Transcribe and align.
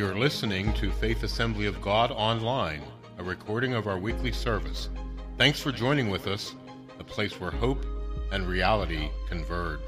You're 0.00 0.16
listening 0.16 0.72
to 0.76 0.90
Faith 0.92 1.24
Assembly 1.24 1.66
of 1.66 1.82
God 1.82 2.10
Online, 2.10 2.80
a 3.18 3.22
recording 3.22 3.74
of 3.74 3.86
our 3.86 3.98
weekly 3.98 4.32
service. 4.32 4.88
Thanks 5.36 5.60
for 5.60 5.72
joining 5.72 6.08
with 6.08 6.26
us, 6.26 6.54
the 6.96 7.04
place 7.04 7.38
where 7.38 7.50
hope 7.50 7.84
and 8.32 8.48
reality 8.48 9.10
converge. 9.28 9.78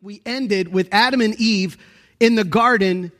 We 0.00 0.22
ended 0.24 0.72
with 0.72 0.88
Adam 0.90 1.20
and 1.20 1.34
Eve 1.34 1.76
in 2.20 2.36
the 2.36 2.44
garden. 2.44 3.12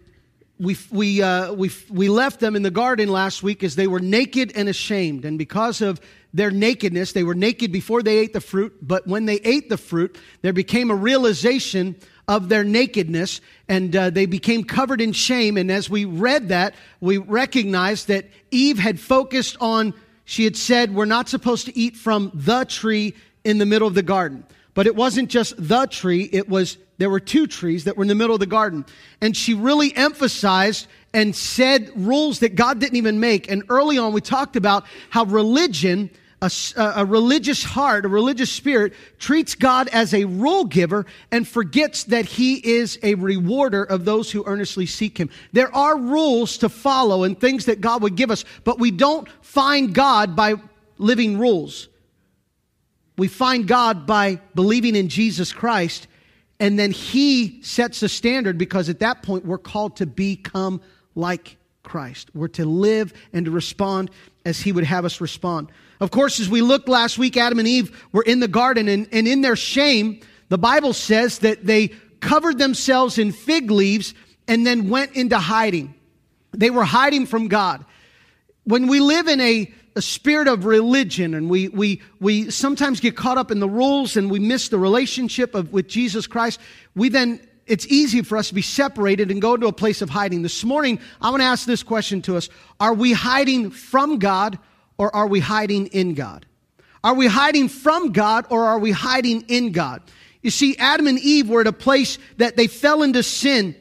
We, 0.58 0.76
we, 0.90 1.20
uh, 1.20 1.52
we, 1.52 1.70
we 1.90 2.08
left 2.08 2.40
them 2.40 2.54
in 2.54 2.62
the 2.62 2.70
garden 2.70 3.08
last 3.08 3.42
week 3.42 3.64
as 3.64 3.74
they 3.76 3.86
were 3.86 4.00
naked 4.00 4.52
and 4.54 4.68
ashamed. 4.68 5.24
And 5.24 5.38
because 5.38 5.80
of 5.80 6.00
their 6.34 6.50
nakedness. 6.50 7.12
They 7.12 7.22
were 7.22 7.36
naked 7.36 7.72
before 7.72 8.02
they 8.02 8.18
ate 8.18 8.32
the 8.32 8.40
fruit, 8.40 8.76
but 8.82 9.06
when 9.06 9.24
they 9.24 9.36
ate 9.36 9.70
the 9.70 9.78
fruit, 9.78 10.18
there 10.42 10.52
became 10.52 10.90
a 10.90 10.94
realization 10.94 11.94
of 12.26 12.48
their 12.48 12.64
nakedness 12.64 13.40
and 13.68 13.94
uh, 13.94 14.10
they 14.10 14.26
became 14.26 14.64
covered 14.64 15.00
in 15.00 15.12
shame. 15.12 15.56
And 15.56 15.70
as 15.70 15.88
we 15.88 16.04
read 16.04 16.48
that, 16.48 16.74
we 17.00 17.18
recognized 17.18 18.08
that 18.08 18.26
Eve 18.50 18.78
had 18.78 18.98
focused 18.98 19.56
on, 19.60 19.94
she 20.24 20.42
had 20.42 20.56
said, 20.56 20.92
we're 20.92 21.04
not 21.04 21.28
supposed 21.28 21.66
to 21.66 21.78
eat 21.78 21.96
from 21.96 22.32
the 22.34 22.64
tree 22.64 23.14
in 23.44 23.58
the 23.58 23.66
middle 23.66 23.86
of 23.86 23.94
the 23.94 24.02
garden. 24.02 24.44
But 24.74 24.88
it 24.88 24.96
wasn't 24.96 25.30
just 25.30 25.54
the 25.56 25.86
tree, 25.86 26.28
it 26.32 26.48
was, 26.48 26.78
there 26.98 27.10
were 27.10 27.20
two 27.20 27.46
trees 27.46 27.84
that 27.84 27.96
were 27.96 28.04
in 28.04 28.08
the 28.08 28.14
middle 28.14 28.34
of 28.34 28.40
the 28.40 28.46
garden. 28.46 28.84
And 29.20 29.36
she 29.36 29.54
really 29.54 29.94
emphasized 29.96 30.86
and 31.12 31.34
said 31.34 31.90
rules 31.94 32.40
that 32.40 32.54
God 32.54 32.78
didn't 32.78 32.96
even 32.96 33.20
make. 33.20 33.50
And 33.50 33.64
early 33.68 33.98
on, 33.98 34.12
we 34.12 34.20
talked 34.20 34.56
about 34.56 34.84
how 35.10 35.24
religion 35.24 36.10
a, 36.44 36.50
a, 36.96 37.04
religious 37.04 37.64
heart, 37.64 38.04
a 38.04 38.08
religious 38.08 38.50
spirit, 38.52 38.92
treats 39.18 39.54
God 39.54 39.88
as 39.88 40.12
a 40.12 40.24
rule 40.24 40.64
giver 40.64 41.06
and 41.30 41.46
forgets 41.46 42.04
that 42.04 42.26
he 42.26 42.54
is 42.54 42.98
a 43.02 43.14
rewarder 43.14 43.82
of 43.82 44.04
those 44.04 44.30
who 44.30 44.44
earnestly 44.46 44.86
seek 44.86 45.16
him. 45.16 45.30
There 45.52 45.74
are 45.74 45.96
rules 45.96 46.58
to 46.58 46.68
follow 46.68 47.24
and 47.24 47.38
things 47.38 47.66
that 47.66 47.80
God 47.80 48.02
would 48.02 48.16
give 48.16 48.30
us, 48.30 48.44
but 48.64 48.78
we 48.78 48.90
don't 48.90 49.28
find 49.42 49.94
God 49.94 50.36
by 50.36 50.56
living 50.98 51.38
rules. 51.38 51.88
We 53.16 53.28
find 53.28 53.66
God 53.66 54.06
by 54.06 54.40
believing 54.54 54.96
in 54.96 55.08
Jesus 55.08 55.52
Christ, 55.52 56.08
and 56.60 56.78
then 56.78 56.90
he 56.90 57.60
sets 57.62 58.00
the 58.00 58.08
standard 58.08 58.58
because 58.58 58.88
at 58.88 59.00
that 59.00 59.22
point 59.22 59.44
we're 59.44 59.58
called 59.58 59.96
to 59.96 60.06
become 60.06 60.80
like 61.14 61.56
Christ. 61.82 62.30
We're 62.34 62.48
to 62.48 62.64
live 62.64 63.12
and 63.32 63.44
to 63.46 63.50
respond 63.50 64.10
as 64.44 64.60
he 64.60 64.72
would 64.72 64.84
have 64.84 65.04
us 65.04 65.20
respond. 65.20 65.70
Of 66.00 66.10
course, 66.10 66.40
as 66.40 66.48
we 66.48 66.60
looked 66.60 66.88
last 66.88 67.18
week, 67.18 67.36
Adam 67.36 67.58
and 67.58 67.68
Eve 67.68 68.06
were 68.12 68.22
in 68.22 68.40
the 68.40 68.48
garden, 68.48 68.88
and, 68.88 69.08
and 69.12 69.28
in 69.28 69.40
their 69.40 69.56
shame, 69.56 70.20
the 70.48 70.58
Bible 70.58 70.92
says 70.92 71.40
that 71.40 71.64
they 71.64 71.88
covered 72.20 72.58
themselves 72.58 73.18
in 73.18 73.32
fig 73.32 73.70
leaves 73.70 74.14
and 74.48 74.66
then 74.66 74.88
went 74.88 75.12
into 75.12 75.38
hiding. 75.38 75.94
They 76.52 76.70
were 76.70 76.84
hiding 76.84 77.26
from 77.26 77.48
God. 77.48 77.84
When 78.64 78.86
we 78.86 79.00
live 79.00 79.28
in 79.28 79.40
a, 79.40 79.72
a 79.96 80.02
spirit 80.02 80.48
of 80.48 80.64
religion 80.64 81.34
and 81.34 81.48
we, 81.48 81.68
we, 81.68 82.02
we 82.20 82.50
sometimes 82.50 83.00
get 83.00 83.16
caught 83.16 83.38
up 83.38 83.50
in 83.50 83.60
the 83.60 83.68
rules 83.68 84.16
and 84.16 84.30
we 84.30 84.38
miss 84.38 84.68
the 84.68 84.78
relationship 84.78 85.54
of, 85.54 85.72
with 85.72 85.88
Jesus 85.88 86.26
Christ, 86.26 86.60
we 86.94 87.08
then 87.08 87.40
it's 87.66 87.86
easy 87.86 88.22
for 88.22 88.36
us 88.36 88.48
to 88.48 88.54
be 88.54 88.62
separated 88.62 89.30
and 89.30 89.40
go 89.40 89.54
into 89.54 89.66
a 89.66 89.72
place 89.72 90.02
of 90.02 90.10
hiding. 90.10 90.42
This 90.42 90.64
morning, 90.64 90.98
I 91.20 91.30
want 91.30 91.40
to 91.40 91.46
ask 91.46 91.66
this 91.66 91.82
question 91.82 92.22
to 92.22 92.36
us 92.36 92.48
Are 92.80 92.94
we 92.94 93.12
hiding 93.12 93.70
from 93.70 94.18
God 94.18 94.58
or 94.98 95.14
are 95.14 95.26
we 95.26 95.40
hiding 95.40 95.86
in 95.88 96.14
God? 96.14 96.46
Are 97.02 97.14
we 97.14 97.26
hiding 97.26 97.68
from 97.68 98.12
God 98.12 98.46
or 98.50 98.64
are 98.64 98.78
we 98.78 98.90
hiding 98.90 99.42
in 99.48 99.72
God? 99.72 100.02
You 100.42 100.50
see, 100.50 100.76
Adam 100.78 101.06
and 101.06 101.18
Eve 101.18 101.48
were 101.48 101.62
at 101.62 101.66
a 101.66 101.72
place 101.72 102.18
that 102.36 102.56
they 102.56 102.66
fell 102.66 103.02
into 103.02 103.22
sin. 103.22 103.74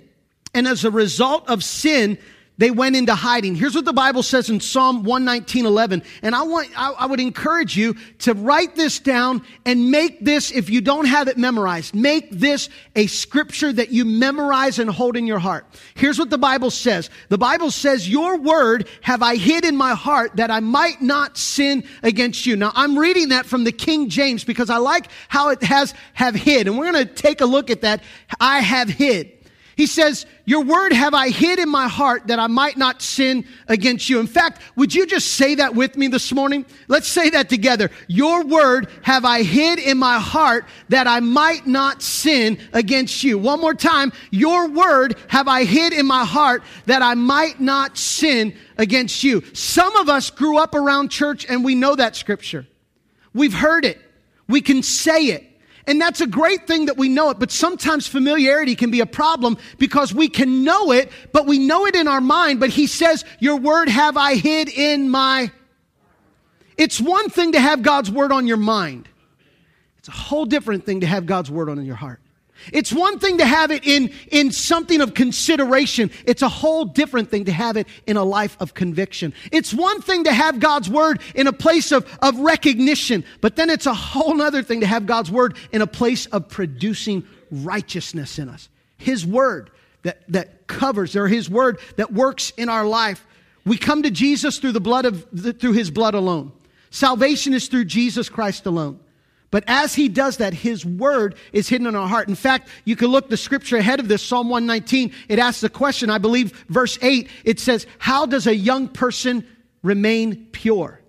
And 0.53 0.67
as 0.67 0.86
a 0.86 0.92
result 0.92 1.49
of 1.49 1.64
sin, 1.64 2.17
they 2.58 2.69
went 2.69 2.95
into 2.95 3.15
hiding. 3.15 3.55
Here's 3.55 3.73
what 3.73 3.86
the 3.86 3.93
Bible 3.93 4.21
says 4.21 4.49
in 4.49 4.59
Psalm 4.59 5.03
119, 5.03 5.65
11. 5.65 6.03
And 6.21 6.36
I 6.36 6.43
want, 6.43 6.69
I, 6.77 6.91
I, 6.91 7.05
would 7.08 7.19
encourage 7.19 7.75
you 7.75 7.95
to 8.19 8.33
write 8.33 8.75
this 8.75 8.99
down 8.99 9.41
and 9.65 9.89
make 9.89 10.23
this, 10.23 10.52
if 10.52 10.69
you 10.69 10.80
don't 10.80 11.05
have 11.05 11.27
it 11.27 11.37
memorized, 11.37 11.95
make 11.95 12.30
this 12.30 12.69
a 12.95 13.08
scripture 13.08 13.73
that 13.73 13.89
you 13.89 14.05
memorize 14.05 14.77
and 14.77 14.87
hold 14.87 15.17
in 15.17 15.25
your 15.25 15.39
heart. 15.39 15.65
Here's 15.95 16.19
what 16.19 16.30
the 16.30 16.37
Bible 16.37 16.69
says. 16.69 17.09
The 17.30 17.39
Bible 17.39 17.71
says, 17.71 18.08
your 18.08 18.37
word 18.37 18.87
have 19.02 19.23
I 19.23 19.35
hid 19.35 19.65
in 19.65 19.75
my 19.75 19.95
heart 19.95 20.35
that 20.35 20.52
I 20.52 20.59
might 20.59 21.02
not 21.02 21.37
sin 21.37 21.83
against 22.03 22.45
you. 22.45 22.55
Now 22.55 22.71
I'm 22.75 22.99
reading 22.99 23.30
that 23.30 23.47
from 23.47 23.64
the 23.64 23.71
King 23.71 24.09
James 24.09 24.43
because 24.43 24.70
I 24.70 24.77
like 24.77 25.08
how 25.27 25.49
it 25.49 25.64
has 25.64 25.95
have 26.14 26.35
hid. 26.35 26.67
And 26.67 26.77
we're 26.77 26.91
going 26.91 27.08
to 27.08 27.14
take 27.14 27.41
a 27.41 27.45
look 27.45 27.71
at 27.71 27.81
that. 27.81 28.03
I 28.39 28.59
have 28.59 28.89
hid. 28.89 29.31
He 29.76 29.88
says, 29.88 30.26
Your 30.45 30.64
word 30.64 30.94
have 30.94 31.14
I 31.14 31.30
hid 31.30 31.58
in 31.58 31.70
my 31.70 31.88
heart 31.88 32.28
that 32.28 32.38
I 32.38 32.48
might 32.48 32.78
not 32.78 33.02
sin 33.02 33.45
against 33.67 34.10
you. 34.10 34.20
In 34.20 34.28
fact, 34.28 34.61
would 34.76 34.94
you 34.94 35.08
just 35.08 35.34
say 35.34 35.56
that 35.56 35.73
with 35.73 35.98
me 35.98 36.08
this 36.08 36.32
morning? 36.32 36.66
Let's 36.88 37.08
say 37.08 37.32
that 37.32 37.50
together. 37.50 37.89
Your 38.08 38.44
word 38.44 38.88
have 39.02 39.26
I 39.26 39.42
hid 39.42 39.80
in 39.80 39.98
my 39.98 40.20
heart 40.20 40.66
that 40.89 41.08
I 41.08 41.22
might 41.22 41.66
not 41.66 42.04
sin 42.04 42.60
against 42.72 43.23
you. 43.23 43.38
One 43.38 43.62
more 43.62 43.73
time. 43.73 44.14
Your 44.30 44.70
word 44.70 45.16
have 45.28 45.48
I 45.48 45.64
hid 45.64 45.94
in 45.94 46.06
my 46.06 46.26
heart 46.26 46.64
that 46.86 47.02
I 47.02 47.16
might 47.16 47.60
not 47.60 47.98
sin 47.98 48.56
against 48.78 49.23
you. 49.23 49.44
Some 49.54 49.95
of 49.95 50.08
us 50.10 50.30
grew 50.30 50.58
up 50.58 50.76
around 50.76 51.10
church 51.10 51.45
and 51.50 51.64
we 51.64 51.73
know 51.73 51.95
that 51.95 52.16
scripture. 52.16 52.67
We've 53.33 53.54
heard 53.54 53.86
it. 53.86 54.00
We 54.48 54.62
can 54.62 54.83
say 54.83 55.28
it. 55.28 55.52
And 55.86 55.99
that's 55.99 56.21
a 56.21 56.27
great 56.27 56.66
thing 56.66 56.86
that 56.86 56.98
we 56.98 57.10
know 57.10 57.30
it, 57.30 57.39
but 57.39 57.52
sometimes 57.52 58.08
familiarity 58.08 58.76
can 58.76 58.89
be 58.89 59.02
a 59.02 59.05
problem 59.05 59.58
because 59.77 60.14
we 60.14 60.30
can 60.30 60.64
know 60.64 60.92
it, 60.92 61.11
but 61.33 61.45
we 61.45 61.60
know 61.60 61.86
it 61.86 61.95
in 61.95 62.08
our 62.08 62.21
mind. 62.21 62.60
But 62.60 62.70
he 62.70 62.88
says, 62.88 63.26
Your 63.39 63.58
word 63.58 63.89
have 63.89 64.16
I 64.16 64.36
hid 64.36 64.70
in 64.70 65.10
my. 65.10 65.52
It's 66.77 67.02
one 67.02 67.30
thing 67.30 67.52
to 67.52 67.60
have 67.60 67.83
God's 67.83 68.10
word 68.10 68.32
on 68.32 68.48
your 68.48 68.58
mind, 68.58 69.10
it's 69.98 70.08
a 70.08 70.11
whole 70.11 70.45
different 70.45 70.86
thing 70.86 71.02
to 71.02 71.08
have 71.08 71.26
God's 71.26 71.52
word 71.52 71.70
on 71.70 71.83
your 71.86 71.95
heart. 71.95 72.23
It's 72.71 72.93
one 72.93 73.19
thing 73.19 73.39
to 73.39 73.45
have 73.45 73.71
it 73.71 73.86
in, 73.86 74.11
in 74.31 74.52
something 74.52 75.02
of 75.02 75.14
consideration. 75.14 76.11
It's 76.25 76.41
a 76.41 76.49
whole 76.49 76.86
different 76.86 77.30
thing 77.30 77.45
to 77.45 77.52
have 77.52 77.77
it 77.77 77.87
in 78.08 78.15
a 78.15 78.23
life 78.23 78.55
of 78.59 78.73
conviction. 78.73 79.33
It's 79.52 79.73
one 79.73 80.02
thing 80.02 80.23
to 80.25 80.33
have 80.33 80.59
God's 80.59 80.89
word 80.89 81.21
in 81.36 81.47
a 81.47 81.53
place 81.53 81.91
of, 81.91 82.08
of 82.21 82.39
recognition, 82.39 83.25
but 83.41 83.55
then 83.55 83.69
it's 83.69 83.86
a 83.86 83.93
whole 83.93 84.41
other 84.41 84.64
thing 84.64 84.80
to 84.81 84.87
have 84.87 85.05
God's 85.05 85.31
word 85.31 85.58
in 85.71 85.81
a 85.81 85.87
place 85.87 86.25
of 86.27 86.47
producing 86.47 87.25
righteousness 87.52 88.39
in 88.39 88.49
us. 88.49 88.70
His 88.97 89.25
word 89.25 89.70
that, 90.03 90.21
that 90.30 90.67
covers, 90.67 91.15
or 91.15 91.27
His 91.27 91.49
word 91.49 91.80
that 91.97 92.14
works 92.14 92.52
in 92.52 92.70
our 92.70 92.85
life. 92.85 93.25
We 93.65 93.77
come 93.77 94.03
to 94.03 94.11
Jesus 94.11 94.59
through 94.59 94.73
the 94.73 94.81
blood 94.81 95.05
of, 95.05 95.27
through 95.59 95.73
His 95.73 95.89
blood 95.89 96.14
alone. 96.14 96.52
Salvation 96.91 97.53
is 97.53 97.67
through 97.67 97.85
Jesus 97.85 98.30
Christ 98.30 98.65
alone. 98.65 98.99
But 99.53 99.65
as 99.67 99.93
he 99.93 100.09
does 100.09 100.37
that, 100.37 100.52
his 100.52 100.83
word 100.83 101.36
is 101.52 101.69
hidden 101.69 101.86
in 101.86 101.95
our 101.95 102.08
heart. 102.08 102.27
In 102.27 102.33
fact, 102.33 102.69
you 102.86 102.95
can 102.95 103.09
look 103.09 103.30
the 103.30 103.37
scripture 103.37 103.77
ahead 103.77 103.99
of 103.99 104.08
this, 104.08 104.23
Psalm 104.23 104.49
119. 104.49 105.14
It 105.30 105.37
asks 105.37 105.61
the 105.61 105.69
question, 105.69 106.09
I 106.09 106.17
believe, 106.17 106.65
verse 106.69 106.97
8, 107.03 107.30
it 107.43 107.59
says, 107.59 107.86
How 107.99 108.25
does 108.25 108.47
a 108.47 108.55
young 108.55 108.87
person 108.87 109.45
remain 109.83 110.47
pure? 110.53 110.99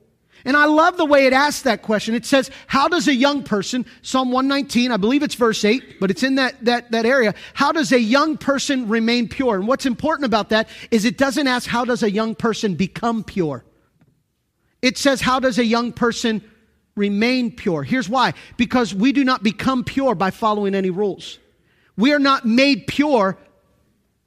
And 0.45 0.59
I 0.59 0.67
love 0.67 0.99
the 0.99 1.07
way 1.07 1.25
it 1.25 1.33
asks 1.33 1.63
that 1.63 1.81
question. 1.81 2.15
It 2.15 2.27
says, 2.27 2.51
How 2.67 2.87
does 2.87 3.09
a 3.09 3.15
young 3.15 3.45
person, 3.45 3.87
Psalm 4.03 4.31
119, 4.31 4.93
I 4.93 4.99
believe 4.99 5.23
it's 5.23 5.37
verse 5.37 5.65
8, 5.65 5.99
but 5.99 6.11
it's 6.11 6.23
in 6.23 6.35
that, 6.35 6.63
that, 6.67 6.91
that 6.91 7.07
area. 7.07 7.35
How 7.55 7.73
does 7.73 7.93
a 7.93 7.99
young 7.99 8.37
person 8.37 8.91
remain 8.91 9.27
pure? 9.27 9.57
And 9.57 9.67
what's 9.67 9.87
important 9.87 10.27
about 10.27 10.51
that 10.51 10.69
is 10.91 11.07
it 11.07 11.17
doesn't 11.17 11.49
ask, 11.49 11.67
How 11.67 11.87
does 11.87 12.03
a 12.03 12.11
young 12.11 12.35
person 12.35 12.75
become 12.75 13.25
pure? 13.25 13.65
It 14.83 14.99
says, 14.99 15.23
How 15.23 15.41
does 15.41 15.59
a 15.59 15.65
young 15.65 15.93
person 15.93 16.43
remain 16.97 17.51
pure. 17.51 17.83
Here's 17.83 18.09
why 18.09 18.35
because 18.57 18.95
we 18.95 19.13
do 19.13 19.25
not 19.25 19.43
become 19.43 19.85
pure 19.85 20.15
by 20.15 20.31
following 20.31 20.75
any 20.75 20.91
rules. 20.91 21.39
We 21.97 22.13
are 22.13 22.19
not 22.19 22.45
made 22.45 22.87
pure 22.87 23.39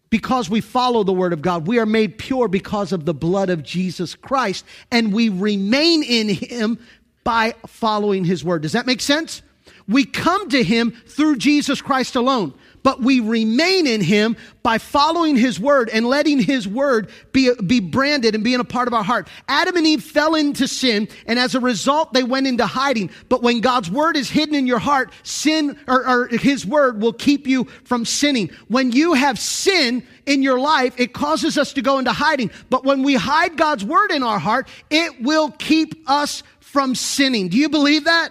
because 0.10 0.50
we 0.50 0.62
follow 0.62 1.04
the 1.04 1.14
Word 1.14 1.34
of 1.34 1.42
God. 1.42 1.68
We 1.68 1.80
are 1.80 1.86
made 1.86 2.18
pure 2.18 2.48
because 2.48 2.92
of 2.92 3.06
the 3.06 3.14
blood 3.14 3.50
of 3.50 3.64
Jesus 3.64 4.16
Christ, 4.16 4.66
and 4.92 5.14
we 5.14 5.30
remain 5.30 6.04
in 6.04 6.30
Him 6.30 6.80
by 7.24 7.56
following 7.68 8.24
His 8.24 8.44
Word. 8.44 8.62
Does 8.62 8.72
that 8.72 8.86
make 8.86 9.02
sense? 9.02 9.42
We 9.88 10.06
come 10.06 10.50
to 10.50 10.64
Him 10.64 10.92
through 11.08 11.38
Jesus 11.38 11.82
Christ 11.82 12.16
alone 12.16 12.54
but 12.88 13.02
we 13.02 13.20
remain 13.20 13.86
in 13.86 14.00
him 14.00 14.38
by 14.64 14.78
following 14.78 15.36
his 15.36 15.60
word 15.60 15.90
and 15.92 16.08
letting 16.08 16.40
his 16.40 16.66
word 16.66 17.10
be, 17.34 17.54
be 17.56 17.82
branded 17.82 18.34
and 18.34 18.46
being 18.46 18.62
a 18.62 18.64
part 18.64 18.88
of 18.88 18.94
our 18.94 19.04
heart. 19.04 19.28
Adam 19.50 19.76
and 19.76 19.86
Eve 19.86 20.02
fell 20.02 20.36
into 20.36 20.70
sin, 20.70 21.10
and 21.26 21.38
as 21.38 21.54
a 21.54 21.60
result, 21.60 22.14
they 22.14 22.24
went 22.24 22.48
into 22.48 22.66
hiding. 22.66 23.10
But 23.28 23.44
when 23.44 23.60
God's 23.60 23.92
word 23.92 24.16
is 24.16 24.30
hidden 24.30 24.56
in 24.56 24.66
your 24.68 24.80
heart, 24.80 25.12
sin 25.24 25.78
or, 25.86 26.08
or 26.08 26.28
his 26.30 26.66
word 26.66 27.02
will 27.02 27.12
keep 27.12 27.46
you 27.46 27.66
from 27.84 28.06
sinning. 28.06 28.52
When 28.70 28.94
you 28.94 29.16
have 29.16 29.38
sin 29.38 30.08
in 30.26 30.42
your 30.42 30.58
life, 30.58 30.98
it 30.98 31.12
causes 31.12 31.58
us 31.58 31.74
to 31.74 31.82
go 31.82 32.00
into 32.00 32.14
hiding. 32.14 32.52
But 32.70 32.86
when 32.86 33.04
we 33.04 33.16
hide 33.16 33.58
God's 33.58 33.84
word 33.84 34.12
in 34.12 34.24
our 34.24 34.40
heart, 34.40 34.70
it 34.90 35.22
will 35.22 35.52
keep 35.52 36.10
us 36.10 36.42
from 36.62 36.96
sinning. 36.96 37.50
Do 37.50 37.58
you 37.58 37.68
believe 37.68 38.06
that? 38.06 38.30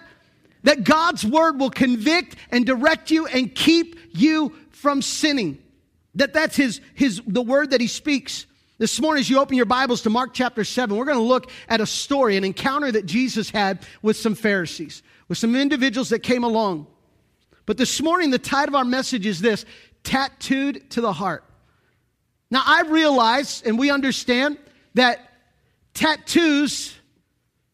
That 0.63 0.83
God's 0.83 1.23
word 1.23 1.59
will 1.59 1.69
convict 1.69 2.35
and 2.49 2.65
direct 2.65 3.11
you 3.11 3.27
and 3.27 3.53
keep 3.53 3.96
you 4.17 4.55
from 4.71 5.01
sinning. 5.01 5.61
That 6.15 6.33
that's 6.33 6.55
his, 6.55 6.81
his, 6.93 7.21
the 7.27 7.41
word 7.41 7.71
that 7.71 7.81
he 7.81 7.87
speaks. 7.87 8.45
This 8.79 8.99
morning, 9.01 9.21
as 9.21 9.29
you 9.29 9.39
open 9.39 9.55
your 9.57 9.65
Bibles 9.65 10.03
to 10.03 10.09
Mark 10.09 10.33
chapter 10.33 10.63
7, 10.63 10.95
we're 10.95 11.05
going 11.05 11.17
to 11.17 11.23
look 11.23 11.49
at 11.67 11.81
a 11.81 11.85
story, 11.85 12.37
an 12.37 12.43
encounter 12.43 12.91
that 12.91 13.05
Jesus 13.05 13.49
had 13.49 13.79
with 14.01 14.17
some 14.17 14.35
Pharisees, 14.35 15.01
with 15.27 15.37
some 15.37 15.55
individuals 15.55 16.09
that 16.09 16.19
came 16.19 16.43
along. 16.43 16.87
But 17.65 17.77
this 17.77 18.01
morning, 18.01 18.29
the 18.29 18.39
title 18.39 18.75
of 18.75 18.79
our 18.79 18.85
message 18.85 19.25
is 19.25 19.41
this 19.41 19.65
tattooed 20.03 20.89
to 20.91 21.01
the 21.01 21.11
heart. 21.11 21.43
Now, 22.49 22.63
I 22.65 22.83
realize 22.83 23.61
and 23.65 23.77
we 23.77 23.91
understand 23.91 24.57
that 24.93 25.19
tattoos 25.93 26.95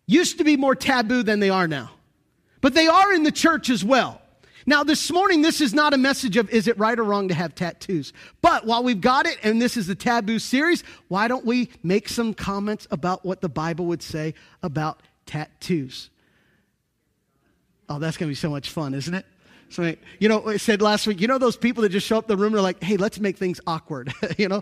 used 0.08 0.40
to 0.40 0.44
be 0.44 0.58
more 0.58 0.76
taboo 0.76 1.24
than 1.24 1.40
they 1.40 1.50
are 1.50 1.68
now, 1.68 1.92
but 2.62 2.74
they 2.74 2.88
are 2.88 3.14
in 3.14 3.24
the 3.24 3.32
church 3.32 3.70
as 3.70 3.84
well. 3.84 4.22
Now, 4.66 4.84
this 4.84 5.12
morning, 5.12 5.42
this 5.42 5.62
is 5.62 5.74
not 5.74 5.94
a 5.94 5.98
message 5.98 6.38
of 6.38 6.50
is 6.50 6.68
it 6.68 6.78
right 6.78 6.98
or 6.98 7.04
wrong 7.04 7.28
to 7.28 7.34
have 7.34 7.56
tattoos. 7.56 8.14
But 8.42 8.66
while 8.66 8.84
we've 8.84 9.02
got 9.02 9.26
it, 9.26 9.38
and 9.44 9.62
this 9.62 9.76
is 9.78 9.88
the 9.88 9.96
taboo 9.96 10.40
series, 10.40 10.84
why 11.08 11.28
don't 11.28 11.46
we 11.46 11.70
make 11.84 12.08
some 12.08 12.34
comments 12.34 12.88
about 12.92 13.26
what 13.26 13.42
the 13.42 13.50
Bible 13.50 13.86
would 13.88 14.02
say 14.02 14.34
about 14.62 15.02
tattoos? 15.26 16.10
Oh, 17.90 18.00
that's 18.00 18.18
going 18.18 18.28
to 18.28 18.32
be 18.32 18.36
so 18.36 18.50
much 18.50 18.70
fun, 18.70 18.94
isn't 18.94 19.14
it? 19.14 19.26
So, 19.70 19.96
you 20.20 20.30
know, 20.30 20.48
I 20.48 20.58
said 20.58 20.82
last 20.82 21.08
week, 21.08 21.20
you 21.20 21.28
know, 21.28 21.38
those 21.38 21.58
people 21.58 21.82
that 21.82 21.90
just 21.90 22.06
show 22.06 22.18
up 22.18 22.28
the 22.28 22.38
room 22.38 22.54
and 22.54 22.60
are 22.60 22.62
like, 22.62 22.82
hey, 22.82 22.96
let's 22.96 23.20
make 23.20 23.38
things 23.38 23.60
awkward, 23.66 24.14
you 24.38 24.48
know? 24.48 24.62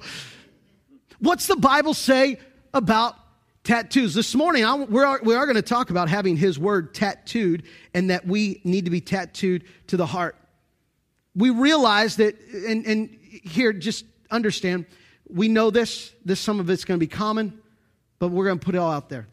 What's 1.19 1.47
the 1.47 1.57
Bible 1.57 1.93
say 1.93 2.39
about 2.73 3.15
tattoos? 3.63 4.13
This 4.13 4.33
morning, 4.35 4.65
I, 4.65 4.75
we 4.75 5.03
are, 5.03 5.19
we 5.23 5.35
are 5.35 5.45
going 5.45 5.55
to 5.55 5.61
talk 5.61 5.89
about 5.89 6.09
having 6.09 6.37
his 6.37 6.57
word 6.57 6.93
tattooed 6.93 7.63
and 7.93 8.09
that 8.09 8.25
we 8.25 8.61
need 8.63 8.85
to 8.85 8.91
be 8.91 9.01
tattooed 9.01 9.63
to 9.87 9.97
the 9.97 10.05
heart. 10.05 10.35
We 11.35 11.49
realize 11.49 12.17
that, 12.17 12.39
and, 12.67 12.85
and 12.85 13.09
here, 13.21 13.73
just 13.73 14.05
understand, 14.29 14.85
we 15.29 15.47
know 15.47 15.69
this, 15.69 16.11
this 16.25 16.39
some 16.39 16.59
of 16.59 16.69
it's 16.69 16.83
going 16.83 16.99
to 16.99 17.05
be 17.05 17.07
common, 17.07 17.59
but 18.19 18.29
we're 18.29 18.45
going 18.45 18.59
to 18.59 18.65
put 18.65 18.75
it 18.75 18.79
all 18.79 18.91
out 18.91 19.09
there. 19.09 19.27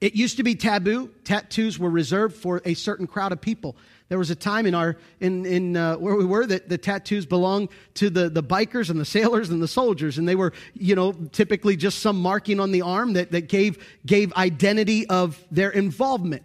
It 0.00 0.14
used 0.14 0.36
to 0.36 0.44
be 0.44 0.54
taboo. 0.54 1.10
Tattoos 1.24 1.78
were 1.78 1.90
reserved 1.90 2.36
for 2.36 2.62
a 2.64 2.74
certain 2.74 3.06
crowd 3.08 3.32
of 3.32 3.40
people. 3.40 3.76
There 4.08 4.18
was 4.18 4.30
a 4.30 4.34
time 4.34 4.64
in 4.64 4.74
our 4.74 4.96
in 5.20 5.44
in 5.44 5.76
uh, 5.76 5.96
where 5.96 6.16
we 6.16 6.24
were 6.24 6.46
that 6.46 6.68
the 6.68 6.78
tattoos 6.78 7.26
belonged 7.26 7.68
to 7.94 8.08
the 8.08 8.30
the 8.30 8.42
bikers 8.42 8.88
and 8.88 8.98
the 8.98 9.04
sailors 9.04 9.50
and 9.50 9.62
the 9.62 9.68
soldiers, 9.68 10.16
and 10.16 10.26
they 10.26 10.34
were 10.34 10.54
you 10.72 10.94
know 10.94 11.12
typically 11.12 11.76
just 11.76 11.98
some 11.98 12.20
marking 12.20 12.58
on 12.58 12.72
the 12.72 12.82
arm 12.82 13.12
that 13.12 13.32
that 13.32 13.48
gave 13.48 13.84
gave 14.06 14.32
identity 14.32 15.06
of 15.08 15.44
their 15.50 15.70
involvement. 15.70 16.42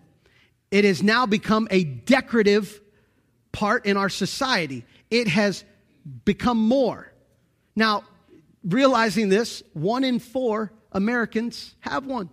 It 0.72 0.84
has 0.84 1.02
now 1.02 1.26
become 1.26 1.68
a 1.72 1.86
decorative 1.86 2.82
part 3.54 3.86
in 3.86 3.96
our 3.96 4.10
society. 4.10 4.86
It 5.10 5.30
has 5.30 5.64
become 6.26 6.58
more. 6.58 7.14
Now, 7.76 8.04
realizing 8.64 9.30
this, 9.30 9.64
one 9.74 10.04
in 10.04 10.20
four 10.20 10.74
Americans 10.92 11.76
have 11.80 12.06
one. 12.06 12.30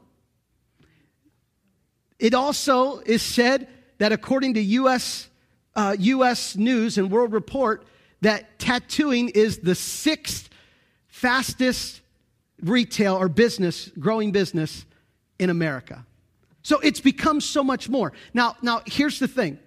It 2.19 2.35
also 2.35 2.99
is 2.99 3.23
said 3.23 3.69
that 4.01 4.13
according 4.13 4.55
to 4.55 4.61
U.S. 4.61 5.29
Uh, 5.77 5.95
U.S. 5.99 6.57
News 6.57 6.97
and 6.97 7.11
World 7.11 7.33
Report, 7.33 7.87
that 8.23 8.59
tattooing 8.59 9.29
is 9.29 9.59
the 9.59 9.75
sixth 9.75 10.49
fastest 11.07 12.01
retail 12.63 13.15
or 13.15 13.29
business, 13.29 13.91
growing 13.99 14.33
business 14.33 14.87
in 15.39 15.51
America. 15.51 16.05
So 16.63 16.81
it's 16.81 17.01
become 17.01 17.43
so 17.43 17.63
much 17.63 17.91
more. 17.91 18.13
Now, 18.33 18.57
now 18.63 18.81
here's 18.87 19.19
the 19.19 19.29
thing. 19.29 19.59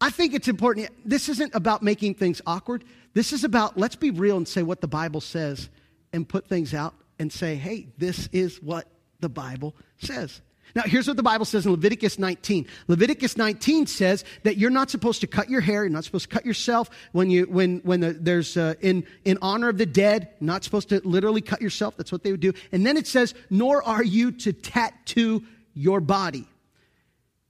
I 0.00 0.10
think 0.10 0.34
it's 0.34 0.48
important. 0.48 0.88
This 1.04 1.28
isn't 1.28 1.54
about 1.54 1.82
making 1.82 2.14
things 2.14 2.40
awkward. 2.46 2.84
This 3.12 3.32
is 3.32 3.42
about 3.42 3.76
let's 3.76 3.96
be 3.96 4.12
real 4.12 4.36
and 4.36 4.46
say 4.46 4.62
what 4.62 4.80
the 4.80 4.88
Bible 4.88 5.20
says 5.20 5.68
and 6.12 6.28
put 6.28 6.48
things 6.48 6.74
out 6.74 6.94
and 7.18 7.32
say, 7.32 7.56
hey, 7.56 7.88
this 7.98 8.28
is 8.32 8.62
what 8.62 8.86
the 9.18 9.28
Bible 9.28 9.74
says. 9.98 10.40
Now, 10.74 10.82
here's 10.84 11.06
what 11.06 11.16
the 11.16 11.22
Bible 11.22 11.44
says 11.44 11.66
in 11.66 11.72
Leviticus 11.72 12.18
19. 12.18 12.66
Leviticus 12.88 13.36
19 13.36 13.86
says 13.86 14.24
that 14.42 14.56
you're 14.56 14.70
not 14.70 14.90
supposed 14.90 15.20
to 15.22 15.26
cut 15.26 15.48
your 15.50 15.60
hair. 15.60 15.84
You're 15.84 15.90
not 15.90 16.04
supposed 16.04 16.28
to 16.28 16.34
cut 16.34 16.46
yourself 16.46 16.90
when 17.12 17.30
you 17.30 17.44
when 17.44 17.78
when 17.78 18.00
the, 18.00 18.12
there's 18.12 18.56
uh, 18.56 18.74
in 18.80 19.04
in 19.24 19.38
honor 19.42 19.68
of 19.68 19.78
the 19.78 19.86
dead. 19.86 20.28
Not 20.40 20.64
supposed 20.64 20.88
to 20.90 21.00
literally 21.04 21.40
cut 21.40 21.60
yourself. 21.60 21.96
That's 21.96 22.12
what 22.12 22.22
they 22.22 22.30
would 22.30 22.40
do. 22.40 22.52
And 22.72 22.86
then 22.86 22.96
it 22.96 23.06
says, 23.06 23.34
nor 23.48 23.82
are 23.82 24.04
you 24.04 24.32
to 24.32 24.52
tattoo 24.52 25.44
your 25.74 26.00
body. 26.00 26.46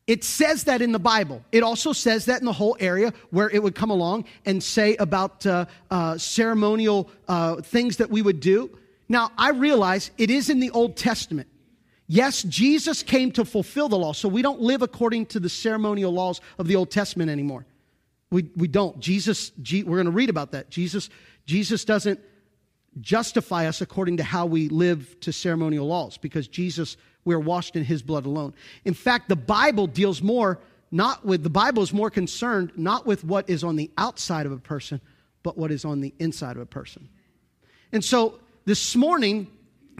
It 0.06 0.24
says 0.24 0.64
that 0.64 0.82
in 0.82 0.90
the 0.90 0.98
Bible. 0.98 1.44
It 1.52 1.62
also 1.62 1.92
says 1.92 2.24
that 2.24 2.40
in 2.40 2.44
the 2.44 2.52
whole 2.52 2.76
area 2.80 3.12
where 3.30 3.48
it 3.48 3.62
would 3.62 3.76
come 3.76 3.90
along 3.90 4.24
and 4.44 4.60
say 4.60 4.96
about 4.96 5.46
uh, 5.46 5.66
uh, 5.90 6.18
ceremonial 6.18 7.08
uh, 7.28 7.56
things 7.56 7.98
that 7.98 8.10
we 8.10 8.20
would 8.20 8.40
do. 8.40 8.76
Now, 9.08 9.30
I 9.38 9.50
realize 9.50 10.10
it 10.18 10.30
is 10.30 10.50
in 10.50 10.58
the 10.60 10.70
Old 10.70 10.96
Testament. 10.96 11.46
Yes, 12.12 12.42
Jesus 12.42 13.04
came 13.04 13.30
to 13.32 13.44
fulfill 13.44 13.88
the 13.88 13.96
law, 13.96 14.12
so 14.12 14.28
we 14.28 14.42
don't 14.42 14.60
live 14.60 14.82
according 14.82 15.26
to 15.26 15.38
the 15.38 15.48
ceremonial 15.48 16.10
laws 16.10 16.40
of 16.58 16.66
the 16.66 16.74
Old 16.74 16.90
Testament 16.90 17.30
anymore. 17.30 17.66
We, 18.32 18.50
we 18.56 18.66
don't. 18.66 18.98
Jesus, 18.98 19.52
we're 19.56 19.84
going 19.84 20.06
to 20.06 20.10
read 20.10 20.28
about 20.28 20.50
that. 20.50 20.70
Jesus, 20.70 21.08
Jesus 21.46 21.84
doesn't 21.84 22.18
justify 23.00 23.68
us 23.68 23.80
according 23.80 24.16
to 24.16 24.24
how 24.24 24.44
we 24.44 24.68
live 24.68 25.20
to 25.20 25.32
ceremonial 25.32 25.86
laws 25.86 26.18
because 26.18 26.48
Jesus, 26.48 26.96
we're 27.24 27.38
washed 27.38 27.76
in 27.76 27.84
his 27.84 28.02
blood 28.02 28.26
alone. 28.26 28.54
In 28.84 28.94
fact, 28.94 29.28
the 29.28 29.36
Bible 29.36 29.86
deals 29.86 30.20
more, 30.20 30.58
not 30.90 31.24
with, 31.24 31.44
the 31.44 31.48
Bible 31.48 31.80
is 31.80 31.92
more 31.92 32.10
concerned 32.10 32.72
not 32.74 33.06
with 33.06 33.22
what 33.22 33.48
is 33.48 33.62
on 33.62 33.76
the 33.76 33.88
outside 33.96 34.46
of 34.46 34.52
a 34.52 34.58
person, 34.58 35.00
but 35.44 35.56
what 35.56 35.70
is 35.70 35.84
on 35.84 36.00
the 36.00 36.12
inside 36.18 36.56
of 36.56 36.62
a 36.62 36.66
person. 36.66 37.08
And 37.92 38.04
so 38.04 38.40
this 38.64 38.96
morning, 38.96 39.46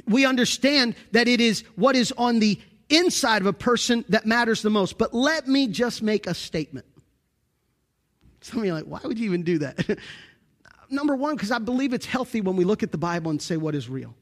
we 0.06 0.24
understand 0.24 0.94
that 1.12 1.28
it 1.28 1.40
is 1.40 1.64
what 1.76 1.96
is 1.96 2.12
on 2.16 2.38
the 2.38 2.60
inside 2.88 3.42
of 3.42 3.46
a 3.46 3.52
person 3.52 4.04
that 4.08 4.26
matters 4.26 4.62
the 4.62 4.70
most. 4.70 4.98
But 4.98 5.14
let 5.14 5.46
me 5.46 5.66
just 5.68 6.02
make 6.02 6.26
a 6.26 6.34
statement. 6.34 6.86
Some 8.40 8.60
of 8.60 8.64
you 8.64 8.72
are 8.72 8.74
like, 8.74 8.84
why 8.84 9.00
would 9.04 9.18
you 9.18 9.26
even 9.26 9.42
do 9.42 9.58
that? 9.58 9.98
Number 10.90 11.14
one, 11.14 11.36
because 11.36 11.50
I 11.50 11.58
believe 11.58 11.92
it's 11.92 12.06
healthy 12.06 12.40
when 12.40 12.56
we 12.56 12.64
look 12.64 12.82
at 12.82 12.90
the 12.90 12.98
Bible 12.98 13.30
and 13.30 13.40
say 13.40 13.56
what 13.56 13.74
is 13.74 13.88
real. 13.88 14.14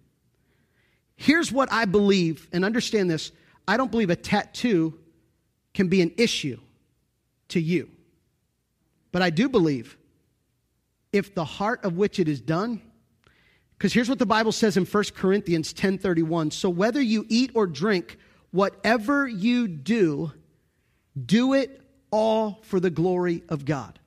Here's 1.17 1.51
what 1.51 1.73
I 1.73 1.85
believe, 1.85 2.49
and 2.53 2.65
understand 2.65 3.11
this 3.11 3.33
I 3.67 3.77
don't 3.77 3.91
believe 3.91 4.11
a 4.11 4.17
tattoo 4.17 4.99
can 5.75 5.89
be 5.89 6.01
an 6.03 6.13
issue 6.17 6.59
to 7.49 7.61
you. 7.61 7.91
But 9.13 9.23
I 9.23 9.31
do 9.31 9.49
believe 9.49 9.97
if 11.13 11.35
the 11.35 11.45
heart 11.45 11.85
of 11.85 11.97
which 11.97 12.19
it 12.19 12.29
is 12.29 12.41
done 12.41 12.83
because 13.79 13.93
here's 13.93 14.09
what 14.09 14.19
the 14.19 14.27
Bible 14.27 14.51
says 14.51 14.77
in 14.77 14.85
1 14.85 15.15
Corinthians 15.15 15.73
10:31. 15.73 16.51
So 16.51 16.69
whether 16.69 17.01
you 17.01 17.25
eat 17.29 17.53
or 17.55 17.67
drink, 17.67 18.19
whatever 18.51 19.29
you 19.29 19.69
do, 19.69 20.33
do 21.27 21.55
it 21.55 21.81
all 22.11 22.59
for 22.63 22.81
the 22.81 22.91
glory 22.91 23.45
of 23.49 23.65
God. 23.65 24.01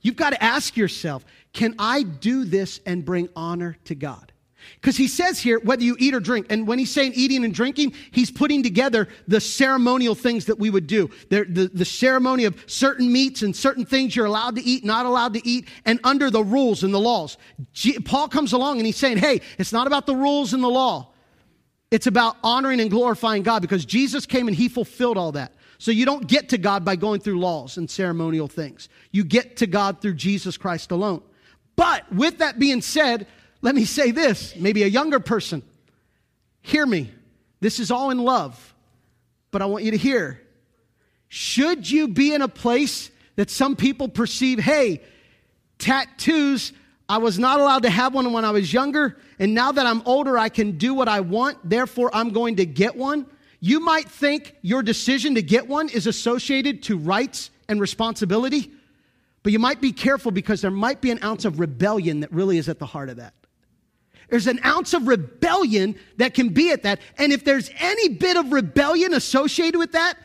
You've 0.00 0.16
got 0.16 0.30
to 0.30 0.42
ask 0.42 0.76
yourself, 0.76 1.24
can 1.52 1.74
I 1.78 2.02
do 2.02 2.44
this 2.44 2.80
and 2.86 3.04
bring 3.04 3.28
honor 3.34 3.76
to 3.84 3.96
God? 3.96 4.32
Because 4.74 4.96
he 4.96 5.08
says 5.08 5.38
here, 5.38 5.58
whether 5.60 5.82
you 5.82 5.96
eat 5.98 6.14
or 6.14 6.20
drink, 6.20 6.46
and 6.50 6.66
when 6.66 6.78
he's 6.78 6.90
saying 6.90 7.12
eating 7.14 7.44
and 7.44 7.52
drinking, 7.52 7.94
he's 8.10 8.30
putting 8.30 8.62
together 8.62 9.08
the 9.26 9.40
ceremonial 9.40 10.14
things 10.14 10.46
that 10.46 10.58
we 10.58 10.70
would 10.70 10.86
do. 10.86 11.10
The, 11.30 11.44
the, 11.44 11.68
the, 11.68 11.84
ceremony 11.84 12.44
of 12.44 12.62
certain 12.66 13.12
meats 13.12 13.42
and 13.42 13.54
certain 13.54 13.84
things 13.84 14.14
you're 14.14 14.26
allowed 14.26 14.56
to 14.56 14.62
eat, 14.62 14.84
not 14.84 15.06
allowed 15.06 15.34
to 15.34 15.46
eat, 15.46 15.68
and 15.84 15.98
under 16.04 16.30
the 16.30 16.42
rules 16.42 16.84
and 16.84 16.94
the 16.94 17.00
laws. 17.00 17.36
G- 17.72 17.98
Paul 17.98 18.28
comes 18.28 18.52
along 18.52 18.78
and 18.78 18.86
he's 18.86 18.96
saying, 18.96 19.18
hey, 19.18 19.40
it's 19.58 19.72
not 19.72 19.86
about 19.86 20.06
the 20.06 20.14
rules 20.14 20.52
and 20.52 20.62
the 20.62 20.68
law. 20.68 21.12
It's 21.90 22.06
about 22.06 22.36
honoring 22.44 22.80
and 22.80 22.90
glorifying 22.90 23.42
God 23.42 23.62
because 23.62 23.84
Jesus 23.84 24.26
came 24.26 24.46
and 24.46 24.56
he 24.56 24.68
fulfilled 24.68 25.16
all 25.16 25.32
that. 25.32 25.52
So 25.78 25.90
you 25.90 26.04
don't 26.04 26.26
get 26.26 26.48
to 26.50 26.58
God 26.58 26.84
by 26.84 26.96
going 26.96 27.20
through 27.20 27.38
laws 27.38 27.78
and 27.78 27.88
ceremonial 27.88 28.48
things. 28.48 28.88
You 29.12 29.24
get 29.24 29.56
to 29.58 29.66
God 29.66 30.00
through 30.00 30.14
Jesus 30.14 30.56
Christ 30.56 30.90
alone. 30.90 31.22
But 31.76 32.12
with 32.12 32.38
that 32.38 32.58
being 32.58 32.82
said, 32.82 33.28
let 33.60 33.74
me 33.74 33.84
say 33.84 34.10
this 34.10 34.54
maybe 34.56 34.82
a 34.82 34.88
younger 34.88 35.20
person. 35.20 35.62
Hear 36.62 36.86
me. 36.86 37.10
This 37.60 37.80
is 37.80 37.90
all 37.90 38.10
in 38.10 38.18
love, 38.18 38.74
but 39.50 39.62
I 39.62 39.66
want 39.66 39.84
you 39.84 39.90
to 39.90 39.96
hear. 39.96 40.40
Should 41.28 41.90
you 41.90 42.08
be 42.08 42.32
in 42.32 42.42
a 42.42 42.48
place 42.48 43.10
that 43.36 43.50
some 43.50 43.76
people 43.76 44.08
perceive, 44.08 44.58
hey, 44.58 45.02
tattoos, 45.78 46.72
I 47.08 47.18
was 47.18 47.38
not 47.38 47.60
allowed 47.60 47.82
to 47.82 47.90
have 47.90 48.14
one 48.14 48.32
when 48.32 48.44
I 48.44 48.50
was 48.50 48.72
younger, 48.72 49.16
and 49.38 49.54
now 49.54 49.72
that 49.72 49.86
I'm 49.86 50.02
older, 50.04 50.38
I 50.38 50.48
can 50.48 50.78
do 50.78 50.94
what 50.94 51.08
I 51.08 51.20
want, 51.20 51.58
therefore 51.68 52.10
I'm 52.12 52.30
going 52.30 52.56
to 52.56 52.66
get 52.66 52.96
one? 52.96 53.26
You 53.60 53.80
might 53.80 54.08
think 54.08 54.54
your 54.62 54.82
decision 54.82 55.34
to 55.34 55.42
get 55.42 55.66
one 55.66 55.88
is 55.88 56.06
associated 56.06 56.82
to 56.84 56.96
rights 56.96 57.50
and 57.68 57.80
responsibility, 57.80 58.70
but 59.42 59.52
you 59.52 59.58
might 59.58 59.80
be 59.80 59.92
careful 59.92 60.30
because 60.30 60.60
there 60.60 60.70
might 60.70 61.00
be 61.00 61.10
an 61.10 61.22
ounce 61.24 61.44
of 61.44 61.58
rebellion 61.58 62.20
that 62.20 62.32
really 62.32 62.58
is 62.58 62.68
at 62.68 62.78
the 62.78 62.86
heart 62.86 63.08
of 63.08 63.16
that. 63.16 63.34
There's 64.28 64.46
an 64.46 64.60
ounce 64.64 64.94
of 64.94 65.06
rebellion 65.06 65.96
that 66.16 66.34
can 66.34 66.50
be 66.50 66.70
at 66.70 66.82
that. 66.82 67.00
And 67.16 67.32
if 67.32 67.44
there's 67.44 67.70
any 67.78 68.08
bit 68.08 68.36
of 68.36 68.52
rebellion 68.52 69.14
associated 69.14 69.78
with 69.78 69.92
that, 69.92 70.18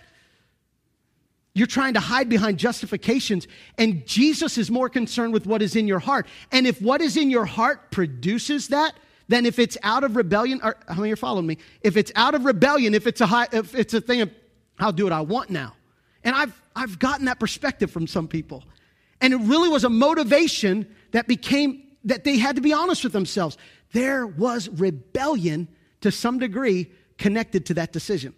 you're 1.55 1.67
trying 1.67 1.93
to 1.93 1.99
hide 1.99 2.29
behind 2.29 2.57
justifications, 2.57 3.47
and 3.77 4.07
Jesus 4.07 4.57
is 4.57 4.71
more 4.71 4.89
concerned 4.89 5.33
with 5.33 5.45
what 5.45 5.61
is 5.61 5.75
in 5.75 5.87
your 5.87 5.99
heart. 5.99 6.25
And 6.51 6.65
if 6.65 6.81
what 6.81 6.99
is 6.99 7.15
in 7.15 7.29
your 7.29 7.45
heart 7.45 7.91
produces 7.91 8.69
that, 8.69 8.95
then 9.27 9.45
if 9.45 9.59
it's 9.59 9.77
out 9.83 10.03
of 10.03 10.15
rebellion, 10.15 10.59
or 10.63 10.75
how 10.87 10.95
many 10.95 11.13
are 11.13 11.15
following 11.15 11.45
me? 11.45 11.59
If 11.81 11.95
it's 11.95 12.11
out 12.15 12.33
of 12.33 12.45
rebellion, 12.45 12.95
if 12.95 13.05
it's 13.05 13.21
a 13.21 13.27
high, 13.27 13.47
if 13.51 13.75
it's 13.75 13.93
a 13.93 14.01
thing 14.01 14.21
of 14.21 14.31
I'll 14.79 14.91
do 14.91 15.03
what 15.03 15.13
I 15.13 15.21
want 15.21 15.51
now. 15.51 15.75
And 16.23 16.35
I've 16.35 16.59
I've 16.75 16.97
gotten 16.97 17.25
that 17.25 17.39
perspective 17.39 17.91
from 17.91 18.07
some 18.07 18.27
people. 18.27 18.63
And 19.21 19.31
it 19.33 19.37
really 19.37 19.69
was 19.69 19.83
a 19.83 19.89
motivation 19.89 20.93
that 21.11 21.27
became 21.27 21.82
that 22.03 22.23
they 22.23 22.37
had 22.37 22.55
to 22.55 22.61
be 22.61 22.73
honest 22.73 23.03
with 23.03 23.13
themselves. 23.13 23.57
There 23.91 24.25
was 24.27 24.69
rebellion 24.69 25.67
to 26.01 26.11
some 26.11 26.39
degree 26.39 26.91
connected 27.17 27.67
to 27.67 27.75
that 27.75 27.93
decision. 27.93 28.33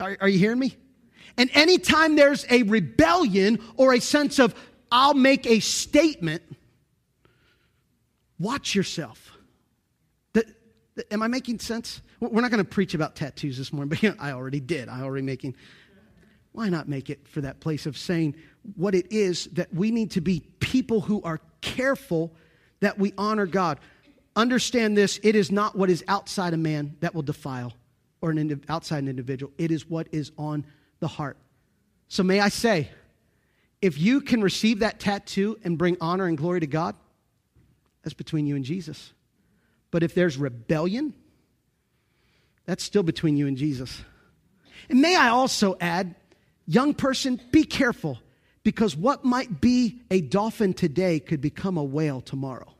Are, 0.00 0.16
are 0.20 0.28
you 0.28 0.38
hearing 0.38 0.58
me? 0.58 0.76
And 1.36 1.50
anytime 1.54 2.16
there's 2.16 2.44
a 2.50 2.62
rebellion 2.64 3.60
or 3.76 3.94
a 3.94 4.00
sense 4.00 4.38
of, 4.38 4.54
I'll 4.90 5.14
make 5.14 5.46
a 5.46 5.60
statement, 5.60 6.42
watch 8.38 8.74
yourself. 8.74 9.32
The, 10.32 10.44
the, 10.96 11.12
am 11.12 11.22
I 11.22 11.28
making 11.28 11.60
sense? 11.60 12.00
We're 12.18 12.40
not 12.40 12.50
going 12.50 12.62
to 12.62 12.68
preach 12.68 12.94
about 12.94 13.14
tattoos 13.14 13.56
this 13.56 13.72
morning, 13.72 13.88
but 13.90 14.02
you 14.02 14.10
know, 14.10 14.16
I 14.18 14.32
already 14.32 14.60
did. 14.60 14.88
I 14.88 15.02
already 15.02 15.24
making. 15.24 15.54
Why 16.52 16.68
not 16.68 16.88
make 16.88 17.10
it 17.10 17.28
for 17.28 17.42
that 17.42 17.60
place 17.60 17.86
of 17.86 17.96
saying 17.96 18.34
what 18.74 18.94
it 18.94 19.12
is 19.12 19.44
that 19.52 19.72
we 19.72 19.92
need 19.92 20.10
to 20.12 20.20
be 20.20 20.40
people 20.58 21.00
who 21.00 21.22
are 21.22 21.40
careful 21.60 22.34
that 22.80 22.98
we 22.98 23.12
honor 23.16 23.46
God? 23.46 23.78
Understand 24.36 24.96
this 24.96 25.18
it 25.22 25.34
is 25.34 25.50
not 25.50 25.76
what 25.76 25.90
is 25.90 26.04
outside 26.08 26.54
a 26.54 26.58
man 26.58 26.96
that 27.00 27.14
will 27.14 27.22
defile 27.22 27.72
or 28.20 28.30
an 28.30 28.62
outside 28.68 28.98
an 29.02 29.08
individual, 29.08 29.52
it 29.58 29.70
is 29.70 29.88
what 29.88 30.08
is 30.12 30.30
on 30.36 30.64
the 31.00 31.08
heart. 31.08 31.36
So, 32.08 32.22
may 32.22 32.40
I 32.40 32.48
say, 32.48 32.90
if 33.80 33.98
you 33.98 34.20
can 34.20 34.42
receive 34.42 34.80
that 34.80 35.00
tattoo 35.00 35.58
and 35.64 35.78
bring 35.78 35.96
honor 36.00 36.26
and 36.26 36.36
glory 36.36 36.60
to 36.60 36.66
God, 36.66 36.94
that's 38.02 38.14
between 38.14 38.46
you 38.46 38.56
and 38.56 38.64
Jesus. 38.64 39.12
But 39.90 40.02
if 40.02 40.14
there's 40.14 40.36
rebellion, 40.36 41.14
that's 42.66 42.84
still 42.84 43.02
between 43.02 43.36
you 43.36 43.46
and 43.46 43.56
Jesus. 43.56 44.02
And 44.88 45.00
may 45.00 45.16
I 45.16 45.28
also 45.28 45.76
add, 45.80 46.14
young 46.66 46.94
person, 46.94 47.40
be 47.50 47.64
careful 47.64 48.18
because 48.62 48.96
what 48.96 49.24
might 49.24 49.60
be 49.60 50.00
a 50.10 50.20
dolphin 50.20 50.74
today 50.74 51.18
could 51.20 51.40
become 51.40 51.76
a 51.76 51.84
whale 51.84 52.20
tomorrow. 52.20 52.72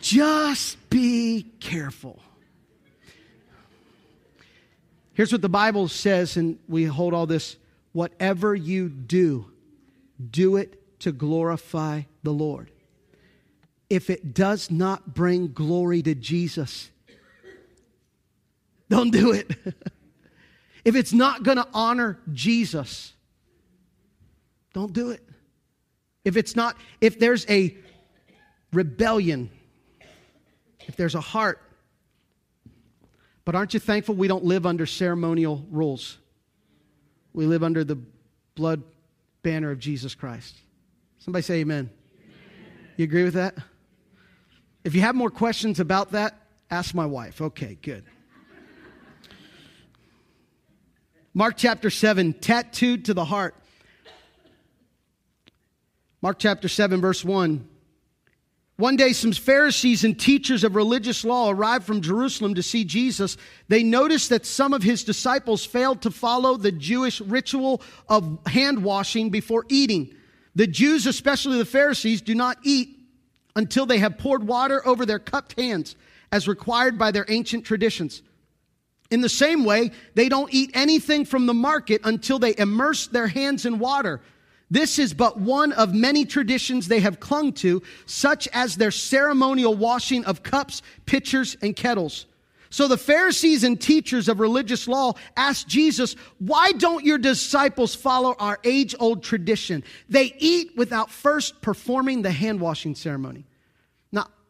Just 0.00 0.90
be 0.90 1.46
careful. 1.60 2.20
Here's 5.14 5.32
what 5.32 5.40
the 5.40 5.48
Bible 5.48 5.88
says, 5.88 6.36
and 6.36 6.58
we 6.68 6.84
hold 6.84 7.14
all 7.14 7.26
this 7.26 7.56
whatever 7.92 8.54
you 8.54 8.88
do, 8.88 9.50
do 10.30 10.56
it 10.56 11.00
to 11.00 11.10
glorify 11.10 12.02
the 12.22 12.32
Lord. 12.32 12.70
If 13.88 14.10
it 14.10 14.34
does 14.34 14.70
not 14.70 15.14
bring 15.14 15.52
glory 15.52 16.02
to 16.02 16.14
Jesus, 16.14 16.90
don't 18.94 19.10
do 19.10 19.32
it. 19.32 19.50
if 20.84 20.94
it's 20.94 21.12
not 21.12 21.42
going 21.42 21.56
to 21.56 21.66
honor 21.74 22.20
Jesus, 22.32 23.12
don't 24.72 24.92
do 24.92 25.10
it. 25.10 25.20
If 26.24 26.36
it's 26.36 26.54
not, 26.54 26.76
if 27.00 27.18
there's 27.18 27.44
a 27.50 27.76
rebellion, 28.72 29.50
if 30.86 30.94
there's 30.94 31.16
a 31.16 31.20
heart. 31.20 31.60
But 33.44 33.56
aren't 33.56 33.74
you 33.74 33.80
thankful 33.80 34.14
we 34.14 34.28
don't 34.28 34.44
live 34.44 34.64
under 34.64 34.86
ceremonial 34.86 35.66
rules? 35.70 36.18
We 37.32 37.46
live 37.46 37.64
under 37.64 37.82
the 37.82 37.98
blood 38.54 38.84
banner 39.42 39.72
of 39.72 39.80
Jesus 39.80 40.14
Christ. 40.14 40.54
Somebody 41.18 41.42
say 41.42 41.54
amen. 41.56 41.90
amen. 42.16 42.30
You 42.96 43.04
agree 43.04 43.24
with 43.24 43.34
that? 43.34 43.56
If 44.84 44.94
you 44.94 45.00
have 45.00 45.16
more 45.16 45.30
questions 45.30 45.80
about 45.80 46.12
that, 46.12 46.38
ask 46.70 46.94
my 46.94 47.06
wife. 47.06 47.42
Okay, 47.42 47.76
good. 47.82 48.04
Mark 51.36 51.56
chapter 51.56 51.90
7, 51.90 52.34
tattooed 52.34 53.06
to 53.06 53.14
the 53.14 53.24
heart. 53.24 53.56
Mark 56.22 56.38
chapter 56.38 56.68
7, 56.68 57.00
verse 57.00 57.24
1. 57.24 57.68
One 58.76 58.96
day, 58.96 59.12
some 59.12 59.32
Pharisees 59.32 60.04
and 60.04 60.18
teachers 60.18 60.62
of 60.62 60.76
religious 60.76 61.24
law 61.24 61.50
arrived 61.50 61.84
from 61.84 62.00
Jerusalem 62.00 62.54
to 62.54 62.62
see 62.62 62.84
Jesus. 62.84 63.36
They 63.68 63.82
noticed 63.82 64.30
that 64.30 64.46
some 64.46 64.72
of 64.72 64.84
his 64.84 65.02
disciples 65.02 65.64
failed 65.64 66.02
to 66.02 66.10
follow 66.12 66.56
the 66.56 66.72
Jewish 66.72 67.20
ritual 67.20 67.82
of 68.08 68.38
hand 68.46 68.84
washing 68.84 69.30
before 69.30 69.64
eating. 69.68 70.14
The 70.54 70.68
Jews, 70.68 71.06
especially 71.06 71.58
the 71.58 71.64
Pharisees, 71.64 72.20
do 72.20 72.34
not 72.36 72.58
eat 72.62 72.96
until 73.56 73.86
they 73.86 73.98
have 73.98 74.18
poured 74.18 74.46
water 74.46 74.86
over 74.86 75.04
their 75.04 75.18
cupped 75.18 75.58
hands, 75.58 75.96
as 76.30 76.46
required 76.46 76.96
by 76.96 77.10
their 77.10 77.26
ancient 77.28 77.64
traditions. 77.64 78.22
In 79.10 79.20
the 79.20 79.28
same 79.28 79.64
way, 79.64 79.90
they 80.14 80.28
don't 80.28 80.52
eat 80.52 80.70
anything 80.74 81.24
from 81.24 81.46
the 81.46 81.54
market 81.54 82.00
until 82.04 82.38
they 82.38 82.54
immerse 82.56 83.06
their 83.06 83.26
hands 83.26 83.66
in 83.66 83.78
water 83.78 84.20
this 84.70 84.98
is 84.98 85.14
but 85.14 85.38
one 85.38 85.72
of 85.72 85.94
many 85.94 86.24
traditions 86.24 86.88
they 86.88 87.00
have 87.00 87.20
clung 87.20 87.52
to, 87.54 87.80
such 88.06 88.48
as 88.52 88.76
their 88.76 88.90
ceremonial 88.90 89.74
washing 89.74 90.24
of 90.24 90.42
cups, 90.42 90.82
pitchers, 91.06 91.56
and 91.62 91.76
kettles. 91.76 92.26
So 92.70 92.88
the 92.88 92.98
Pharisees 92.98 93.62
and 93.62 93.80
teachers 93.80 94.28
of 94.28 94.40
religious 94.40 94.88
law 94.88 95.12
asked 95.36 95.68
Jesus, 95.68 96.16
Why 96.40 96.72
don't 96.72 97.04
your 97.04 97.18
disciples 97.18 97.94
follow 97.94 98.34
our 98.40 98.58
age 98.64 98.96
old 98.98 99.22
tradition? 99.22 99.84
They 100.08 100.34
eat 100.38 100.76
without 100.76 101.08
first 101.08 101.62
performing 101.62 102.22
the 102.22 102.32
hand 102.32 102.60
washing 102.60 102.96
ceremony. 102.96 103.44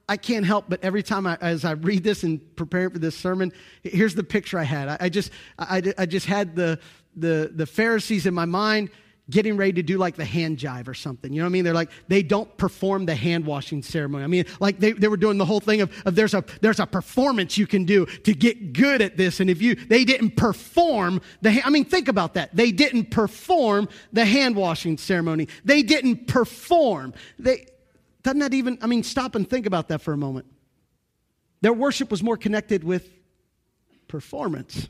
I 0.09 0.17
can't 0.17 0.45
help 0.45 0.67
but 0.69 0.85
every 0.85 1.03
time 1.03 1.27
I, 1.27 1.39
as 1.41 1.65
I 1.65 1.73
read 1.73 2.05
this 2.05 2.23
and 2.23 2.41
preparing 2.57 2.91
for 2.91 2.99
this 2.99 3.17
sermon, 3.17 3.53
here's 3.83 4.15
the 4.15 4.25
picture 4.25 4.59
I 4.59 4.65
had. 4.65 4.89
I, 4.89 4.97
I 5.01 5.09
just, 5.09 5.31
I, 5.59 5.83
I 5.97 6.07
just 6.07 6.27
had 6.27 6.57
the, 6.57 6.79
the, 7.17 7.51
the 7.55 7.67
Pharisees 7.67 8.27
in 8.27 8.35
my 8.35 8.45
mind 8.45 8.91
getting 9.31 9.57
ready 9.57 9.73
to 9.73 9.83
do 9.83 9.97
like 9.97 10.17
the 10.17 10.25
hand 10.25 10.59
jive 10.59 10.87
or 10.87 10.95
something. 10.95 11.33
You 11.33 11.41
know 11.41 11.47
what 11.47 11.51
I 11.51 11.53
mean? 11.53 11.65
They're 11.65 11.75
like, 11.75 11.91
they 12.09 12.23
don't 12.23 12.55
perform 12.59 13.07
the 13.07 13.15
hand 13.15 13.47
washing 13.47 13.83
ceremony. 13.83 14.25
I 14.25 14.27
mean, 14.27 14.45
like 14.61 14.79
they, 14.79 14.93
they 14.93 15.09
were 15.09 15.17
doing 15.17 15.39
the 15.39 15.47
whole 15.47 15.61
thing 15.61 15.81
of, 15.81 15.91
of 16.07 16.15
there's 16.15 16.35
a 16.35 16.45
there's 16.61 16.81
a 16.81 16.87
performance 16.87 17.57
you 17.57 17.67
can 17.67 17.85
do 17.85 18.07
to 18.07 18.35
get 18.35 18.73
good 18.73 19.01
at 19.01 19.17
this. 19.17 19.41
And 19.41 19.49
if 19.49 19.63
you 19.63 19.75
they 19.75 20.05
didn't 20.05 20.37
perform 20.37 21.21
the 21.41 21.63
I 21.65 21.71
mean, 21.71 21.85
think 21.85 22.09
about 22.09 22.35
that. 22.35 22.55
They 22.55 22.71
didn't 22.71 23.11
perform 23.11 23.89
the 24.13 24.25
hand 24.25 24.57
washing 24.57 24.99
ceremony. 24.99 25.49
They 25.65 25.83
didn't 25.83 26.27
perform. 26.27 27.15
They 27.39 27.67
doesn't 28.25 28.41
that 28.41 28.55
even 28.55 28.79
I 28.83 28.87
mean, 28.87 29.05
stop 29.05 29.37
and 29.37 29.49
think 29.49 29.67
about 29.67 29.89
that 29.89 30.03
for 30.03 30.13
a 30.13 30.17
moment. 30.17 30.47
Their 31.61 31.73
worship 31.73 32.11
was 32.11 32.23
more 32.23 32.37
connected 32.37 32.83
with 32.83 33.09
performance. 34.09 34.89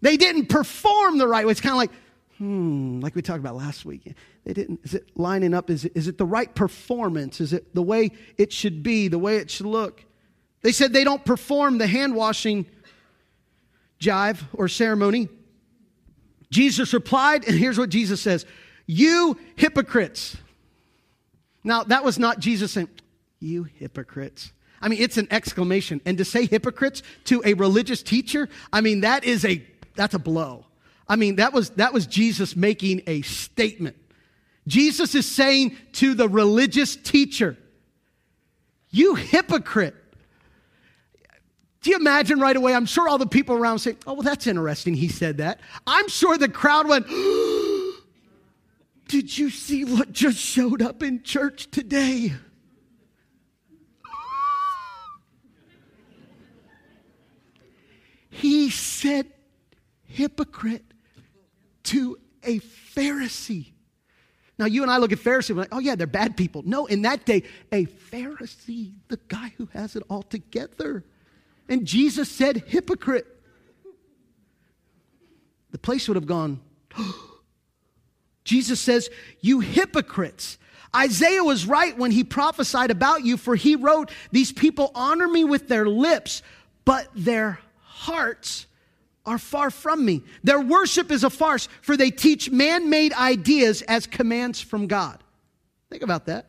They 0.00 0.16
didn't 0.16 0.46
perform 0.46 1.18
the 1.18 1.26
right 1.26 1.44
way. 1.44 1.50
It's 1.50 1.60
kind 1.60 1.72
of 1.72 1.78
like 1.78 1.90
hmm, 2.38 3.00
like 3.00 3.14
we 3.14 3.22
talked 3.22 3.40
about 3.40 3.56
last 3.56 3.84
week. 3.84 4.14
They 4.44 4.52
didn't, 4.52 4.80
is 4.84 4.94
it 4.94 5.10
lining 5.16 5.52
up? 5.52 5.68
Is 5.70 5.84
it, 5.84 5.92
is 5.94 6.08
it 6.08 6.16
the 6.16 6.24
right 6.24 6.52
performance? 6.54 7.40
Is 7.40 7.52
it 7.52 7.74
the 7.74 7.82
way 7.82 8.12
it 8.38 8.52
should 8.52 8.82
be, 8.82 9.08
the 9.08 9.18
way 9.18 9.36
it 9.36 9.50
should 9.50 9.66
look? 9.66 10.04
They 10.62 10.72
said 10.72 10.92
they 10.92 11.04
don't 11.04 11.24
perform 11.24 11.78
the 11.78 11.86
hand 11.86 12.14
washing 12.14 12.66
jive 14.00 14.40
or 14.54 14.68
ceremony. 14.68 15.28
Jesus 16.50 16.94
replied, 16.94 17.46
and 17.46 17.58
here's 17.58 17.78
what 17.78 17.90
Jesus 17.90 18.20
says 18.20 18.46
You 18.86 19.38
hypocrites. 19.56 20.36
Now, 21.64 21.84
that 21.84 22.04
was 22.04 22.18
not 22.18 22.38
Jesus 22.38 22.72
saying, 22.72 22.88
You 23.40 23.64
hypocrites. 23.64 24.52
I 24.80 24.88
mean, 24.88 25.00
it's 25.02 25.16
an 25.16 25.28
exclamation. 25.30 26.00
And 26.04 26.18
to 26.18 26.24
say 26.24 26.46
hypocrites 26.46 27.02
to 27.24 27.42
a 27.44 27.54
religious 27.54 28.02
teacher, 28.02 28.48
I 28.72 28.80
mean, 28.80 29.00
that 29.00 29.24
is 29.24 29.44
a, 29.44 29.64
that's 29.96 30.14
a 30.14 30.18
blow. 30.18 30.66
I 31.08 31.16
mean, 31.16 31.36
that 31.36 31.52
was, 31.52 31.70
that 31.70 31.92
was 31.92 32.06
Jesus 32.06 32.54
making 32.54 33.02
a 33.06 33.22
statement. 33.22 33.96
Jesus 34.66 35.14
is 35.14 35.26
saying 35.26 35.76
to 35.92 36.14
the 36.14 36.28
religious 36.28 36.94
teacher, 36.94 37.56
You 38.90 39.14
hypocrite. 39.14 39.94
Do 41.80 41.90
you 41.90 41.96
imagine 41.96 42.40
right 42.40 42.56
away? 42.56 42.74
I'm 42.74 42.86
sure 42.86 43.08
all 43.08 43.18
the 43.18 43.26
people 43.26 43.56
around 43.56 43.78
say, 43.78 43.96
Oh, 44.06 44.14
well, 44.14 44.22
that's 44.22 44.46
interesting. 44.46 44.94
He 44.94 45.08
said 45.08 45.38
that. 45.38 45.60
I'm 45.86 46.08
sure 46.08 46.36
the 46.36 46.48
crowd 46.48 46.86
went, 46.86 47.06
oh, 47.10 47.57
Did 49.08 49.36
you 49.36 49.50
see 49.50 49.84
what 49.84 50.12
just 50.12 50.38
showed 50.38 50.82
up 50.82 51.02
in 51.02 51.22
church 51.22 51.70
today? 51.70 52.34
he 58.30 58.70
said, 58.70 59.26
Hypocrite 60.04 60.84
to 61.84 62.18
a 62.42 62.60
Pharisee. 62.60 63.72
Now, 64.58 64.66
you 64.66 64.82
and 64.82 64.90
I 64.90 64.98
look 64.98 65.12
at 65.12 65.18
Pharisees, 65.18 65.54
we're 65.54 65.62
like, 65.62 65.74
oh, 65.74 65.78
yeah, 65.78 65.94
they're 65.94 66.06
bad 66.06 66.36
people. 66.36 66.62
No, 66.64 66.86
in 66.86 67.02
that 67.02 67.24
day, 67.24 67.44
a 67.72 67.86
Pharisee, 67.86 68.92
the 69.08 69.18
guy 69.28 69.52
who 69.56 69.68
has 69.72 69.96
it 69.96 70.02
all 70.10 70.22
together. 70.22 71.04
And 71.68 71.86
Jesus 71.86 72.30
said, 72.30 72.64
Hypocrite. 72.66 73.26
The 75.70 75.78
place 75.78 76.08
would 76.08 76.16
have 76.16 76.26
gone, 76.26 76.60
oh, 76.98 77.27
Jesus 78.48 78.80
says, 78.80 79.10
You 79.40 79.60
hypocrites. 79.60 80.56
Isaiah 80.96 81.44
was 81.44 81.66
right 81.66 81.96
when 81.98 82.10
he 82.10 82.24
prophesied 82.24 82.90
about 82.90 83.22
you, 83.22 83.36
for 83.36 83.54
he 83.54 83.76
wrote, 83.76 84.10
These 84.32 84.52
people 84.52 84.90
honor 84.94 85.28
me 85.28 85.44
with 85.44 85.68
their 85.68 85.86
lips, 85.86 86.42
but 86.86 87.08
their 87.14 87.60
hearts 87.82 88.66
are 89.26 89.36
far 89.36 89.70
from 89.70 90.02
me. 90.02 90.22
Their 90.42 90.60
worship 90.60 91.10
is 91.10 91.24
a 91.24 91.30
farce, 91.30 91.68
for 91.82 91.94
they 91.94 92.10
teach 92.10 92.50
man 92.50 92.88
made 92.88 93.12
ideas 93.12 93.82
as 93.82 94.06
commands 94.06 94.62
from 94.62 94.86
God. 94.86 95.22
Think 95.90 96.02
about 96.02 96.24
that. 96.26 96.46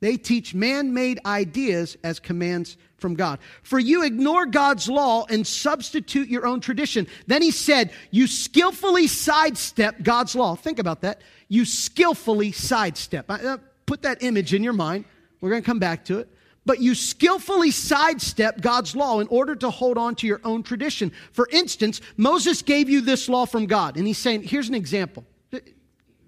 They 0.00 0.16
teach 0.16 0.54
man 0.54 0.94
made 0.94 1.20
ideas 1.26 1.96
as 2.04 2.20
commands 2.20 2.76
from 2.98 3.14
God. 3.14 3.38
For 3.62 3.78
you 3.78 4.04
ignore 4.04 4.46
God's 4.46 4.88
law 4.88 5.26
and 5.28 5.46
substitute 5.46 6.28
your 6.28 6.46
own 6.46 6.60
tradition. 6.60 7.06
Then 7.26 7.42
he 7.42 7.50
said, 7.50 7.92
You 8.10 8.26
skillfully 8.26 9.06
sidestep 9.06 10.02
God's 10.02 10.34
law. 10.34 10.54
Think 10.54 10.78
about 10.78 11.00
that. 11.02 11.20
You 11.48 11.64
skillfully 11.64 12.52
sidestep. 12.52 13.26
Uh, 13.28 13.58
put 13.86 14.02
that 14.02 14.22
image 14.22 14.54
in 14.54 14.62
your 14.62 14.72
mind. 14.72 15.04
We're 15.40 15.50
going 15.50 15.62
to 15.62 15.66
come 15.66 15.78
back 15.78 16.04
to 16.06 16.18
it. 16.18 16.28
But 16.66 16.80
you 16.80 16.94
skillfully 16.94 17.70
sidestep 17.70 18.60
God's 18.60 18.94
law 18.94 19.20
in 19.20 19.28
order 19.28 19.56
to 19.56 19.70
hold 19.70 19.96
on 19.96 20.14
to 20.16 20.26
your 20.26 20.40
own 20.44 20.62
tradition. 20.62 21.12
For 21.32 21.48
instance, 21.50 22.00
Moses 22.16 22.60
gave 22.62 22.90
you 22.90 23.00
this 23.00 23.28
law 23.28 23.46
from 23.46 23.66
God, 23.66 23.96
and 23.96 24.06
he's 24.06 24.18
saying, 24.18 24.42
Here's 24.42 24.68
an 24.68 24.74
example. 24.74 25.24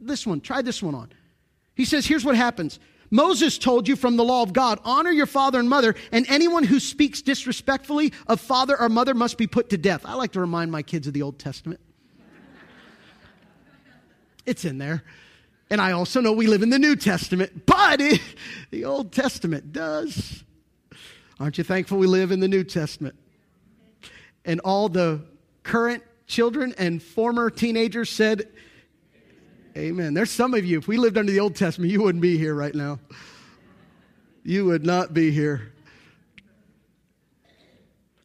This 0.01 0.27
one, 0.27 0.41
try 0.41 0.63
this 0.63 0.83
one 0.83 0.95
on. 0.95 1.13
He 1.75 1.85
says, 1.85 2.07
Here's 2.07 2.25
what 2.25 2.37
happens 2.37 2.81
Moses 3.11 3.59
told 3.59 3.89
you 3.89 3.97
from 3.97 4.17
the 4.17 4.25
law 4.25 4.43
of 4.43 4.53
God 4.53 4.79
honor 4.85 5.11
your 5.11 5.27
father 5.27 5.59
and 5.59 5.69
mother, 5.69 5.95
and 6.13 6.27
anyone 6.29 6.65
who 6.65 6.79
speaks 6.79 7.23
disrespectfully 7.23 8.13
of 8.27 8.41
father 8.41 8.81
or 8.81 8.89
mother 8.89 9.15
must 9.15 9.37
be 9.37 9.47
put 9.47 9.71
to 9.71 9.79
death. 9.79 10.03
I 10.05 10.15
like 10.15 10.33
to 10.33 10.41
remind 10.41 10.71
my 10.71 10.83
kids 10.83 11.07
of 11.07 11.13
the 11.13 11.23
Old 11.23 11.39
Testament. 11.39 11.81
It's 14.47 14.65
in 14.65 14.79
there. 14.79 15.05
And 15.71 15.81
I 15.81 15.93
also 15.93 16.21
know 16.21 16.33
we 16.33 16.49
live 16.49 16.63
in 16.63 16.71
the 16.71 16.79
New 16.79 16.97
Testament, 16.97 17.65
but 17.67 18.01
it, 18.01 18.21
the 18.71 18.85
Old 18.85 19.13
Testament 19.13 19.73
does. 19.73 20.43
Aren't 21.39 21.59
you 21.59 21.65
thankful 21.65 21.99
we 21.99 22.09
live 22.09 22.33
in 22.33 22.41
the 22.41 22.49
New 22.49 22.65
Testament? 22.65 23.15
And 24.45 24.61
all 24.61 24.89
the 24.89 25.25
current 25.63 26.03
children 26.27 26.75
and 26.77 27.03
former 27.03 27.51
teenagers 27.51 28.11
said, 28.11 28.49
Amen. 29.77 30.15
There's 30.15 30.31
some 30.31 30.55
of 30.55 30.65
you, 30.65 30.79
if 30.79 30.89
we 30.89 30.97
lived 30.97 31.17
under 31.17 31.31
the 31.31 31.41
Old 31.41 31.55
Testament, 31.55 31.93
you 31.93 32.03
wouldn't 32.03 32.23
be 32.23 32.37
here 32.37 32.55
right 32.55 32.75
now. 32.75 32.99
You 34.43 34.65
would 34.67 34.85
not 34.85 35.15
be 35.15 35.31
here. 35.31 35.73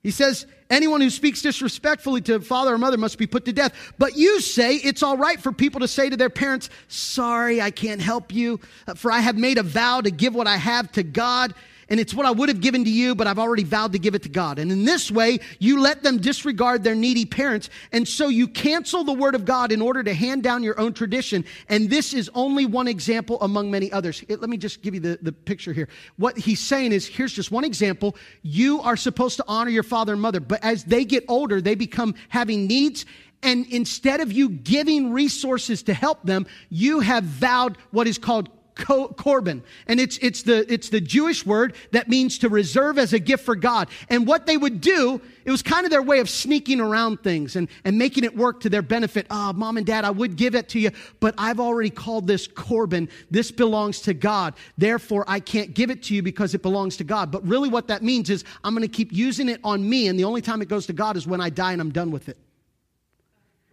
He 0.02 0.12
says, 0.12 0.46
anyone 0.70 1.02
who 1.02 1.10
speaks 1.10 1.42
disrespectfully 1.42 2.22
to 2.22 2.40
father 2.40 2.74
or 2.74 2.78
mother 2.78 2.98
must 2.98 3.18
be 3.18 3.28
put 3.28 3.46
to 3.46 3.54
death. 3.54 3.74
But 3.98 4.16
you 4.16 4.40
say 4.40 4.76
it's 4.76 5.04
all 5.04 5.18
right 5.18 5.40
for 5.40 5.52
people 5.52 5.82
to 5.82 5.88
say 5.88 6.10
to 6.10 6.18
their 6.18 6.30
parents, 6.30 6.70
Sorry, 6.88 7.62
I 7.62 7.72
can't 7.72 8.02
help 8.02 8.34
you, 8.34 8.60
uh, 8.88 8.96
for 8.96 9.12
I 9.12 9.20
have 9.20 9.38
made 9.38 9.58
a 9.58 9.64
vow 9.64 10.02
to 10.02 10.12
give 10.12 10.34
what 10.34 10.48
I 10.48 10.58
have 10.58 10.92
to 10.94 11.04
God 11.04 11.54
and 11.90 12.00
it's 12.00 12.14
what 12.14 12.26
I 12.26 12.32
would 12.32 12.50
have 12.50 12.62
given 12.62 12.84
to 12.84 12.90
you, 12.90 13.16
but 13.16 13.28
I've 13.28 13.40
already 13.40 13.64
vowed 13.64 13.94
to 13.94 14.00
give 14.00 14.16
it 14.16 14.24
to 14.24 14.30
God. 14.30 14.60
And 14.60 14.72
in 14.72 14.86
this 14.86 15.12
way, 15.12 15.40
you 15.60 15.80
let 15.80 16.04
them 16.04 16.18
disregard 16.18 16.84
their 16.84 16.96
needy 16.96 17.26
parents, 17.26 17.70
and 17.92 18.08
so 18.08 18.28
you 18.28 18.48
cancel 18.48 19.04
the 19.04 19.14
word 19.14 19.36
of 19.36 19.46
God 19.46 19.72
in 19.72 19.82
order 19.82 20.04
to 20.04 20.14
hand 20.14 20.44
down 20.44 20.64
your 20.64 20.80
own 20.80 20.94
tradition. 20.94 21.46
And 21.70 21.90
this 21.90 22.14
is 22.14 22.30
only 22.34 22.66
one 22.66 22.88
example 22.88 23.40
among 23.42 23.72
many 23.72 23.92
others. 23.92 24.24
It, 24.28 24.42
let 24.42 24.50
me 24.50 24.58
just 24.58 24.82
give 24.82 24.94
you 24.94 25.00
the, 25.00 25.20
the 25.22 25.32
picture 25.32 25.74
here. 25.74 25.90
What 26.18 26.38
he's 26.38 26.60
saying 26.60 26.92
is 26.92 27.08
here's 27.08 27.34
just 27.34 27.52
one 27.52 27.64
example. 27.64 28.16
You 28.42 28.82
are 28.82 28.98
supposed 28.98 29.38
to 29.38 29.46
honor 29.48 29.72
your 29.72 29.84
father 29.84 30.14
and 30.14 30.22
mother, 30.22 30.40
but 30.40 30.64
as 30.64 30.84
they 30.84 31.06
get 31.06 31.24
older, 31.28 31.62
they 31.62 31.76
become 31.76 32.16
having 32.30 32.68
needs. 32.68 33.06
And 33.44 33.68
instead 33.68 34.22
of 34.22 34.32
you 34.32 34.50
giving 34.50 35.12
resources 35.14 35.84
to 35.84 35.94
help 35.94 36.24
them, 36.24 36.48
you 36.70 37.02
have 37.02 37.24
vowed 37.24 37.78
what 37.92 38.08
is 38.08 38.18
called 38.18 38.50
korban. 38.76 39.62
And 39.88 40.00
it's, 40.00 40.18
it's, 40.18 40.44
the, 40.44 40.72
it's 40.72 40.90
the 40.90 41.02
Jewish 41.02 41.46
word 41.46 41.76
that 41.92 42.10
means 42.10 42.38
to 42.40 42.50
reserve 42.50 42.98
as 42.98 43.14
a 43.14 43.20
gift 43.20 43.46
for 43.46 43.56
God. 43.56 43.90
And 44.10 44.28
what 44.28 44.46
they 44.46 44.58
would 44.58 44.82
do, 44.82 45.22
it 45.46 45.52
was 45.52 45.62
kind 45.62 45.86
of 45.86 45.92
their 45.92 46.02
way 46.02 46.20
of 46.20 46.30
sneaking 46.30 46.82
around 46.82 47.24
things 47.24 47.56
and, 47.56 47.70
and 47.84 47.98
making 47.98 48.24
it 48.24 48.36
work 48.36 48.60
to 48.62 48.70
their 48.70 48.82
benefit. 48.82 49.28
Ah, 49.30 49.50
oh, 49.50 49.54
mom 49.54 49.78
and 49.78 49.86
dad, 49.86 50.06
I 50.06 50.12
would 50.12 50.36
give 50.36 50.56
it 50.56 50.70
to 50.70 50.80
you, 50.80 50.92
but 51.20 51.34
I've 51.38 51.60
already 51.60 51.90
called 51.90 52.28
this 52.28 52.48
korban. 52.48 53.10
This 53.32 53.52
belongs 53.52 54.02
to 54.02 54.14
God. 54.14 54.56
Therefore, 54.78 55.24
I 55.28 55.40
can't 55.40 55.74
give 55.74 55.90
it 55.90 56.04
to 56.04 56.16
you 56.16 56.22
because 56.22 56.54
it 56.54 56.62
belongs 56.62 56.98
to 56.98 57.04
God. 57.04 57.32
But 57.32 57.48
really, 57.48 57.70
what 57.70 57.88
that 57.88 58.04
means 58.04 58.30
is 58.30 58.44
I'm 58.64 58.74
going 58.74 58.88
to 58.88 58.94
keep 58.94 59.12
using 59.14 59.50
it 59.50 59.60
on 59.64 59.88
me, 59.88 60.08
and 60.08 60.20
the 60.20 60.26
only 60.26 60.42
time 60.42 60.62
it 60.62 60.68
goes 60.68 60.86
to 60.88 60.94
God 60.94 61.16
is 61.18 61.26
when 61.26 61.42
I 61.42 61.50
die 61.50 61.72
and 61.72 61.82
I'm 61.82 61.92
done 61.92 62.12
with 62.12 62.30
it. 62.30 62.38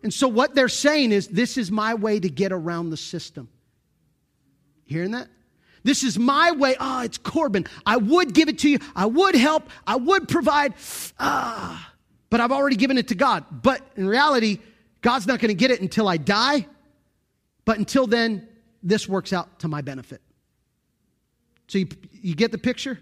And 0.02 0.12
so, 0.12 0.26
what 0.26 0.54
they're 0.54 0.68
saying 0.68 1.12
is, 1.12 1.28
this 1.28 1.56
is 1.56 1.70
my 1.70 1.94
way 1.94 2.18
to 2.18 2.28
get 2.28 2.52
around 2.52 2.90
the 2.90 2.96
system. 2.96 3.48
Hearing 4.92 5.12
that? 5.12 5.28
This 5.84 6.04
is 6.04 6.18
my 6.18 6.52
way. 6.52 6.76
Ah, 6.78 7.00
oh, 7.00 7.04
it's 7.04 7.18
korban. 7.18 7.66
I 7.84 7.96
would 7.96 8.34
give 8.34 8.48
it 8.48 8.58
to 8.60 8.68
you. 8.70 8.78
I 8.94 9.06
would 9.06 9.34
help. 9.34 9.68
I 9.86 9.96
would 9.96 10.28
provide. 10.28 10.74
Ah, 11.18 11.92
but 12.30 12.40
I've 12.40 12.52
already 12.52 12.76
given 12.76 12.98
it 12.98 13.08
to 13.08 13.14
God. 13.14 13.44
But 13.50 13.80
in 13.96 14.06
reality, 14.06 14.58
God's 15.00 15.26
not 15.26 15.40
going 15.40 15.48
to 15.48 15.54
get 15.54 15.70
it 15.70 15.80
until 15.80 16.08
I 16.08 16.16
die. 16.16 16.66
But 17.64 17.78
until 17.78 18.06
then, 18.06 18.48
this 18.82 19.08
works 19.08 19.32
out 19.32 19.60
to 19.60 19.68
my 19.68 19.80
benefit. 19.80 20.20
So 21.68 21.78
you, 21.78 21.88
you 22.12 22.34
get 22.34 22.52
the 22.52 22.58
picture? 22.58 22.98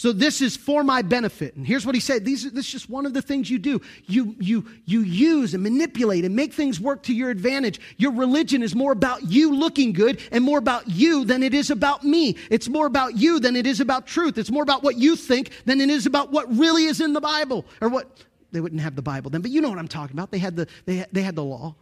So 0.00 0.12
this 0.12 0.40
is 0.40 0.56
for 0.56 0.82
my 0.82 1.02
benefit. 1.02 1.56
And 1.56 1.66
here's 1.66 1.84
what 1.84 1.94
he 1.94 2.00
said. 2.00 2.24
These, 2.24 2.50
this 2.52 2.64
is 2.64 2.72
just 2.72 2.88
one 2.88 3.04
of 3.04 3.12
the 3.12 3.20
things 3.20 3.50
you 3.50 3.58
do. 3.58 3.82
You, 4.06 4.34
you, 4.40 4.64
you 4.86 5.02
use 5.02 5.52
and 5.52 5.62
manipulate 5.62 6.24
and 6.24 6.34
make 6.34 6.54
things 6.54 6.80
work 6.80 7.02
to 7.02 7.14
your 7.14 7.28
advantage. 7.28 7.78
Your 7.98 8.12
religion 8.12 8.62
is 8.62 8.74
more 8.74 8.92
about 8.92 9.24
you 9.24 9.54
looking 9.54 9.92
good 9.92 10.22
and 10.32 10.42
more 10.42 10.56
about 10.56 10.88
you 10.88 11.26
than 11.26 11.42
it 11.42 11.52
is 11.52 11.70
about 11.70 12.02
me. 12.02 12.38
It's 12.48 12.66
more 12.66 12.86
about 12.86 13.18
you 13.18 13.40
than 13.40 13.56
it 13.56 13.66
is 13.66 13.80
about 13.80 14.06
truth. 14.06 14.38
It's 14.38 14.50
more 14.50 14.62
about 14.62 14.82
what 14.82 14.96
you 14.96 15.16
think 15.16 15.50
than 15.66 15.82
it 15.82 15.90
is 15.90 16.06
about 16.06 16.32
what 16.32 16.48
really 16.48 16.84
is 16.84 17.02
in 17.02 17.12
the 17.12 17.20
Bible. 17.20 17.66
Or 17.82 17.90
what, 17.90 18.24
they 18.52 18.62
wouldn't 18.62 18.80
have 18.80 18.96
the 18.96 19.02
Bible 19.02 19.30
then, 19.30 19.42
but 19.42 19.50
you 19.50 19.60
know 19.60 19.68
what 19.68 19.78
I'm 19.78 19.86
talking 19.86 20.16
about. 20.16 20.30
They 20.30 20.38
had 20.38 20.56
the, 20.56 20.66
they 20.86 21.04
they 21.12 21.20
had 21.20 21.36
the 21.36 21.44
law. 21.44 21.74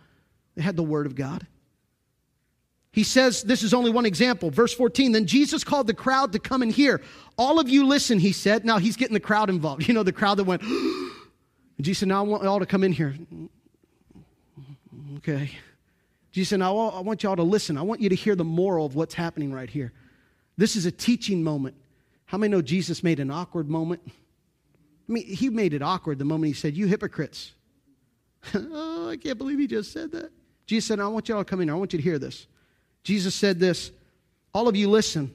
They 0.56 0.62
had 0.62 0.74
the 0.74 0.82
word 0.82 1.06
of 1.06 1.14
God. 1.14 1.46
He 2.92 3.04
says, 3.04 3.42
this 3.42 3.62
is 3.62 3.74
only 3.74 3.90
one 3.90 4.06
example. 4.06 4.50
Verse 4.50 4.72
14, 4.72 5.12
then 5.12 5.26
Jesus 5.26 5.62
called 5.62 5.86
the 5.86 5.94
crowd 5.94 6.32
to 6.32 6.38
come 6.38 6.62
and 6.62 6.72
hear. 6.72 7.02
All 7.36 7.60
of 7.60 7.68
you 7.68 7.86
listen, 7.86 8.18
he 8.18 8.32
said. 8.32 8.64
Now 8.64 8.78
he's 8.78 8.96
getting 8.96 9.14
the 9.14 9.20
crowd 9.20 9.50
involved. 9.50 9.86
You 9.88 9.94
know, 9.94 10.02
the 10.02 10.12
crowd 10.12 10.38
that 10.38 10.44
went, 10.44 10.62
and 10.62 11.10
Jesus 11.80 12.00
said, 12.00 12.08
now 12.08 12.20
I 12.20 12.26
want 12.26 12.42
y'all 12.42 12.58
to 12.58 12.66
come 12.66 12.84
in 12.84 12.92
here. 12.92 13.14
Okay. 15.18 15.50
Jesus 16.32 16.50
said, 16.50 16.58
now 16.60 16.76
I 16.76 17.00
want 17.00 17.22
y'all 17.22 17.36
to 17.36 17.42
listen. 17.42 17.76
I 17.76 17.82
want 17.82 18.00
you 18.00 18.08
to 18.08 18.14
hear 18.14 18.34
the 18.34 18.44
moral 18.44 18.86
of 18.86 18.94
what's 18.94 19.14
happening 19.14 19.52
right 19.52 19.68
here. 19.68 19.92
This 20.56 20.74
is 20.76 20.86
a 20.86 20.90
teaching 20.90 21.42
moment. 21.42 21.76
How 22.26 22.36
many 22.36 22.50
know 22.50 22.62
Jesus 22.62 23.02
made 23.02 23.20
an 23.20 23.30
awkward 23.30 23.70
moment? 23.70 24.02
I 25.08 25.12
mean, 25.12 25.26
he 25.26 25.48
made 25.48 25.72
it 25.72 25.82
awkward 25.82 26.18
the 26.18 26.24
moment 26.24 26.48
he 26.48 26.52
said, 26.52 26.76
You 26.76 26.86
hypocrites. 26.86 27.52
oh, 28.54 29.08
I 29.08 29.16
can't 29.16 29.38
believe 29.38 29.58
he 29.58 29.66
just 29.66 29.92
said 29.92 30.12
that. 30.12 30.30
Jesus 30.66 30.86
said, 30.86 31.00
I 31.00 31.06
want 31.08 31.28
y'all 31.28 31.38
to 31.38 31.44
come 31.44 31.60
in 31.60 31.68
here. 31.68 31.74
I 31.74 31.78
want 31.78 31.92
you 31.94 31.98
to 31.98 32.02
hear 32.02 32.18
this. 32.18 32.46
Jesus 33.08 33.34
said 33.34 33.58
this 33.58 33.90
All 34.52 34.68
of 34.68 34.76
you 34.76 34.90
listen 34.90 35.32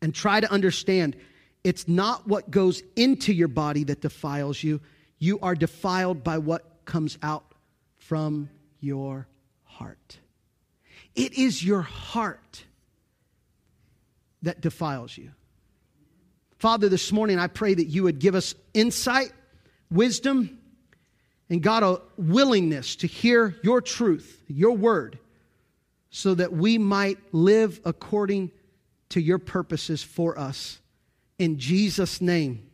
and 0.00 0.14
try 0.14 0.40
to 0.40 0.50
understand. 0.50 1.14
It's 1.62 1.86
not 1.86 2.26
what 2.26 2.50
goes 2.50 2.82
into 2.96 3.34
your 3.34 3.48
body 3.48 3.84
that 3.84 4.00
defiles 4.00 4.62
you. 4.62 4.80
You 5.18 5.38
are 5.40 5.54
defiled 5.54 6.24
by 6.24 6.38
what 6.38 6.86
comes 6.86 7.18
out 7.22 7.44
from 7.98 8.48
your 8.80 9.28
heart. 9.64 10.20
It 11.14 11.34
is 11.34 11.62
your 11.62 11.82
heart 11.82 12.64
that 14.40 14.62
defiles 14.62 15.16
you. 15.16 15.32
Father, 16.58 16.88
this 16.88 17.12
morning 17.12 17.38
I 17.38 17.48
pray 17.48 17.74
that 17.74 17.88
you 17.88 18.04
would 18.04 18.20
give 18.20 18.34
us 18.34 18.54
insight, 18.72 19.32
wisdom, 19.90 20.58
and 21.50 21.62
God, 21.62 21.82
a 21.82 22.00
willingness 22.16 22.96
to 22.96 23.06
hear 23.06 23.54
your 23.62 23.82
truth, 23.82 24.42
your 24.48 24.72
word, 24.72 25.18
so 26.12 26.34
that 26.34 26.52
we 26.52 26.76
might 26.78 27.18
live 27.32 27.80
according 27.84 28.52
to 29.08 29.20
your 29.20 29.38
purposes 29.38 30.02
for 30.02 30.38
us. 30.38 30.78
In 31.38 31.58
Jesus' 31.58 32.20
name, 32.20 32.70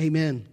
amen. 0.00 0.48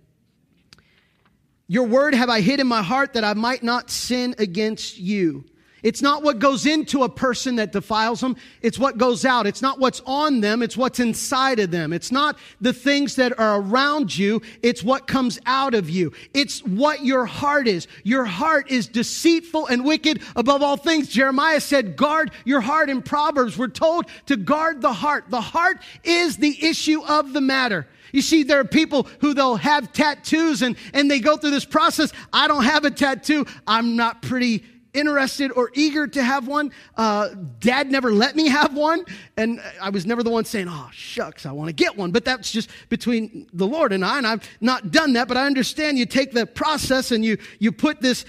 Your 1.68 1.86
word 1.86 2.14
have 2.14 2.30
I 2.30 2.42
hid 2.42 2.60
in 2.60 2.68
my 2.68 2.84
heart 2.84 3.14
that 3.14 3.24
I 3.24 3.34
might 3.34 3.64
not 3.64 3.90
sin 3.90 4.36
against 4.38 5.00
you. 5.00 5.46
It's 5.84 6.02
not 6.02 6.24
what 6.24 6.40
goes 6.40 6.66
into 6.66 7.04
a 7.04 7.10
person 7.10 7.56
that 7.56 7.72
defiles 7.72 8.22
them. 8.22 8.36
It's 8.62 8.78
what 8.78 8.98
goes 8.98 9.26
out. 9.26 9.48
It's 9.48 9.62
not 9.62 9.80
what's 9.80 10.02
on 10.06 10.42
them. 10.42 10.62
It's 10.62 10.78
what's 10.78 11.00
inside 11.00 11.60
of 11.60 11.72
them. 11.72 11.92
It's 11.92 12.12
not 12.12 12.38
the 12.60 12.74
things 12.74 13.16
that 13.16 13.38
are 13.40 13.60
around 13.60 14.16
you. 14.16 14.42
It's 14.62 14.84
what 14.84 15.08
comes 15.08 15.40
out 15.46 15.74
of 15.74 15.90
you. 15.90 16.14
It's 16.34 16.64
what 16.64 17.04
your 17.04 17.26
heart 17.26 17.68
is. 17.68 17.88
Your 18.04 18.26
heart 18.26 18.70
is 18.70 18.88
deceitful 18.88 19.68
and 19.68 19.84
wicked 19.84 20.22
above 20.36 20.62
all 20.62 20.78
things. 20.78 21.08
Jeremiah 21.08 21.60
said, 21.60 21.96
guard 21.96 22.32
your 22.46 22.62
heart 22.62 22.90
in 22.90 23.02
Proverbs. 23.02 23.58
We're 23.58 23.68
told 23.68 24.06
to 24.28 24.38
guard 24.38 24.82
the 24.82 24.94
heart. 24.94 25.26
The 25.30 25.42
heart 25.42 25.80
is 26.04 26.38
the 26.38 26.64
issue 26.64 27.04
of 27.04 27.34
the 27.34 27.42
matter. 27.42 27.88
You 28.12 28.22
see, 28.22 28.44
there 28.44 28.60
are 28.60 28.66
people 28.66 29.08
who 29.20 29.34
they'll 29.34 29.56
have 29.56 29.94
tattoos 29.94 30.62
and, 30.62 30.76
and 30.94 31.10
they 31.10 31.20
go 31.20 31.38
through 31.38 31.52
this 31.52 31.66
process. 31.66 32.12
I 32.34 32.48
don't 32.48 32.66
have 32.66 32.86
a 32.86 32.92
tattoo. 32.92 33.46
I'm 33.66 33.96
not 33.96 34.22
pretty 34.22 34.64
interested 34.94 35.52
or 35.52 35.72
eager 35.74 36.08
to 36.08 36.24
have 36.24 36.48
one. 36.48 36.72
Uh, 36.96 37.30
Dad 37.60 37.92
never 37.92 38.12
let 38.12 38.36
me 38.36 38.48
have 38.48 38.76
one, 38.76 39.04
and 39.38 39.62
I 39.82 39.90
was 39.90 40.06
never 40.06 40.24
the 40.24 40.30
one 40.30 40.46
saying, 40.46 40.68
"Oh 40.70 40.90
shucks, 40.92 41.46
I 41.46 41.52
want 41.52 41.70
to 41.70 41.74
get 41.74 41.98
one." 41.98 42.12
But 42.12 42.26
that's 42.26 42.52
just 42.52 42.70
between 42.90 43.48
the 43.54 43.68
Lord 43.68 43.94
and 43.94 44.04
I, 44.04 44.18
and 44.18 44.28
I've 44.28 44.48
not 44.60 44.92
done 44.92 45.14
that. 45.14 45.28
But 45.28 45.38
I 45.38 45.46
understand 45.46 45.98
you 45.98 46.06
take 46.06 46.32
the 46.32 46.46
process 46.46 47.12
and 47.12 47.24
you 47.24 47.38
you 47.60 47.72
put 47.72 48.02
this 48.02 48.26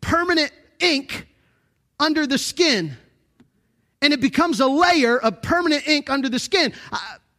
permanent 0.00 0.52
ink 0.80 1.26
under 1.98 2.26
the 2.26 2.38
skin, 2.38 2.96
and 4.02 4.12
it 4.12 4.20
becomes 4.20 4.60
a 4.60 4.66
layer 4.66 5.18
of 5.18 5.42
permanent 5.42 5.86
ink 5.88 6.10
under 6.10 6.28
the 6.28 6.38
skin. 6.38 6.72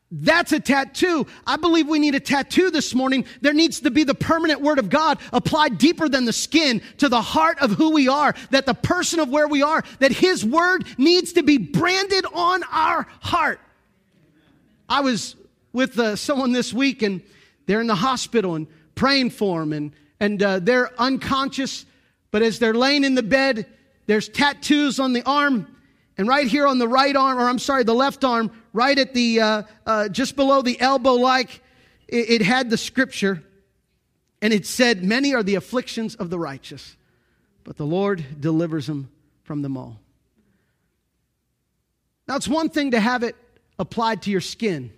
That's 0.10 0.54
a 0.54 0.60
tattoo. 0.60 1.28
I 1.46 1.58
believe 1.58 1.88
we 1.88 2.00
need 2.00 2.16
a 2.16 2.20
tattoo 2.20 2.72
this 2.72 2.96
morning. 2.96 3.26
There 3.42 3.54
needs 3.54 3.82
to 3.82 3.92
be 3.92 4.06
the 4.06 4.16
permanent 4.16 4.62
word 4.62 4.80
of 4.80 4.90
God 4.90 5.20
applied 5.34 5.78
deeper 5.78 6.08
than 6.08 6.24
the 6.24 6.32
skin 6.32 6.82
to 7.00 7.10
the 7.10 7.22
heart 7.22 7.60
of 7.60 7.72
who 7.72 7.92
we 7.92 8.08
are, 8.08 8.34
that 8.52 8.66
the 8.66 8.74
person 8.74 9.20
of 9.20 9.30
where 9.30 9.50
we 9.50 9.62
are, 9.64 9.84
that 10.00 10.14
his 10.14 10.46
word 10.46 10.86
needs 10.98 11.34
to 11.34 11.44
be 11.44 11.58
branded 11.58 12.26
on 12.34 12.64
our 12.72 13.06
heart. 13.20 13.60
I 14.88 15.02
was 15.02 15.36
with 15.74 16.00
uh, 16.00 16.16
someone 16.16 16.54
this 16.54 16.74
week 16.74 17.02
and 17.02 17.22
they're 17.66 17.82
in 17.82 17.88
the 17.88 17.96
hospital 17.96 18.56
and 18.56 18.68
praying 18.96 19.32
for 19.32 19.60
them 19.60 19.74
and, 19.74 19.92
and 20.22 20.42
uh, 20.42 20.60
they're 20.60 20.90
unconscious, 21.00 21.86
but 22.32 22.42
as 22.42 22.60
they're 22.60 22.74
laying 22.74 23.04
in 23.04 23.14
the 23.14 23.24
bed, 23.24 23.66
there's 24.06 24.30
tattoos 24.30 25.02
on 25.02 25.12
the 25.12 25.24
arm 25.24 25.68
and 26.18 26.28
right 26.28 26.48
here 26.48 26.66
on 26.66 26.80
the 26.80 26.88
right 26.88 27.16
arm, 27.16 27.38
or 27.38 27.48
I'm 27.48 27.60
sorry, 27.60 27.84
the 27.84 27.94
left 27.94 28.24
arm, 28.24 28.52
right 28.74 28.98
at 28.98 29.14
the, 29.14 29.40
uh, 29.40 29.64
uh, 29.86 30.10
just 30.10 30.36
below 30.36 30.62
the 30.62 30.80
elbow, 30.82 31.14
like, 31.14 31.62
it, 32.08 32.30
it 32.30 32.42
had 32.42 32.70
the 32.70 32.78
scripture. 32.78 33.44
And 34.42 34.54
it 34.54 34.66
said, 34.66 35.04
Many 35.04 35.34
are 35.34 35.44
the 35.44 35.56
afflictions 35.56 36.16
of 36.16 36.30
the 36.30 36.40
righteous, 36.40 36.96
but 37.64 37.78
the 37.78 37.86
Lord 37.86 38.24
delivers 38.40 38.88
them 38.88 39.10
from 39.44 39.62
them 39.62 39.78
all. 39.78 40.00
Now, 42.28 42.36
it's 42.36 42.48
one 42.48 42.70
thing 42.70 42.92
to 42.92 43.00
have 43.00 43.24
it 43.24 43.36
applied 43.80 44.24
to 44.24 44.32
your 44.32 44.42
skin, 44.42 44.92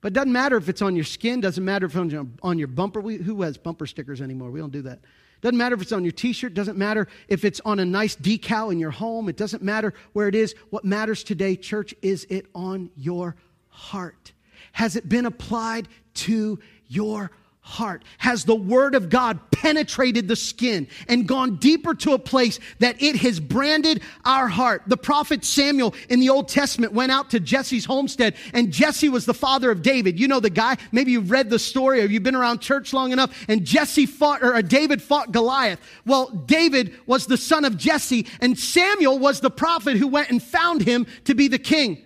but 0.00 0.08
it 0.08 0.14
doesn't 0.14 0.32
matter 0.32 0.56
if 0.56 0.68
it's 0.68 0.82
on 0.82 0.96
your 0.96 1.04
skin, 1.04 1.40
doesn't 1.40 1.64
matter 1.64 1.86
if 1.86 1.92
it's 1.92 1.98
on 1.98 2.10
your, 2.10 2.26
on 2.42 2.58
your 2.58 2.68
bumper. 2.68 3.00
We, 3.00 3.16
who 3.16 3.42
has 3.42 3.58
bumper 3.58 3.86
stickers 3.86 4.20
anymore? 4.20 4.50
We 4.50 4.60
don't 4.60 4.72
do 4.72 4.82
that. 4.82 5.00
Doesn't 5.46 5.58
matter 5.58 5.76
if 5.76 5.82
it's 5.82 5.92
on 5.92 6.02
your 6.02 6.10
t 6.10 6.32
shirt, 6.32 6.54
doesn't 6.54 6.76
matter 6.76 7.06
if 7.28 7.44
it's 7.44 7.60
on 7.64 7.78
a 7.78 7.84
nice 7.84 8.16
decal 8.16 8.72
in 8.72 8.80
your 8.80 8.90
home, 8.90 9.28
it 9.28 9.36
doesn't 9.36 9.62
matter 9.62 9.94
where 10.12 10.26
it 10.26 10.34
is. 10.34 10.56
What 10.70 10.84
matters 10.84 11.22
today, 11.22 11.54
church, 11.54 11.94
is 12.02 12.26
it 12.28 12.46
on 12.52 12.90
your 12.96 13.36
heart? 13.68 14.32
Has 14.72 14.96
it 14.96 15.08
been 15.08 15.24
applied 15.24 15.86
to 16.14 16.58
your 16.88 17.30
heart? 17.66 18.04
Has 18.18 18.44
the 18.44 18.54
word 18.54 18.94
of 18.94 19.10
God 19.10 19.40
penetrated 19.50 20.28
the 20.28 20.36
skin 20.36 20.86
and 21.08 21.26
gone 21.26 21.56
deeper 21.56 21.94
to 21.94 22.12
a 22.12 22.18
place 22.18 22.60
that 22.78 23.02
it 23.02 23.16
has 23.16 23.40
branded 23.40 24.02
our 24.24 24.46
heart? 24.46 24.82
The 24.86 24.96
prophet 24.96 25.44
Samuel 25.44 25.92
in 26.08 26.20
the 26.20 26.28
Old 26.28 26.48
Testament 26.48 26.92
went 26.92 27.10
out 27.10 27.30
to 27.30 27.40
Jesse's 27.40 27.84
homestead 27.84 28.36
and 28.54 28.72
Jesse 28.72 29.08
was 29.08 29.26
the 29.26 29.34
father 29.34 29.72
of 29.72 29.82
David. 29.82 30.18
You 30.18 30.28
know 30.28 30.38
the 30.38 30.48
guy, 30.48 30.76
maybe 30.92 31.10
you've 31.10 31.32
read 31.32 31.50
the 31.50 31.58
story 31.58 32.00
or 32.00 32.04
you've 32.06 32.22
been 32.22 32.36
around 32.36 32.60
church 32.60 32.92
long 32.92 33.10
enough 33.10 33.36
and 33.48 33.64
Jesse 33.64 34.06
fought 34.06 34.44
or 34.44 34.54
uh, 34.54 34.62
David 34.62 35.02
fought 35.02 35.32
Goliath. 35.32 35.80
Well, 36.06 36.28
David 36.28 36.94
was 37.06 37.26
the 37.26 37.36
son 37.36 37.64
of 37.64 37.76
Jesse 37.76 38.28
and 38.40 38.56
Samuel 38.56 39.18
was 39.18 39.40
the 39.40 39.50
prophet 39.50 39.96
who 39.96 40.06
went 40.06 40.30
and 40.30 40.40
found 40.40 40.82
him 40.82 41.04
to 41.24 41.34
be 41.34 41.48
the 41.48 41.58
king. 41.58 42.05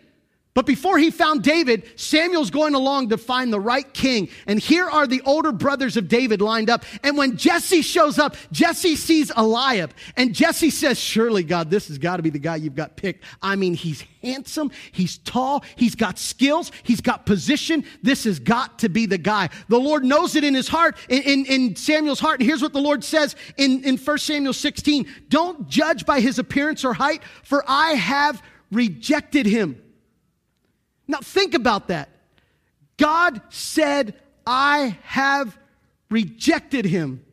But 0.52 0.66
before 0.66 0.98
he 0.98 1.12
found 1.12 1.44
David, 1.44 1.88
Samuel's 1.94 2.50
going 2.50 2.74
along 2.74 3.10
to 3.10 3.18
find 3.18 3.52
the 3.52 3.60
right 3.60 3.90
king. 3.94 4.28
And 4.48 4.58
here 4.58 4.90
are 4.90 5.06
the 5.06 5.22
older 5.24 5.52
brothers 5.52 5.96
of 5.96 6.08
David 6.08 6.42
lined 6.42 6.68
up. 6.68 6.84
And 7.04 7.16
when 7.16 7.36
Jesse 7.36 7.82
shows 7.82 8.18
up, 8.18 8.34
Jesse 8.50 8.96
sees 8.96 9.30
Eliab. 9.36 9.94
And 10.16 10.34
Jesse 10.34 10.70
says, 10.70 10.98
Surely, 10.98 11.44
God, 11.44 11.70
this 11.70 11.86
has 11.86 11.98
got 11.98 12.16
to 12.16 12.24
be 12.24 12.30
the 12.30 12.40
guy 12.40 12.56
you've 12.56 12.74
got 12.74 12.96
picked. 12.96 13.24
I 13.40 13.54
mean, 13.54 13.74
he's 13.74 14.02
handsome, 14.22 14.72
he's 14.90 15.18
tall, 15.18 15.62
he's 15.76 15.94
got 15.94 16.18
skills, 16.18 16.72
he's 16.82 17.00
got 17.00 17.26
position. 17.26 17.84
This 18.02 18.24
has 18.24 18.40
got 18.40 18.80
to 18.80 18.88
be 18.88 19.06
the 19.06 19.18
guy. 19.18 19.50
The 19.68 19.78
Lord 19.78 20.04
knows 20.04 20.34
it 20.34 20.42
in 20.42 20.54
his 20.54 20.66
heart, 20.66 20.96
in, 21.08 21.22
in, 21.22 21.46
in 21.46 21.76
Samuel's 21.76 22.20
heart. 22.20 22.40
And 22.40 22.48
here's 22.48 22.60
what 22.60 22.72
the 22.72 22.80
Lord 22.80 23.04
says 23.04 23.36
in, 23.56 23.84
in 23.84 23.96
1 23.96 24.18
Samuel 24.18 24.52
16 24.52 25.06
Don't 25.28 25.68
judge 25.68 26.04
by 26.04 26.18
his 26.18 26.40
appearance 26.40 26.84
or 26.84 26.92
height, 26.92 27.22
for 27.44 27.62
I 27.68 27.90
have 27.92 28.42
rejected 28.72 29.46
him. 29.46 29.80
Now, 31.10 31.18
think 31.18 31.54
about 31.54 31.88
that. 31.88 32.08
God 32.96 33.40
said, 33.48 34.14
I 34.46 34.96
have 35.02 35.58
rejected 36.08 36.84
him. 36.84 37.24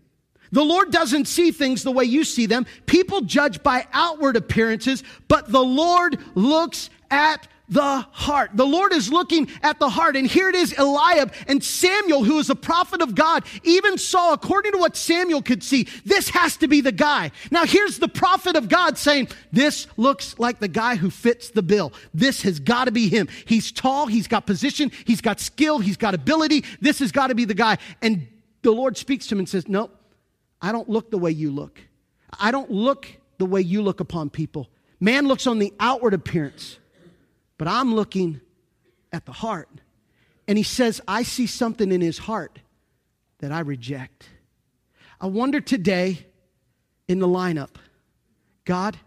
The 0.51 0.63
Lord 0.63 0.91
doesn't 0.91 1.25
see 1.25 1.51
things 1.51 1.83
the 1.83 1.91
way 1.91 2.05
you 2.05 2.23
see 2.23 2.47
them. 2.47 2.65
People 2.85 3.21
judge 3.21 3.61
by 3.61 3.85
outward 3.93 4.35
appearances, 4.35 5.03
but 5.27 5.51
the 5.51 5.63
Lord 5.63 6.17
looks 6.35 6.89
at 7.11 7.47
the 7.69 8.05
heart. 8.11 8.51
The 8.53 8.65
Lord 8.65 8.93
is 8.93 9.11
looking 9.11 9.49
at 9.61 9.79
the 9.79 9.89
heart. 9.89 10.15
And 10.15 10.25
here 10.25 10.49
it 10.49 10.55
is 10.55 10.77
Eliab 10.77 11.33
and 11.47 11.63
Samuel, 11.63 12.23
who 12.23 12.39
is 12.39 12.49
a 12.49 12.55
prophet 12.55 13.01
of 13.01 13.15
God, 13.15 13.43
even 13.63 13.97
saw, 13.97 14.33
according 14.33 14.71
to 14.71 14.77
what 14.77 14.95
Samuel 14.95 15.41
could 15.41 15.63
see, 15.63 15.87
this 16.05 16.29
has 16.29 16.57
to 16.57 16.67
be 16.67 16.81
the 16.81 16.91
guy. 16.91 17.31
Now 17.51 17.65
here's 17.65 17.99
the 17.99 18.07
prophet 18.07 18.55
of 18.55 18.69
God 18.69 18.97
saying, 18.97 19.29
This 19.51 19.87
looks 19.97 20.39
like 20.39 20.59
the 20.59 20.67
guy 20.67 20.95
who 20.95 21.09
fits 21.09 21.49
the 21.49 21.63
bill. 21.63 21.91
This 22.13 22.41
has 22.43 22.59
got 22.59 22.85
to 22.85 22.91
be 22.91 23.09
him. 23.09 23.27
He's 23.45 23.71
tall, 23.71 24.07
he's 24.07 24.27
got 24.27 24.45
position, 24.45 24.91
he's 25.05 25.21
got 25.21 25.39
skill, 25.39 25.79
he's 25.79 25.97
got 25.97 26.13
ability. 26.13 26.63
This 26.79 26.99
has 26.99 27.11
got 27.11 27.27
to 27.27 27.35
be 27.35 27.45
the 27.45 27.53
guy. 27.53 27.77
And 28.01 28.27
the 28.61 28.71
Lord 28.71 28.97
speaks 28.97 29.27
to 29.27 29.35
him 29.35 29.39
and 29.39 29.49
says, 29.49 29.67
No, 29.67 29.91
I 30.61 30.71
don't 30.71 30.89
look 30.89 31.11
the 31.11 31.17
way 31.17 31.31
you 31.31 31.51
look. 31.51 31.81
I 32.39 32.51
don't 32.51 32.71
look 32.71 33.07
the 33.37 33.45
way 33.45 33.61
you 33.61 33.81
look 33.81 33.99
upon 33.99 34.29
people. 34.29 34.69
Man 34.99 35.27
looks 35.27 35.47
on 35.47 35.59
the 35.59 35.73
outward 35.79 36.13
appearance. 36.13 36.79
But 37.57 37.67
I'm 37.67 37.95
looking 37.95 38.41
at 39.11 39.25
the 39.25 39.31
heart. 39.31 39.69
And 40.47 40.57
he 40.57 40.63
says, 40.63 41.01
I 41.07 41.23
see 41.23 41.47
something 41.47 41.91
in 41.91 42.01
his 42.01 42.17
heart 42.17 42.59
that 43.39 43.51
I 43.51 43.59
reject. 43.59 44.29
I 45.19 45.27
wonder 45.27 45.59
today 45.59 46.25
in 47.07 47.19
the 47.19 47.27
lineup, 47.27 47.75
God, 48.65 48.97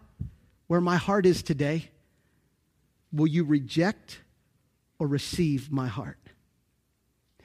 where 0.67 0.81
my 0.81 0.97
heart 0.97 1.25
is 1.25 1.43
today, 1.43 1.89
will 3.11 3.27
you 3.27 3.43
reject 3.43 4.19
or 4.99 5.07
receive 5.07 5.71
my 5.71 5.87
heart? 5.87 6.20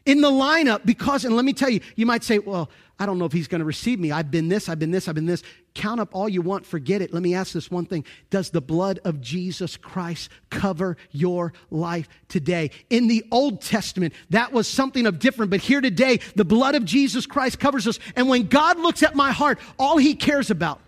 In 0.07 0.21
the 0.21 0.31
lineup 0.31 0.87
because, 0.87 1.25
and 1.25 1.37
let 1.37 1.45
me 1.45 1.53
tell 1.53 1.69
you, 1.69 1.81
you 1.97 2.07
might 2.07 2.25
say, 2.25 2.39
well, 2.39 2.71
I 2.99 3.05
don't 3.05 3.19
know 3.19 3.27
if 3.27 3.33
he's 3.33 3.49
going 3.49 3.59
to 3.59 3.67
receive 3.67 4.01
me. 4.01 4.11
I've 4.11 4.31
been 4.31 4.49
this, 4.49 4.71
I've 4.71 4.79
been 4.79 4.91
this, 4.91 5.07
I've 5.07 5.15
been 5.15 5.27
this. 5.27 5.43
Count 5.75 6.01
up 6.01 6.15
all 6.15 6.29
you 6.29 6.41
want, 6.41 6.65
forget 6.65 7.03
it. 7.03 7.13
Let 7.13 7.23
me 7.23 7.35
ask 7.35 7.53
this 7.53 7.71
one 7.71 7.85
thing 7.85 8.07
Does 8.31 8.51
the 8.51 8.63
blood 8.63 9.01
of 9.05 9.21
Jesus 9.21 9.77
Christ 9.77 10.31
cover 10.49 10.97
your 11.11 11.53
life 11.71 12.09
today? 12.29 12.71
In 12.89 13.09
the 13.09 13.25
Old 13.31 13.61
Testament, 13.61 14.15
that 14.31 14.53
was 14.53 14.67
something 14.67 15.05
of 15.07 15.19
different, 15.19 15.51
but 15.51 15.61
here 15.61 15.83
today, 15.83 16.21
the 16.37 16.45
blood 16.45 16.75
of 16.75 16.87
Jesus 16.87 17.27
Christ 17.27 17.59
covers 17.59 17.87
us. 17.87 17.99
And 18.15 18.29
when 18.29 18.47
God 18.47 18.79
looks 18.79 19.03
at 19.03 19.15
my 19.15 19.33
heart, 19.33 19.59
all 19.79 19.99
he 19.99 20.15
cares 20.15 20.51
about 20.51 20.81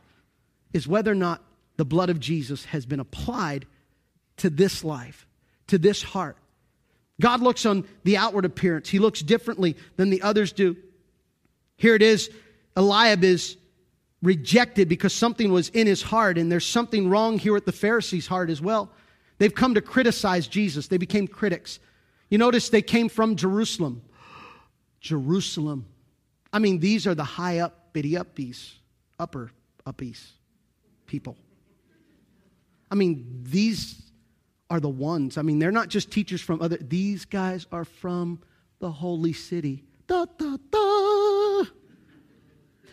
is 0.72 0.88
whether 0.88 1.12
or 1.12 1.16
not 1.16 1.42
the 1.76 1.85
blood 1.85 2.09
of 2.09 2.20
Jesus 2.20 2.64
has 2.66 2.87
been 2.87 3.00
applied 3.00 3.66
to 4.38 4.48
this 4.48 4.83
life, 4.83 5.26
to 5.66 5.76
this 5.76 6.02
heart. 6.02 6.37
God 7.20 7.40
looks 7.40 7.66
on 7.66 7.85
the 8.04 8.16
outward 8.16 8.44
appearance. 8.44 8.88
He 8.88 8.98
looks 8.98 9.20
differently 9.20 9.76
than 9.96 10.11
the 10.11 10.22
others 10.22 10.52
do. 10.52 10.76
Here 11.76 11.94
it 11.94 12.02
is 12.02 12.31
Eliab 12.76 13.24
is 13.24 13.57
rejected 14.22 14.88
because 14.88 15.12
something 15.12 15.52
was 15.52 15.68
in 15.70 15.87
his 15.87 16.02
heart, 16.02 16.38
and 16.38 16.50
there's 16.50 16.66
something 16.66 17.09
wrong 17.09 17.38
here 17.38 17.57
at 17.57 17.66
the 17.66 17.72
Pharisees' 17.72 18.26
heart 18.26 18.50
as 18.50 18.61
well. 18.61 18.90
They've 19.38 19.54
come 19.54 19.74
to 19.74 19.81
criticize 19.81 20.48
Jesus, 20.48 20.88
they 20.88 20.98
became 20.98 21.28
critics. 21.28 21.78
You 22.31 22.38
notice 22.38 22.68
they 22.68 22.83
came 22.83 23.09
from 23.09 23.37
Jerusalem. 23.37 24.02
Jerusalem. 25.00 25.87
I 26.52 26.59
mean, 26.59 26.78
these 26.78 27.07
are 27.07 27.14
the 27.14 27.24
high 27.24 27.61
up, 27.61 27.92
bitty 27.92 28.12
uppies, 28.12 28.72
upper 29.18 29.50
uppies 29.87 30.24
people. 31.07 31.37
I 32.90 32.94
mean, 32.94 33.44
these 33.44 34.08
are 34.70 34.81
the 34.81 34.88
ones. 34.88 35.38
I 35.38 35.42
mean, 35.42 35.59
they're 35.59 35.70
not 35.70 35.88
just 35.88 36.11
teachers 36.11 36.40
from 36.40 36.61
other, 36.61 36.76
these 36.76 37.24
guys 37.24 37.66
are 37.72 37.85
from 37.85 38.40
the 38.81 38.90
holy 38.90 39.33
city. 39.33 39.85
Da, 40.07 40.26
da, 40.38 40.57
da. 40.70 41.64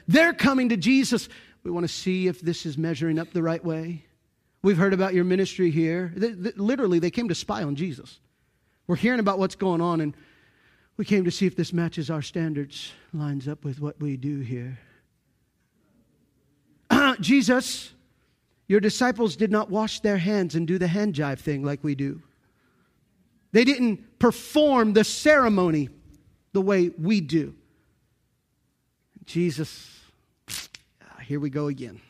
They're 0.07 0.33
coming 0.33 0.69
to 0.69 0.77
Jesus 0.77 1.27
We 1.63 1.71
want 1.71 1.83
to 1.83 1.91
see 1.91 2.27
if 2.27 2.41
this 2.41 2.65
is 2.65 2.77
measuring 2.77 3.17
up 3.17 3.31
the 3.31 3.41
right 3.41 3.63
way. 3.63 4.05
We've 4.61 4.77
heard 4.77 4.93
about 4.93 5.13
your 5.13 5.23
ministry 5.23 5.71
here. 5.71 6.13
Literally, 6.15 6.99
they 6.99 7.11
came 7.11 7.27
to 7.29 7.35
spy 7.35 7.63
on 7.63 7.75
Jesus. 7.75 8.19
We're 8.87 8.95
hearing 8.95 9.19
about 9.19 9.39
what's 9.39 9.55
going 9.55 9.81
on, 9.81 10.01
and 10.01 10.15
we 10.97 11.05
came 11.05 11.25
to 11.25 11.31
see 11.31 11.47
if 11.47 11.55
this 11.55 11.73
matches 11.73 12.09
our 12.09 12.21
standards, 12.21 12.91
lines 13.13 13.47
up 13.47 13.63
with 13.63 13.79
what 13.79 13.99
we 13.99 14.15
do 14.15 14.39
here. 14.41 14.77
Jesus, 17.19 17.93
your 18.67 18.79
disciples 18.79 19.35
did 19.35 19.51
not 19.51 19.69
wash 19.69 19.99
their 19.99 20.17
hands 20.17 20.55
and 20.55 20.67
do 20.67 20.77
the 20.77 20.87
hand 20.87 21.13
jive 21.13 21.39
thing 21.39 21.63
like 21.63 21.83
we 21.83 21.95
do. 21.95 22.21
They 23.51 23.63
didn't 23.63 24.19
perform 24.19 24.93
the 24.93 25.03
ceremony 25.03 25.89
the 26.53 26.61
way 26.61 26.89
we 26.97 27.21
do. 27.21 27.55
Jesus, 29.25 29.99
ah, 30.49 31.19
here 31.21 31.39
we 31.39 31.49
go 31.49 31.67
again. 31.67 32.01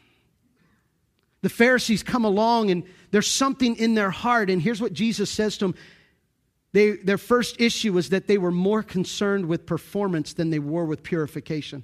The 1.41 1.49
Pharisees 1.49 2.01
come 2.03 2.25
along 2.25 2.71
and 2.71 2.83
there's 3.11 3.29
something 3.29 3.75
in 3.75 3.93
their 3.93 4.09
heart. 4.09 4.49
And 4.49 4.61
here's 4.61 4.81
what 4.81 4.93
Jesus 4.93 5.29
says 5.29 5.57
to 5.57 5.65
them 5.65 5.75
they, 6.73 6.91
their 6.97 7.17
first 7.17 7.61
issue 7.61 7.93
was 7.93 8.09
that 8.09 8.27
they 8.27 8.37
were 8.37 8.51
more 8.51 8.83
concerned 8.83 9.45
with 9.45 9.65
performance 9.65 10.33
than 10.33 10.49
they 10.49 10.59
were 10.59 10.83
with 10.83 11.03
purification. 11.03 11.83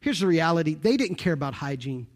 Here's 0.00 0.20
the 0.20 0.26
reality 0.26 0.74
they 0.74 0.96
didn't 0.96 1.16
care 1.16 1.32
about 1.32 1.54
hygiene. 1.54 2.06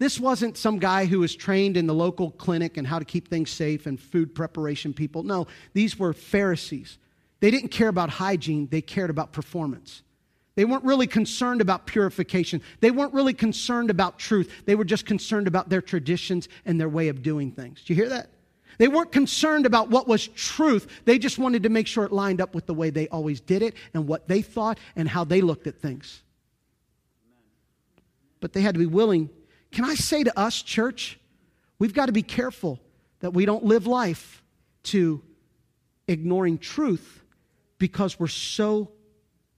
This 0.00 0.18
wasn't 0.18 0.56
some 0.56 0.78
guy 0.78 1.04
who 1.04 1.20
was 1.20 1.36
trained 1.36 1.76
in 1.76 1.86
the 1.86 1.94
local 1.94 2.30
clinic 2.30 2.78
and 2.78 2.86
how 2.86 2.98
to 2.98 3.04
keep 3.04 3.28
things 3.28 3.50
safe 3.50 3.84
and 3.84 4.00
food 4.00 4.34
preparation 4.34 4.94
people. 4.94 5.22
No, 5.22 5.46
these 5.74 5.98
were 5.98 6.14
Pharisees. 6.14 6.96
They 7.40 7.50
didn't 7.50 7.68
care 7.68 7.88
about 7.88 8.08
hygiene, 8.08 8.66
they 8.70 8.80
cared 8.80 9.10
about 9.10 9.32
performance. 9.32 10.02
They 10.54 10.64
weren't 10.64 10.84
really 10.84 11.06
concerned 11.06 11.60
about 11.60 11.86
purification. 11.86 12.62
They 12.80 12.90
weren't 12.90 13.12
really 13.12 13.34
concerned 13.34 13.90
about 13.90 14.18
truth. 14.18 14.50
They 14.64 14.74
were 14.74 14.84
just 14.84 15.04
concerned 15.04 15.46
about 15.46 15.68
their 15.68 15.82
traditions 15.82 16.48
and 16.64 16.80
their 16.80 16.88
way 16.88 17.08
of 17.08 17.22
doing 17.22 17.52
things. 17.52 17.82
Do 17.84 17.92
you 17.92 17.96
hear 18.00 18.08
that? 18.08 18.30
They 18.78 18.88
weren't 18.88 19.12
concerned 19.12 19.66
about 19.66 19.90
what 19.90 20.08
was 20.08 20.28
truth. 20.28 21.02
They 21.04 21.18
just 21.18 21.38
wanted 21.38 21.62
to 21.64 21.68
make 21.68 21.86
sure 21.86 22.04
it 22.04 22.12
lined 22.12 22.40
up 22.40 22.54
with 22.54 22.64
the 22.64 22.74
way 22.74 22.88
they 22.88 23.06
always 23.08 23.40
did 23.40 23.60
it 23.60 23.74
and 23.92 24.08
what 24.08 24.28
they 24.28 24.40
thought 24.40 24.78
and 24.96 25.06
how 25.06 25.24
they 25.24 25.42
looked 25.42 25.66
at 25.66 25.76
things. 25.76 26.22
But 28.40 28.54
they 28.54 28.62
had 28.62 28.74
to 28.74 28.78
be 28.78 28.86
willing 28.86 29.28
can 29.72 29.84
I 29.84 29.94
say 29.94 30.24
to 30.24 30.38
us, 30.38 30.62
church, 30.62 31.18
we've 31.78 31.94
got 31.94 32.06
to 32.06 32.12
be 32.12 32.22
careful 32.22 32.80
that 33.20 33.32
we 33.32 33.44
don't 33.44 33.64
live 33.64 33.86
life 33.86 34.42
to 34.84 35.22
ignoring 36.08 36.58
truth 36.58 37.22
because 37.78 38.18
we're 38.18 38.26
so 38.26 38.90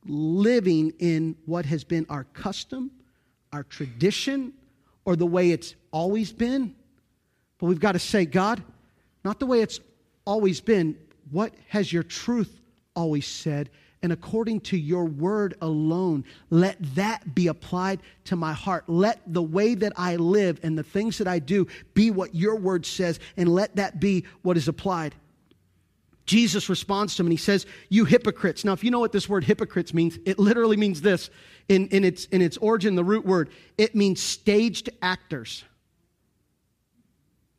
living 0.04 0.92
in 0.98 1.36
what 1.46 1.64
has 1.66 1.84
been 1.84 2.06
our 2.08 2.24
custom, 2.24 2.90
our 3.52 3.62
tradition, 3.62 4.52
or 5.04 5.16
the 5.16 5.26
way 5.26 5.50
it's 5.50 5.74
always 5.92 6.32
been. 6.32 6.74
But 7.58 7.66
we've 7.66 7.80
got 7.80 7.92
to 7.92 7.98
say, 7.98 8.24
God, 8.24 8.62
not 9.24 9.38
the 9.38 9.46
way 9.46 9.60
it's 9.60 9.80
always 10.24 10.60
been, 10.60 10.96
what 11.30 11.52
has 11.68 11.92
your 11.92 12.02
truth 12.02 12.60
always 12.94 13.26
said? 13.26 13.70
And 14.02 14.12
according 14.12 14.60
to 14.60 14.76
your 14.76 15.04
word 15.04 15.54
alone. 15.60 16.24
Let 16.50 16.76
that 16.96 17.34
be 17.34 17.46
applied 17.46 18.00
to 18.24 18.36
my 18.36 18.52
heart. 18.52 18.84
Let 18.88 19.20
the 19.32 19.42
way 19.42 19.74
that 19.76 19.92
I 19.96 20.16
live 20.16 20.58
and 20.62 20.76
the 20.76 20.82
things 20.82 21.18
that 21.18 21.28
I 21.28 21.38
do 21.38 21.68
be 21.94 22.10
what 22.10 22.34
your 22.34 22.56
word 22.56 22.84
says, 22.84 23.20
and 23.36 23.48
let 23.48 23.76
that 23.76 24.00
be 24.00 24.24
what 24.42 24.56
is 24.56 24.68
applied. 24.68 25.14
Jesus 26.24 26.68
responds 26.68 27.16
to 27.16 27.22
him 27.22 27.26
and 27.26 27.32
he 27.32 27.36
says, 27.36 27.66
You 27.88 28.04
hypocrites. 28.04 28.64
Now, 28.64 28.72
if 28.72 28.84
you 28.84 28.90
know 28.90 29.00
what 29.00 29.12
this 29.12 29.28
word 29.28 29.44
hypocrites 29.44 29.94
means, 29.94 30.18
it 30.24 30.38
literally 30.38 30.76
means 30.76 31.00
this 31.00 31.30
in, 31.68 31.88
in, 31.88 32.04
its, 32.04 32.26
in 32.26 32.42
its 32.42 32.56
origin, 32.58 32.94
the 32.94 33.04
root 33.04 33.24
word. 33.24 33.50
It 33.76 33.94
means 33.94 34.22
staged 34.22 34.90
actors. 35.00 35.64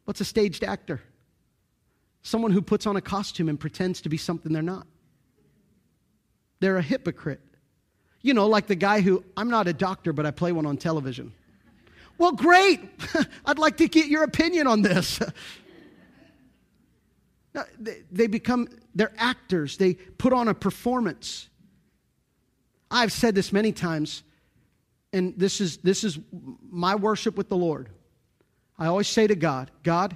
What's 0.06 0.22
a 0.22 0.26
staged 0.26 0.64
actor? 0.64 1.02
Someone 2.22 2.52
who 2.52 2.62
puts 2.62 2.86
on 2.86 2.96
a 2.96 3.02
costume 3.02 3.50
and 3.50 3.60
pretends 3.60 4.02
to 4.02 4.10
be 4.10 4.18
something 4.18 4.54
they're 4.54 4.62
not 4.62 4.88
they're 6.64 6.78
a 6.78 6.82
hypocrite. 6.82 7.42
You 8.22 8.34
know, 8.34 8.48
like 8.48 8.68
the 8.68 8.76
guy 8.76 9.02
who, 9.02 9.22
I'm 9.36 9.50
not 9.50 9.68
a 9.68 9.74
doctor, 9.74 10.14
but 10.14 10.26
I 10.26 10.32
play 10.32 10.54
one 10.54 10.66
on 10.66 10.78
television. 10.78 11.34
Well, 12.18 12.32
great. 12.32 12.80
I'd 13.46 13.60
like 13.60 13.76
to 13.78 13.90
get 13.90 14.08
your 14.08 14.24
opinion 14.24 14.66
on 14.66 14.82
this. 14.82 15.20
they 18.12 18.28
become, 18.28 18.70
they're 18.96 19.12
actors. 19.18 19.76
They 19.76 19.96
put 19.96 20.32
on 20.32 20.48
a 20.48 20.54
performance. 20.54 21.50
I've 22.90 23.12
said 23.12 23.36
this 23.36 23.52
many 23.52 23.74
times, 23.74 24.24
and 25.12 25.38
this 25.38 25.60
is, 25.60 25.78
this 25.78 26.06
is 26.06 26.18
my 26.72 26.96
worship 26.96 27.36
with 27.36 27.50
the 27.50 27.58
Lord. 27.58 27.90
I 28.80 28.86
always 28.88 29.10
say 29.10 29.28
to 29.28 29.36
God, 29.36 29.70
God, 29.84 30.16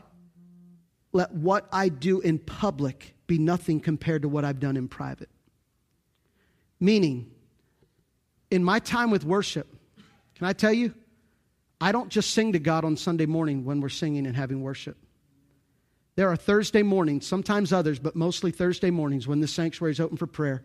let 1.11 1.33
what 1.33 1.67
I 1.73 1.89
do 1.89 2.21
in 2.21 2.39
public 2.39 3.15
be 3.27 3.37
nothing 3.37 3.81
compared 3.81 4.21
to 4.21 4.29
what 4.29 4.45
I've 4.45 4.61
done 4.61 4.77
in 4.77 4.87
private. 4.87 5.29
Meaning, 6.79 7.31
in 8.51 8.63
my 8.63 8.79
time 8.79 9.11
with 9.11 9.25
worship, 9.25 9.67
can 10.35 10.47
I 10.47 10.53
tell 10.53 10.73
you, 10.73 10.93
I 11.81 11.91
don't 11.91 12.09
just 12.09 12.31
sing 12.31 12.53
to 12.53 12.59
God 12.59 12.85
on 12.85 12.97
Sunday 12.97 13.25
morning 13.25 13.65
when 13.65 13.81
we're 13.81 13.89
singing 13.89 14.25
and 14.25 14.35
having 14.35 14.61
worship. 14.61 14.97
There 16.15 16.29
are 16.29 16.35
Thursday 16.35 16.81
mornings, 16.81 17.27
sometimes 17.27 17.71
others, 17.71 17.99
but 17.99 18.15
mostly 18.15 18.51
Thursday 18.51 18.89
mornings 18.89 19.27
when 19.27 19.39
the 19.39 19.47
sanctuary 19.47 19.91
is 19.91 19.99
open 19.99 20.17
for 20.17 20.25
prayer. 20.25 20.63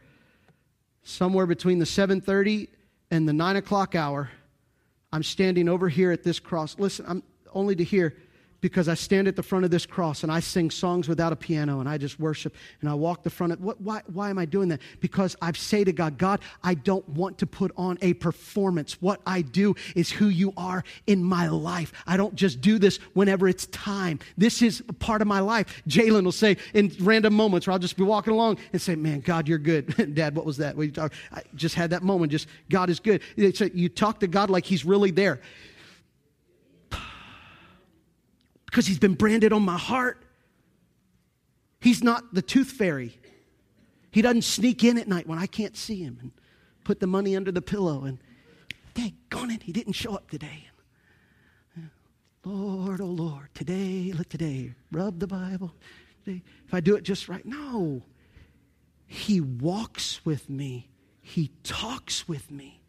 Somewhere 1.03 1.47
between 1.47 1.79
the 1.79 1.85
7:30 1.85 2.69
and 3.11 3.29
the 3.29 3.33
9 3.33 3.57
o'clock 3.57 3.95
hour, 3.95 4.31
I'm 5.13 5.23
standing 5.23 5.69
over 5.69 5.91
here 5.91 6.11
at 6.11 6.23
this 6.23 6.39
cross. 6.39 6.79
Listen, 6.79 7.05
I'm 7.07 7.23
only 7.53 7.77
to 7.77 7.85
hear 7.85 8.17
because 8.63 8.89
I 8.89 8.95
stand 8.95 9.29
at 9.29 9.37
the 9.37 9.43
front 9.43 9.67
of 9.67 9.71
this 9.71 9.85
cross 9.85 10.23
and 10.23 10.33
I 10.33 10.41
sing 10.41 10.71
songs 10.71 11.09
without 11.09 11.33
a 11.33 11.37
piano 11.37 11.81
and 11.81 11.89
I 11.89 11.99
just 11.99 12.19
worship 12.19 12.55
and 12.81 12.89
I 12.89 12.95
walk 12.95 13.25
the 13.25 13.31
front 13.31 13.53
of 13.53 13.61
what, 13.61 13.81
why, 13.81 14.01
why 14.11 14.31
am 14.31 14.39
I 14.39 14.47
doing 14.47 14.69
that? 14.69 14.81
Because 15.01 15.37
I 15.43 15.53
say 15.53 15.85
to 15.85 15.93
God, 15.93 16.17
God, 16.17 16.41
I 16.63 16.75
don't 16.75 17.07
want 17.11 17.39
to 17.39 17.47
put 17.47 17.73
on 17.77 17.99
a 18.01 18.15
performance. 18.15 19.03
What 19.03 19.21
I 19.27 19.43
do 19.43 19.75
is 19.97 20.11
who 20.11 20.29
you 20.29 20.55
are 20.57 20.85
in 21.07 21.23
my 21.23 21.49
life. 21.49 21.93
I 22.07 22.17
don't 22.17 22.37
just 22.37 22.61
do 22.61 22.79
this 22.79 22.99
whenever 23.15 23.49
it's 23.49 23.67
time. 23.67 24.21
This 24.39 24.63
is 24.63 24.83
a 24.89 24.93
part 24.93 25.21
of 25.21 25.29
my 25.29 25.41
life. 25.41 25.83
Jalen 25.89 26.25
will 26.25 26.33
say 26.33 26.57
in 26.73 26.93
random 27.01 27.35
moments 27.35 27.67
where 27.67 27.73
I'll 27.73 27.81
just 27.81 27.97
be 27.97 28.05
walking 28.05 28.33
along 28.33 28.59
and 28.73 28.81
say, 28.81 28.95
Man, 28.95 29.21
God, 29.21 29.49
you're 29.49 29.59
good. 29.59 30.15
Dad, 30.15 30.37
what 30.37 30.47
was 30.47 30.59
that? 30.59 30.77
I 31.33 31.43
just 31.57 31.75
had 31.75 31.91
that 31.91 32.05
moment. 32.05 32.31
Just 32.31 32.47
God 32.71 32.89
is 32.89 33.01
good. 33.01 33.23
You 33.37 33.89
talk 33.89 34.21
to 34.21 34.29
God 34.29 34.51
like 34.51 34.65
He's 34.65 34.85
really 34.85 35.11
there 35.11 35.41
because 38.73 38.87
he's 38.87 38.99
been 38.99 39.13
branded 39.13 39.53
on 39.53 39.63
my 39.63 39.77
heart. 39.77 40.25
He's 41.79 42.03
not 42.03 42.33
the 42.33 42.41
tooth 42.41 42.71
fairy. 42.71 43.19
He 44.11 44.23
doesn't 44.23 44.45
sneak 44.45 44.83
in 44.83 44.97
at 44.97 45.07
night 45.07 45.27
when 45.27 45.39
I 45.39 45.47
can't 45.47 45.77
see 45.77 46.03
him 46.03 46.17
and 46.23 46.33
put 46.83 46.99
the 46.99 47.07
money 47.07 47.37
under 47.37 47.53
the 47.53 47.61
pillow 47.61 48.05
and, 48.05 48.19
dang, 48.95 49.15
gone 49.29 49.51
it, 49.51 49.63
he 49.65 49.73
didn't 49.73 49.93
show 49.93 50.15
up 50.15 50.31
today. 50.31 50.69
Lord, 52.45 53.03
oh 53.03 53.05
Lord, 53.05 53.51
today, 53.53 54.11
look 54.17 54.31
today, 54.31 54.73
rub 54.91 55.21
the 55.21 55.27
Bible. 55.27 55.75
Today. 56.25 56.43
If 56.67 56.73
I 56.73 56.81
do 56.81 56.97
it 56.97 57.03
just 57.03 57.29
right, 57.29 57.45
no. 57.45 58.03
He 59.07 59.43
walks 59.43 60.25
with 60.25 60.49
me. 60.49 60.89
He 61.21 61.51
talks 61.63 62.27
with 62.27 62.51
me. 62.51 62.81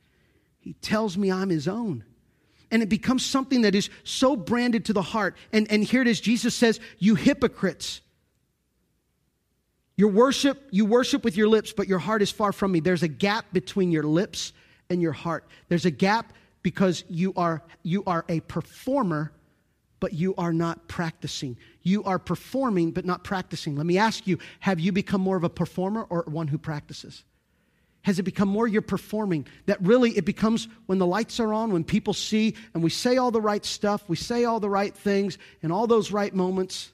He 0.60 0.74
tells 0.76 1.18
me 1.18 1.30
I'm 1.30 1.50
his 1.50 1.68
own 1.68 2.06
and 2.74 2.82
it 2.82 2.90
becomes 2.90 3.24
something 3.24 3.62
that 3.62 3.76
is 3.76 3.92
so 4.04 4.36
branded 4.36 4.86
to 4.86 4.94
the 4.94 5.02
heart. 5.04 5.38
And, 5.54 5.72
and 5.72 5.84
here 5.84 6.02
it 6.02 6.08
is 6.08 6.20
Jesus 6.20 6.56
says, 6.56 6.80
You 6.98 7.14
hypocrites. 7.14 8.02
Your 9.96 10.10
worship, 10.10 10.60
you 10.72 10.84
worship 10.86 11.24
with 11.24 11.38
your 11.38 11.48
lips, 11.48 11.72
but 11.72 11.88
your 11.88 12.00
heart 12.00 12.24
is 12.24 12.32
far 12.32 12.52
from 12.52 12.72
me. 12.72 12.80
There's 12.80 13.04
a 13.04 13.08
gap 13.08 13.46
between 13.54 13.92
your 13.92 14.02
lips 14.02 14.54
and 14.90 15.04
your 15.04 15.12
heart. 15.12 15.46
There's 15.70 15.86
a 15.86 15.92
gap 15.92 16.34
because 16.64 17.04
you 17.08 17.32
are 17.38 17.62
you 17.84 18.04
are 18.08 18.26
a 18.28 18.40
performer, 18.40 19.32
but 20.00 20.14
you 20.14 20.34
are 20.40 20.52
not 20.52 20.88
practicing. 20.88 21.58
You 21.84 22.04
are 22.06 22.18
performing 22.18 22.90
but 22.90 23.06
not 23.06 23.24
practicing. 23.24 23.76
Let 23.76 23.86
me 23.86 24.00
ask 24.00 24.26
you, 24.26 24.40
have 24.62 24.80
you 24.80 24.92
become 24.92 25.22
more 25.22 25.38
of 25.38 25.44
a 25.44 25.50
performer 25.50 26.08
or 26.10 26.24
one 26.24 26.48
who 26.48 26.58
practices? 26.58 27.24
Has 28.04 28.20
it 28.20 28.24
become 28.24 28.50
more 28.50 28.68
you're 28.68 28.82
performing? 28.82 29.48
That 29.66 29.82
really 29.82 30.12
it 30.12 30.26
becomes 30.26 30.68
when 30.88 30.98
the 30.98 31.08
lights 31.08 31.40
are 31.40 31.54
on, 31.54 31.72
when 31.72 31.86
people 31.86 32.14
see, 32.14 32.56
and 32.74 32.84
we 32.84 32.90
say 32.90 33.18
all 33.18 33.32
the 33.32 33.42
right 33.42 33.64
stuff, 33.64 34.08
we 34.10 34.18
say 34.18 34.44
all 34.44 34.60
the 34.60 34.70
right 34.70 34.94
things, 34.94 35.38
in 35.62 35.72
all 35.72 35.88
those 35.88 36.12
right 36.12 36.34
moments. 36.34 36.92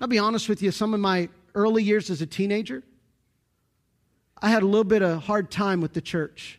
I'll 0.00 0.08
be 0.08 0.18
honest 0.18 0.48
with 0.48 0.62
you, 0.62 0.70
some 0.70 0.94
of 0.94 1.00
my 1.00 1.28
early 1.54 1.82
years 1.82 2.08
as 2.08 2.22
a 2.22 2.26
teenager, 2.26 2.82
I 4.40 4.48
had 4.48 4.62
a 4.62 4.66
little 4.66 4.84
bit 4.84 5.02
of 5.02 5.10
a 5.10 5.20
hard 5.20 5.50
time 5.50 5.82
with 5.82 5.92
the 5.92 6.00
church 6.00 6.58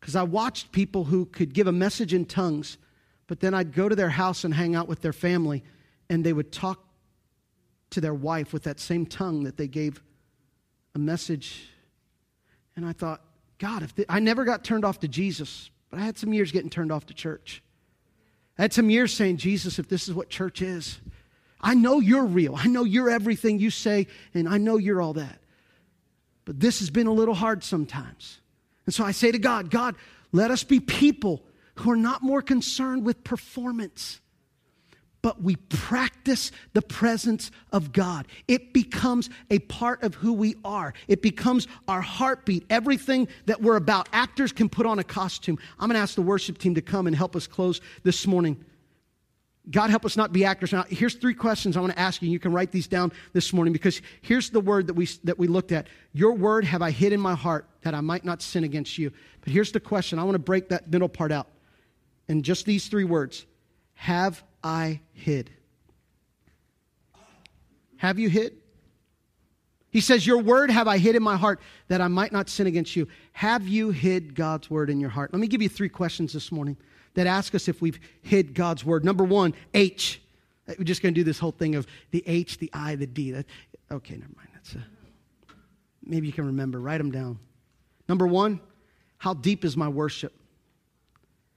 because 0.00 0.14
I 0.14 0.22
watched 0.24 0.70
people 0.70 1.04
who 1.04 1.24
could 1.24 1.54
give 1.54 1.66
a 1.66 1.72
message 1.72 2.12
in 2.12 2.26
tongues, 2.26 2.76
but 3.26 3.40
then 3.40 3.54
I'd 3.54 3.72
go 3.72 3.88
to 3.88 3.96
their 3.96 4.10
house 4.10 4.44
and 4.44 4.52
hang 4.52 4.74
out 4.74 4.86
with 4.86 5.00
their 5.00 5.12
family, 5.14 5.64
and 6.10 6.22
they 6.24 6.34
would 6.34 6.52
talk 6.52 6.84
to 7.90 8.02
their 8.02 8.14
wife 8.14 8.52
with 8.52 8.64
that 8.64 8.78
same 8.78 9.06
tongue 9.06 9.44
that 9.44 9.56
they 9.56 9.66
gave 9.66 10.02
a 10.94 10.98
message, 10.98 11.68
and 12.76 12.84
I 12.84 12.92
thought, 12.92 13.22
God, 13.58 13.82
if 13.82 13.94
I 14.08 14.20
never 14.20 14.44
got 14.44 14.64
turned 14.64 14.84
off 14.84 15.00
to 15.00 15.08
Jesus, 15.08 15.70
But 15.92 16.00
I 16.00 16.04
had 16.04 16.16
some 16.16 16.32
years 16.32 16.50
getting 16.50 16.70
turned 16.70 16.90
off 16.90 17.04
to 17.06 17.14
church. 17.14 17.62
I 18.58 18.62
had 18.62 18.72
some 18.72 18.88
years 18.88 19.12
saying, 19.12 19.36
Jesus, 19.36 19.78
if 19.78 19.88
this 19.88 20.08
is 20.08 20.14
what 20.14 20.30
church 20.30 20.62
is, 20.62 20.98
I 21.60 21.74
know 21.74 22.00
you're 22.00 22.24
real. 22.24 22.56
I 22.56 22.66
know 22.66 22.84
you're 22.84 23.10
everything 23.10 23.58
you 23.58 23.68
say, 23.68 24.06
and 24.32 24.48
I 24.48 24.56
know 24.56 24.78
you're 24.78 25.02
all 25.02 25.12
that. 25.12 25.38
But 26.46 26.60
this 26.60 26.78
has 26.78 26.88
been 26.88 27.06
a 27.06 27.12
little 27.12 27.34
hard 27.34 27.62
sometimes. 27.62 28.40
And 28.86 28.94
so 28.94 29.04
I 29.04 29.10
say 29.12 29.30
to 29.32 29.38
God, 29.38 29.70
God, 29.70 29.94
let 30.32 30.50
us 30.50 30.64
be 30.64 30.80
people 30.80 31.42
who 31.76 31.90
are 31.90 31.96
not 31.96 32.22
more 32.22 32.40
concerned 32.40 33.04
with 33.04 33.22
performance, 33.22 34.18
but 35.22 35.40
we 35.40 35.56
practice 35.56 36.50
the 36.72 36.82
presence 36.82 37.50
of 37.70 37.92
God. 37.92 38.26
It 38.48 38.72
becomes 38.72 39.30
a 39.50 39.60
part 39.60 40.02
of 40.02 40.16
who 40.16 40.32
we 40.32 40.56
are, 40.64 40.92
it 41.08 41.22
becomes 41.22 41.68
our 41.88 42.00
heartbeat, 42.00 42.64
everything 42.68 43.28
that 43.46 43.62
we're 43.62 43.76
about. 43.76 44.08
Actors 44.12 44.52
can 44.52 44.68
put 44.68 44.84
on 44.84 44.98
a 44.98 45.04
costume. 45.04 45.58
I'm 45.78 45.88
going 45.88 45.94
to 45.94 46.02
ask 46.02 46.16
the 46.16 46.22
worship 46.22 46.58
team 46.58 46.74
to 46.74 46.82
come 46.82 47.06
and 47.06 47.14
help 47.14 47.36
us 47.36 47.46
close 47.46 47.80
this 48.02 48.26
morning. 48.26 48.62
God 49.70 49.90
help 49.90 50.04
us 50.04 50.16
not 50.16 50.32
be 50.32 50.44
actors. 50.44 50.72
Now, 50.72 50.84
here's 50.88 51.14
three 51.14 51.34
questions 51.34 51.76
I 51.76 51.80
want 51.80 51.92
to 51.92 51.98
ask 51.98 52.20
you. 52.20 52.28
You 52.28 52.40
can 52.40 52.52
write 52.52 52.72
these 52.72 52.88
down 52.88 53.12
this 53.32 53.52
morning 53.52 53.72
because 53.72 54.02
here's 54.20 54.50
the 54.50 54.60
word 54.60 54.88
that 54.88 54.94
we, 54.94 55.06
that 55.22 55.38
we 55.38 55.46
looked 55.46 55.70
at. 55.70 55.86
Your 56.12 56.32
word 56.32 56.64
have 56.64 56.82
I 56.82 56.90
hid 56.90 57.12
in 57.12 57.20
my 57.20 57.36
heart 57.36 57.68
that 57.82 57.94
I 57.94 58.00
might 58.00 58.24
not 58.24 58.42
sin 58.42 58.64
against 58.64 58.98
you. 58.98 59.12
But 59.40 59.52
here's 59.52 59.70
the 59.70 59.78
question. 59.78 60.18
I 60.18 60.24
want 60.24 60.34
to 60.34 60.40
break 60.40 60.70
that 60.70 60.90
middle 60.90 61.08
part 61.08 61.30
out. 61.30 61.46
And 62.26 62.44
just 62.44 62.66
these 62.66 62.88
three 62.88 63.04
words 63.04 63.46
Have 63.94 64.42
I 64.62 65.00
hid? 65.12 65.50
Have 67.96 68.18
you 68.18 68.28
hid? 68.28 68.56
He 69.90 70.00
says, 70.00 70.26
Your 70.26 70.38
word 70.38 70.70
have 70.70 70.88
I 70.88 70.98
hid 70.98 71.14
in 71.14 71.22
my 71.22 71.36
heart 71.36 71.60
that 71.88 72.00
I 72.00 72.08
might 72.08 72.32
not 72.32 72.48
sin 72.48 72.66
against 72.66 72.96
you. 72.96 73.06
Have 73.32 73.68
you 73.68 73.90
hid 73.90 74.34
God's 74.34 74.70
word 74.70 74.90
in 74.90 74.98
your 74.98 75.10
heart? 75.10 75.32
Let 75.32 75.40
me 75.40 75.46
give 75.46 75.62
you 75.62 75.68
three 75.68 75.90
questions 75.90 76.32
this 76.32 76.50
morning 76.50 76.76
that 77.14 77.26
ask 77.26 77.54
us 77.54 77.68
if 77.68 77.82
we've 77.82 78.00
hid 78.22 78.54
God's 78.54 78.84
word. 78.84 79.04
Number 79.04 79.22
one, 79.22 79.54
H. 79.74 80.20
We're 80.66 80.84
just 80.84 81.02
going 81.02 81.12
to 81.14 81.20
do 81.20 81.24
this 81.24 81.38
whole 81.38 81.50
thing 81.50 81.74
of 81.74 81.86
the 82.10 82.22
H, 82.26 82.58
the 82.58 82.70
I, 82.72 82.94
the 82.94 83.06
D. 83.06 83.32
That, 83.32 83.46
okay, 83.90 84.14
never 84.14 84.32
mind. 84.34 84.48
That's 84.54 84.74
a, 84.74 84.84
maybe 86.04 86.26
you 86.26 86.32
can 86.32 86.46
remember. 86.46 86.80
Write 86.80 86.98
them 86.98 87.10
down. 87.10 87.38
Number 88.08 88.26
one, 88.26 88.60
how 89.18 89.34
deep 89.34 89.64
is 89.64 89.76
my 89.76 89.88
worship? 89.88 90.32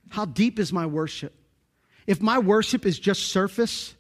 How 0.10 0.26
deep 0.26 0.60
is 0.60 0.74
my 0.74 0.86
worship? 0.86 1.34
If 2.08 2.22
my 2.22 2.40
worship 2.40 2.86
is 2.86 3.00
just 3.00 3.28
surface, 3.28 3.96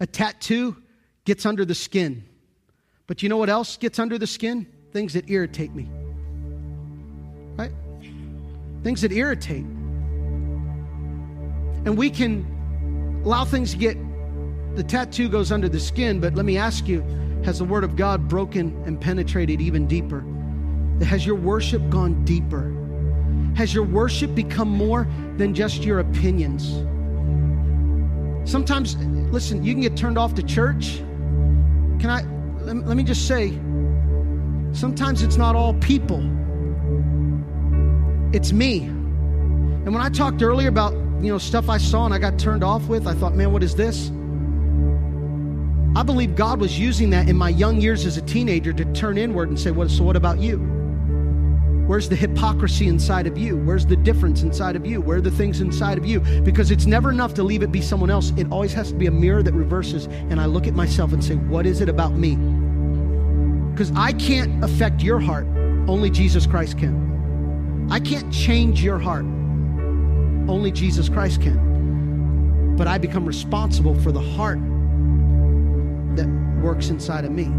a 0.00 0.06
tattoo 0.06 0.76
gets 1.24 1.46
under 1.46 1.64
the 1.64 1.74
skin. 1.74 2.24
But 3.06 3.22
you 3.22 3.28
know 3.28 3.36
what 3.36 3.48
else 3.50 3.76
gets 3.76 3.98
under 3.98 4.18
the 4.18 4.26
skin? 4.26 4.66
Things 4.92 5.12
that 5.14 5.30
irritate 5.30 5.74
me. 5.74 5.88
Right? 7.56 7.72
Things 8.82 9.02
that 9.02 9.12
irritate. 9.12 9.64
And 11.84 11.96
we 11.96 12.10
can 12.10 13.22
allow 13.24 13.44
things 13.44 13.72
to 13.72 13.76
get, 13.76 13.96
the 14.76 14.84
tattoo 14.84 15.28
goes 15.28 15.52
under 15.52 15.68
the 15.68 15.80
skin, 15.80 16.20
but 16.20 16.34
let 16.34 16.44
me 16.44 16.56
ask 16.56 16.88
you 16.88 17.04
has 17.44 17.58
the 17.58 17.64
Word 17.64 17.84
of 17.84 17.96
God 17.96 18.28
broken 18.28 18.82
and 18.86 19.00
penetrated 19.00 19.60
even 19.60 19.86
deeper? 19.86 20.24
Has 21.04 21.24
your 21.24 21.36
worship 21.36 21.88
gone 21.88 22.24
deeper? 22.24 22.76
Has 23.56 23.74
your 23.74 23.84
worship 23.84 24.34
become 24.34 24.68
more 24.68 25.08
than 25.36 25.54
just 25.54 25.82
your 25.82 26.00
opinions? 26.00 26.74
Sometimes, 28.50 28.96
listen, 29.30 29.62
you 29.62 29.72
can 29.72 29.80
get 29.80 29.96
turned 29.96 30.18
off 30.18 30.34
to 30.34 30.42
church. 30.42 30.96
Can 32.00 32.10
I, 32.10 32.22
let, 32.64 32.96
me 32.96 33.04
just 33.04 33.28
say, 33.28 33.50
sometimes 34.72 35.22
it's 35.22 35.36
not 35.36 35.54
all 35.54 35.74
people, 35.74 36.18
it's 38.32 38.52
me. 38.52 38.80
And 38.80 39.94
when 39.94 40.02
I 40.02 40.08
talked 40.08 40.42
earlier 40.42 40.68
about 40.68 40.94
you 41.22 41.30
know, 41.30 41.38
stuff 41.38 41.68
I 41.68 41.78
saw 41.78 42.06
and 42.06 42.12
I 42.12 42.18
got 42.18 42.40
turned 42.40 42.64
off 42.64 42.88
with, 42.88 43.06
I 43.06 43.14
thought, 43.14 43.36
man, 43.36 43.52
what 43.52 43.62
is 43.62 43.76
this? 43.76 44.08
I 45.96 46.02
believe 46.02 46.34
God 46.34 46.60
was 46.60 46.76
using 46.76 47.10
that 47.10 47.28
in 47.28 47.36
my 47.36 47.50
young 47.50 47.80
years 47.80 48.04
as 48.04 48.16
a 48.16 48.22
teenager 48.22 48.72
to 48.72 48.84
turn 48.94 49.16
inward 49.16 49.48
and 49.48 49.60
say, 49.60 49.70
what, 49.70 49.92
so 49.92 50.02
what 50.02 50.16
about 50.16 50.40
you? 50.40 50.58
Where's 51.90 52.08
the 52.08 52.14
hypocrisy 52.14 52.86
inside 52.86 53.26
of 53.26 53.36
you? 53.36 53.56
Where's 53.56 53.84
the 53.84 53.96
difference 53.96 54.42
inside 54.42 54.76
of 54.76 54.86
you? 54.86 55.00
Where 55.00 55.18
are 55.18 55.20
the 55.20 55.28
things 55.28 55.60
inside 55.60 55.98
of 55.98 56.06
you? 56.06 56.20
Because 56.20 56.70
it's 56.70 56.86
never 56.86 57.10
enough 57.10 57.34
to 57.34 57.42
leave 57.42 57.64
it 57.64 57.72
be 57.72 57.80
someone 57.80 58.10
else. 58.10 58.32
It 58.36 58.46
always 58.52 58.72
has 58.74 58.92
to 58.92 58.94
be 58.94 59.06
a 59.06 59.10
mirror 59.10 59.42
that 59.42 59.52
reverses. 59.52 60.06
And 60.06 60.40
I 60.40 60.46
look 60.46 60.68
at 60.68 60.74
myself 60.74 61.12
and 61.12 61.24
say, 61.24 61.34
what 61.34 61.66
is 61.66 61.80
it 61.80 61.88
about 61.88 62.12
me? 62.12 62.36
Because 63.72 63.90
I 63.96 64.12
can't 64.12 64.62
affect 64.62 65.02
your 65.02 65.18
heart, 65.18 65.48
only 65.88 66.10
Jesus 66.10 66.46
Christ 66.46 66.78
can. 66.78 67.88
I 67.90 67.98
can't 67.98 68.32
change 68.32 68.84
your 68.84 69.00
heart. 69.00 69.24
Only 69.24 70.70
Jesus 70.70 71.08
Christ 71.08 71.42
can. 71.42 72.76
But 72.76 72.86
I 72.86 72.98
become 72.98 73.26
responsible 73.26 73.96
for 73.96 74.12
the 74.12 74.20
heart 74.20 74.60
that 76.14 76.28
works 76.62 76.90
inside 76.90 77.24
of 77.24 77.32
me. 77.32 77.50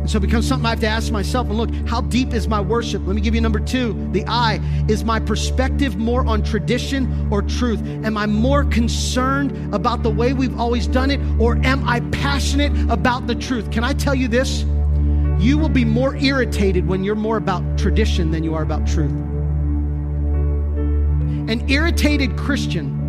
And 0.00 0.10
so 0.10 0.16
it 0.16 0.22
becomes 0.22 0.48
something 0.48 0.64
I 0.64 0.70
have 0.70 0.80
to 0.80 0.86
ask 0.86 1.12
myself 1.12 1.48
and 1.48 1.58
look, 1.58 1.70
how 1.86 2.00
deep 2.00 2.32
is 2.32 2.48
my 2.48 2.60
worship? 2.60 3.06
Let 3.06 3.14
me 3.14 3.20
give 3.20 3.34
you 3.34 3.40
number 3.42 3.60
two. 3.60 3.92
The 4.12 4.24
I 4.26 4.58
is 4.88 5.04
my 5.04 5.20
perspective 5.20 5.96
more 5.96 6.26
on 6.26 6.42
tradition 6.42 7.28
or 7.30 7.42
truth? 7.42 7.80
Am 8.04 8.16
I 8.16 8.24
more 8.26 8.64
concerned 8.64 9.74
about 9.74 10.02
the 10.02 10.10
way 10.10 10.32
we've 10.32 10.58
always 10.58 10.86
done 10.86 11.10
it, 11.10 11.20
or 11.38 11.56
am 11.64 11.86
I 11.86 12.00
passionate 12.12 12.72
about 12.90 13.26
the 13.26 13.34
truth? 13.34 13.70
Can 13.70 13.84
I 13.84 13.92
tell 13.92 14.14
you 14.14 14.26
this? 14.26 14.64
You 15.38 15.58
will 15.58 15.68
be 15.68 15.84
more 15.84 16.16
irritated 16.16 16.86
when 16.86 17.04
you're 17.04 17.14
more 17.14 17.36
about 17.36 17.78
tradition 17.78 18.30
than 18.30 18.42
you 18.42 18.54
are 18.54 18.62
about 18.62 18.86
truth. 18.86 19.12
An 21.50 21.68
irritated 21.68 22.36
Christian 22.36 22.99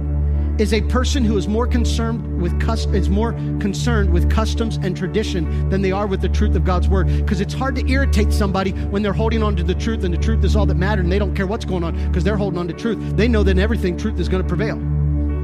is 0.58 0.74
a 0.74 0.82
person 0.82 1.24
who 1.24 1.38
is 1.38 1.48
more 1.48 1.68
concerned 1.68 2.42
with 2.42 2.52
is 2.94 3.10
more 3.10 3.34
concerned 3.60 4.12
with 4.12 4.30
customs 4.30 4.78
and 4.78 4.96
tradition 4.96 5.70
than 5.70 5.82
they 5.82 5.92
are 5.92 6.08
with 6.08 6.22
the 6.22 6.30
truth 6.30 6.56
of 6.56 6.64
God's 6.64 6.88
word. 6.88 7.08
Because 7.08 7.42
it's 7.42 7.54
hard 7.54 7.76
to 7.76 7.88
irritate 7.88 8.32
somebody 8.32 8.72
when 8.72 9.02
they're 9.02 9.14
holding 9.14 9.44
on 9.44 9.56
to 9.56 9.64
the 9.64 9.76
truth 9.76 10.04
and 10.04 10.14
the 10.14 10.18
truth 10.18 10.44
is 10.44 10.56
all 10.56 10.66
that 10.66 10.76
matters 10.76 11.04
and 11.04 11.12
they 11.12 11.20
don't 11.20 11.36
care 11.36 11.48
what's 11.48 11.66
going 11.66 11.84
on 11.84 11.96
because 12.08 12.24
they're 12.24 12.38
holding 12.38 12.60
on 12.60 12.68
to 12.68 12.74
truth. 12.74 12.98
They 13.18 13.28
know 13.28 13.44
that 13.44 13.52
in 13.52 13.60
everything 13.60 13.98
truth 13.98 14.20
is 14.20 14.30
going 14.30 14.44
to 14.44 14.48
prevail. 14.48 14.78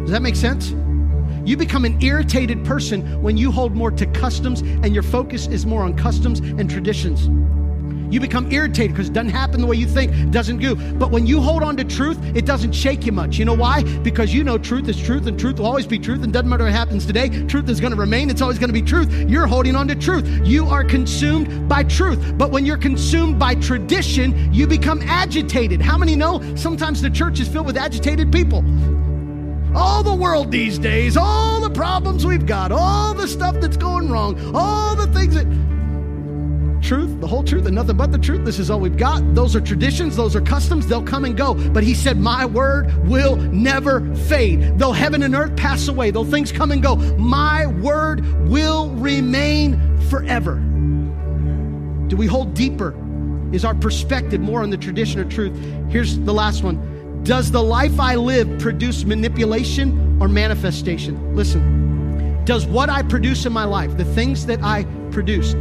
Does 0.02 0.12
that 0.12 0.22
make 0.22 0.36
sense? 0.36 0.74
You 1.48 1.58
become 1.58 1.86
an 1.86 2.02
irritated 2.02 2.66
person 2.66 3.22
when 3.22 3.38
you 3.38 3.52
hold 3.52 3.74
more 3.74 3.92
to 3.92 4.06
customs 4.08 4.62
and 4.62 4.94
your 4.94 5.04
focus 5.04 5.48
is 5.48 5.66
more 5.66 5.84
on 5.84 5.96
customs 5.96 6.40
and 6.40 6.70
traditions. 6.70 7.28
You 8.10 8.20
become 8.20 8.52
irritated 8.52 8.92
because 8.92 9.10
it 9.10 9.14
doesn't 9.14 9.32
happen 9.32 9.62
the 9.62 9.68
way 9.68 9.76
you 9.76 9.88
think, 9.88 10.14
it 10.14 10.32
doesn't 10.32 10.60
go. 10.60 10.76
But 10.76 11.12
when 11.12 11.28
you 11.28 11.42
hold 11.42 11.64
on 11.64 11.78
to 11.78 11.84
truth, 11.84 12.18
it 12.36 12.46
doesn't 12.46 12.74
shake 12.74 13.06
you 13.06 13.12
much. 13.12 13.38
You 13.38 13.46
know 13.46 13.54
why? 13.54 13.84
Because 14.00 14.34
you 14.34 14.44
know 14.44 14.58
truth 14.58 14.88
is 14.88 15.02
truth 15.02 15.28
and 15.28 15.40
truth 15.40 15.60
will 15.60 15.66
always 15.66 15.88
be 15.88 16.00
truth 16.00 16.24
and 16.24 16.32
doesn't 16.32 16.50
matter 16.50 16.64
what 16.64 16.74
happens 16.74 17.06
today, 17.06 17.30
truth 17.48 17.70
is 17.70 17.80
going 17.80 17.94
to 17.94 18.00
remain. 18.00 18.30
It's 18.30 18.42
always 18.42 18.60
going 18.60 18.70
to 18.70 18.74
be 18.74 18.82
truth. 18.82 19.12
You're 19.30 19.48
holding 19.48 19.76
on 19.76 19.88
to 19.88 19.96
truth. 19.96 20.26
You 20.46 20.68
are 20.68 20.84
consumed 20.84 21.68
by 21.68 21.84
truth. 21.84 22.38
But 22.38 22.52
when 22.52 22.66
you're 22.66 22.78
consumed 22.78 23.40
by 23.40 23.56
tradition, 23.56 24.54
you 24.54 24.68
become 24.68 25.02
agitated. 25.04 25.82
How 25.82 25.98
many 25.98 26.16
know 26.16 26.42
sometimes 26.56 27.02
the 27.02 27.10
church 27.10 27.40
is 27.40 27.48
filled 27.48 27.66
with 27.66 27.78
agitated 27.78 28.32
people? 28.32 28.64
all 29.76 30.02
the 30.02 30.14
world 30.14 30.52
these 30.52 30.80
days, 30.80 31.16
all 31.16 31.62
the 31.62 31.70
problems 31.70 32.26
we've 32.26 32.48
got, 32.48 32.72
all 32.72 33.14
the 33.14 33.28
stuff 33.28 33.56
that's 33.60 33.78
going 33.78 34.10
wrong, 34.10 34.56
all 34.56 34.96
the 34.96 35.06
things 35.08 35.36
that 35.36 35.46
truth, 36.88 37.20
the 37.20 37.28
whole 37.28 37.44
truth, 37.44 37.66
and 37.66 37.76
nothing 37.76 37.98
but 37.98 38.14
the 38.14 38.18
truth. 38.18 38.46
This 38.46 38.60
is 38.60 38.72
all 38.72 38.80
we've 38.80 38.96
got. 38.96 39.22
Those 39.36 39.56
are 39.56 39.62
traditions, 39.62 40.16
those 40.16 40.36
are 40.36 40.42
customs, 40.42 40.88
they'll 40.88 41.04
come 41.04 41.26
and 41.26 41.36
go. 41.36 41.54
But 41.54 41.84
he 41.84 41.94
said, 41.94 42.18
My 42.18 42.46
word 42.46 43.06
will 43.06 43.36
never 43.36 44.14
fade. 44.16 44.80
Though 44.80 44.94
heaven 44.94 45.22
and 45.24 45.36
earth 45.36 45.56
pass 45.58 45.90
away, 45.90 46.12
though 46.12 46.24
things 46.24 46.52
come 46.52 46.72
and 46.72 46.82
go, 46.82 46.96
my 47.18 47.68
word 47.68 48.26
will 48.48 48.90
remain 48.92 49.98
forever. 50.10 50.56
Do 52.08 52.16
we 52.16 52.26
hold 52.26 52.54
deeper? 52.54 52.96
Is 53.52 53.66
our 53.66 53.76
perspective 53.76 54.40
more 54.40 54.62
on 54.62 54.70
the 54.70 54.78
tradition 54.78 55.20
or 55.20 55.26
truth? 55.26 55.58
Here's 55.90 56.18
the 56.20 56.34
last 56.34 56.64
one. 56.64 57.24
Does 57.24 57.52
the 57.52 57.62
life 57.62 58.00
I 58.00 58.16
live 58.16 58.60
produce 58.60 59.04
manipulation 59.04 60.18
or 60.22 60.30
manifestation? 60.30 61.36
Listen, 61.36 62.42
does 62.46 62.66
what 62.66 62.90
I 62.90 63.02
produce 63.04 63.46
in 63.46 63.52
my 63.52 63.66
life, 63.66 63.98
the 63.98 64.06
things 64.06 64.46
that 64.46 64.64
I 64.64 64.86
produce, 65.12 65.54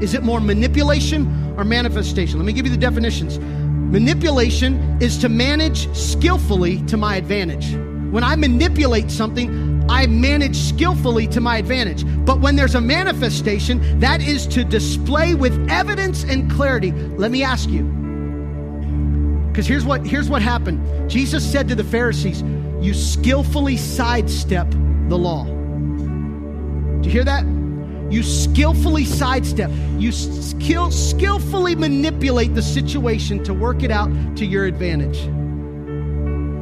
is 0.00 0.14
it 0.14 0.22
more 0.22 0.40
manipulation 0.40 1.54
or 1.56 1.64
manifestation? 1.64 2.38
Let 2.38 2.46
me 2.46 2.52
give 2.52 2.66
you 2.66 2.72
the 2.72 2.78
definitions. 2.78 3.38
Manipulation 3.38 4.98
is 5.00 5.18
to 5.18 5.28
manage 5.28 5.94
skillfully 5.94 6.82
to 6.86 6.96
my 6.96 7.16
advantage. 7.16 7.74
When 8.12 8.24
I 8.24 8.36
manipulate 8.36 9.10
something, 9.10 9.84
I 9.88 10.06
manage 10.06 10.56
skillfully 10.56 11.26
to 11.28 11.40
my 11.40 11.58
advantage. 11.58 12.04
But 12.24 12.40
when 12.40 12.56
there's 12.56 12.74
a 12.74 12.80
manifestation, 12.80 14.00
that 14.00 14.20
is 14.22 14.46
to 14.48 14.64
display 14.64 15.34
with 15.34 15.68
evidence 15.70 16.24
and 16.24 16.50
clarity. 16.50 16.92
Let 16.92 17.30
me 17.30 17.42
ask 17.42 17.68
you. 17.68 17.84
Because 19.48 19.66
here's 19.66 19.84
what 19.84 20.04
here's 20.06 20.28
what 20.28 20.42
happened. 20.42 21.08
Jesus 21.08 21.44
said 21.44 21.68
to 21.68 21.74
the 21.74 21.84
Pharisees, 21.84 22.42
"You 22.80 22.94
skillfully 22.94 23.76
sidestep 23.76 24.68
the 25.08 25.16
law." 25.16 25.44
Do 25.44 27.08
you 27.08 27.10
hear 27.10 27.24
that? 27.24 27.44
You 28.10 28.22
skillfully 28.22 29.04
sidestep. 29.04 29.70
You 29.98 30.12
skill, 30.12 30.90
skillfully 30.90 31.74
manipulate 31.74 32.54
the 32.54 32.62
situation 32.62 33.42
to 33.44 33.54
work 33.54 33.82
it 33.82 33.90
out 33.90 34.10
to 34.36 34.44
your 34.46 34.66
advantage. 34.66 35.18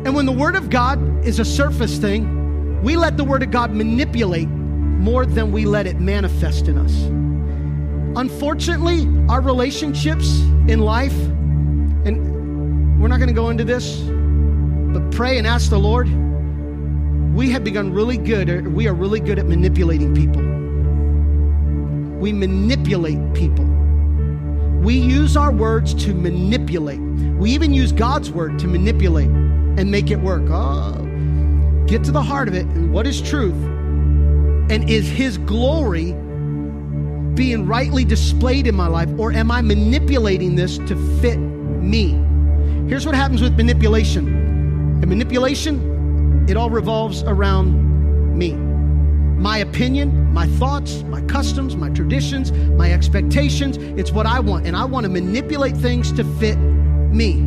And 0.05 0.14
when 0.14 0.26
the 0.26 0.32
Word 0.32 0.57
of 0.57 0.70
God 0.70 1.24
is 1.24 1.38
a 1.38 1.45
surface 1.45 1.99
thing, 1.99 2.82
we 2.82 2.97
let 2.97 3.16
the 3.16 3.24
Word 3.24 3.43
of 3.43 3.51
God 3.51 3.72
manipulate 3.72 4.49
more 4.49 5.26
than 5.26 5.53
we 5.53 5.64
let 5.64 5.86
it 5.86 6.01
manifest 6.01 6.68
in 6.68 6.78
us. 6.78 6.93
Unfortunately, 8.18 9.09
our 9.28 9.40
relationships 9.40 10.40
in 10.68 10.80
life, 10.80 11.16
and 12.05 13.01
we're 13.01 13.09
not 13.09 13.18
going 13.18 13.28
to 13.28 13.34
go 13.34 13.51
into 13.51 13.64
this, 13.64 14.01
but 14.01 15.11
pray 15.11 15.38
and 15.38 15.47
ask 15.47 15.70
the 15.70 15.78
Lord. 15.78 16.09
We 17.34 17.51
have 17.51 17.64
begun 17.64 17.93
really 17.93 18.18
good, 18.18 18.66
we 18.68 18.86
are 18.88 18.95
really 18.95 19.20
good 19.20 19.38
at 19.38 19.47
manipulating 19.47 20.14
people. 20.14 20.51
We 22.23 22.33
manipulate 22.33 23.35
people. 23.35 23.64
We 24.85 24.95
use 24.95 25.37
our 25.37 25.51
words 25.51 25.93
to 26.05 26.14
manipulate. 26.14 27.01
We 27.01 27.51
even 27.51 27.75
use 27.75 27.91
God's 27.91 28.31
word 28.31 28.61
to 28.61 28.68
manipulate 28.68 29.27
and 29.27 29.91
make 29.91 30.09
it 30.12 30.20
work. 30.20 30.45
Oh, 30.49 31.05
get 31.89 32.05
to 32.05 32.12
the 32.12 32.23
heart 32.23 32.47
of 32.47 32.55
it 32.55 32.64
and 32.66 32.93
what 32.93 33.09
is 33.09 33.20
truth 33.20 33.61
and 34.70 34.89
is 34.89 35.09
His 35.09 35.37
glory 35.37 36.12
being 37.35 37.66
rightly 37.66 38.05
displayed 38.05 38.68
in 38.68 38.77
my 38.77 38.87
life, 38.87 39.09
or 39.18 39.33
am 39.33 39.51
I 39.51 39.61
manipulating 39.61 40.55
this 40.55 40.79
to 40.79 40.95
fit 41.20 41.39
me? 41.39 42.11
Here's 42.89 43.05
what 43.05 43.16
happens 43.16 43.43
with 43.43 43.57
manipulation. 43.57 44.29
And 44.29 45.09
manipulation, 45.09 46.47
it 46.49 46.57
all 46.57 46.70
revolves 46.70 47.25
around 47.25 48.39
me. 48.39 48.53
My 49.43 49.59
opinion, 49.59 50.32
my 50.32 50.47
thoughts, 50.47 51.03
my 51.03 51.20
customs, 51.22 51.74
my 51.74 51.90
traditions, 51.90 52.53
my 52.53 52.93
expectations. 52.93 53.76
It's 53.76 54.12
what 54.12 54.24
I 54.24 54.38
want. 54.38 54.68
And 54.68 54.76
I 54.76 54.84
want 54.84 55.03
to 55.03 55.11
manipulate 55.11 55.76
things 55.76 56.12
to 56.12 56.22
fit 56.38 56.55
me. 56.55 57.40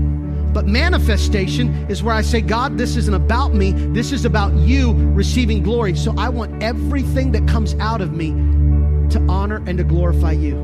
But 0.52 0.68
manifestation 0.68 1.74
is 1.90 2.04
where 2.04 2.14
I 2.14 2.22
say, 2.22 2.42
God, 2.42 2.78
this 2.78 2.98
isn't 2.98 3.14
about 3.14 3.54
me. 3.54 3.72
This 3.72 4.12
is 4.12 4.26
about 4.26 4.54
you 4.56 4.92
receiving 5.14 5.64
glory. 5.64 5.96
So 5.96 6.14
I 6.18 6.28
want 6.28 6.62
everything 6.62 7.32
that 7.32 7.48
comes 7.48 7.76
out 7.76 8.02
of 8.02 8.12
me 8.12 8.32
to 9.12 9.26
honor 9.30 9.64
and 9.66 9.78
to 9.78 9.86
glorify 9.86 10.34
you. 10.34 10.56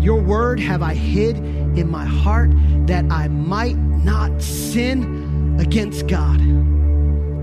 Your 0.00 0.20
word 0.20 0.58
have 0.58 0.82
I 0.82 0.94
hid 0.94 1.36
in 1.78 1.88
my 1.88 2.04
heart 2.04 2.50
that 2.88 3.04
I 3.08 3.28
might 3.28 3.76
not 3.76 4.42
sin 4.42 5.60
against 5.60 6.08
God. 6.08 6.40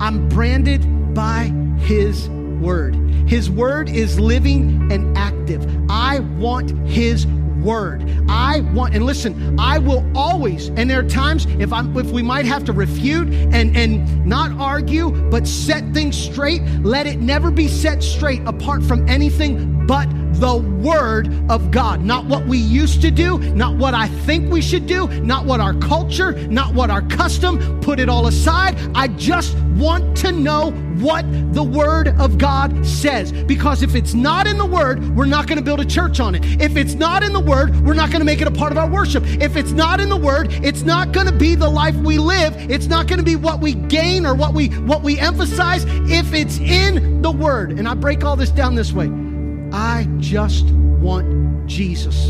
I'm 0.02 0.28
branded 0.28 1.14
by 1.14 1.54
his 1.80 2.28
word. 2.60 2.96
His 3.28 3.50
word 3.50 3.90
is 3.90 4.20
living 4.20 4.92
and 4.92 5.18
active. 5.18 5.66
I 5.90 6.20
want 6.20 6.72
his 6.88 7.26
word. 7.62 8.10
I 8.30 8.62
want, 8.74 8.96
and 8.96 9.06
listen, 9.06 9.60
I 9.60 9.78
will 9.78 10.06
always, 10.16 10.70
and 10.70 10.90
there 10.90 11.00
are 11.00 11.10
times 11.10 11.46
if 11.60 11.74
I'm 11.74 11.96
if 11.98 12.08
we 12.12 12.22
might 12.22 12.46
have 12.46 12.64
to 12.66 12.74
refute 12.74 13.30
and 13.30 13.76
and 13.76 14.26
not 14.26 14.52
argue, 14.60 15.12
but 15.30 15.48
set 15.48 15.94
things 15.94 16.18
straight, 16.18 16.62
let 16.82 17.08
it 17.08 17.20
never 17.20 17.52
be 17.52 17.68
set 17.68 18.04
straight 18.04 18.42
apart 18.46 18.84
from 18.84 19.08
anything 19.10 19.86
but 19.86 20.08
the 20.40 20.58
Word 20.58 21.30
of 21.50 21.72
God. 21.72 22.02
Not 22.02 22.26
what 22.26 22.46
we 22.46 22.58
used 22.58 23.02
to 23.02 23.12
do, 23.12 23.38
not 23.38 23.76
what 23.76 23.94
I 23.94 24.08
think 24.08 24.52
we 24.52 24.62
should 24.62 24.88
do, 24.88 25.08
not 25.22 25.46
what 25.46 25.60
our 25.60 25.74
culture, 25.74 26.34
not 26.48 26.74
what 26.74 26.90
our 26.90 27.02
custom. 27.04 27.80
Put 27.82 28.00
it 28.00 28.10
all 28.10 28.28
aside. 28.28 28.78
I 28.96 29.08
just 29.10 29.58
want 29.78 30.18
to 30.18 30.32
know 30.32 30.72
what 31.00 31.26
the 31.54 31.64
Word 31.64 32.10
of 32.20 32.38
God 32.38 32.86
says. 32.86 33.32
Because 33.32 33.84
if 33.84 33.96
it's 33.96 34.14
not 34.14 34.48
in 34.48 34.58
the 34.58 34.66
Word, 34.66 35.16
we're 35.16 35.26
not 35.26 35.48
going 35.48 35.58
to 35.58 35.64
build 35.64 35.80
a 35.80 35.86
church 35.86 36.20
on 36.20 36.36
it. 36.36 36.44
If 36.62 36.76
it's 36.76 36.96
not 36.96 37.24
in 37.24 37.34
the 37.34 37.40
Word, 37.40 37.76
we're 37.86 37.94
not 37.94 38.10
going 38.10 38.20
to 38.20 38.26
make 38.26 38.42
it 38.42 38.48
a 38.48 38.52
part 38.52 38.72
of 38.72 38.78
our 38.78 38.90
worship. 38.90 39.24
If 39.26 39.56
it's 39.56 39.72
not 39.72 40.00
in 40.00 40.10
the 40.10 40.18
Word, 40.18 40.52
it's 40.64 40.82
not 40.82 41.12
going 41.12 41.28
to 41.28 41.34
be 41.34 41.56
the 41.56 41.70
life 41.70 41.96
we 41.96 42.18
live. 42.18 42.56
It's 42.70 42.88
not 42.88 43.08
going 43.08 43.20
to 43.20 43.26
be 43.26 43.36
what 43.36 43.60
we 43.60 43.74
gain 43.74 44.26
or 44.26 44.34
what 44.34 44.54
we 44.54 44.70
what 44.70 45.04
we 45.04 45.20
emphasize. 45.20 45.86
If 46.10 46.34
it's 46.34 46.58
in 46.60 47.22
the 47.22 47.32
Word, 47.32 47.72
and 47.72 47.88
I 47.88 47.94
break 47.94 48.24
all 48.24 48.36
this 48.36 48.50
down 48.50 48.76
this 48.76 48.92
way. 48.92 49.27
I 49.72 50.08
just 50.20 50.66
want 50.66 51.68
Jesus. 51.68 52.30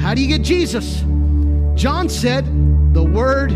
How 0.00 0.14
do 0.14 0.22
you 0.22 0.28
get 0.28 0.42
Jesus? 0.42 1.02
John 1.74 2.08
said, 2.08 2.44
The 2.94 3.02
Word 3.02 3.52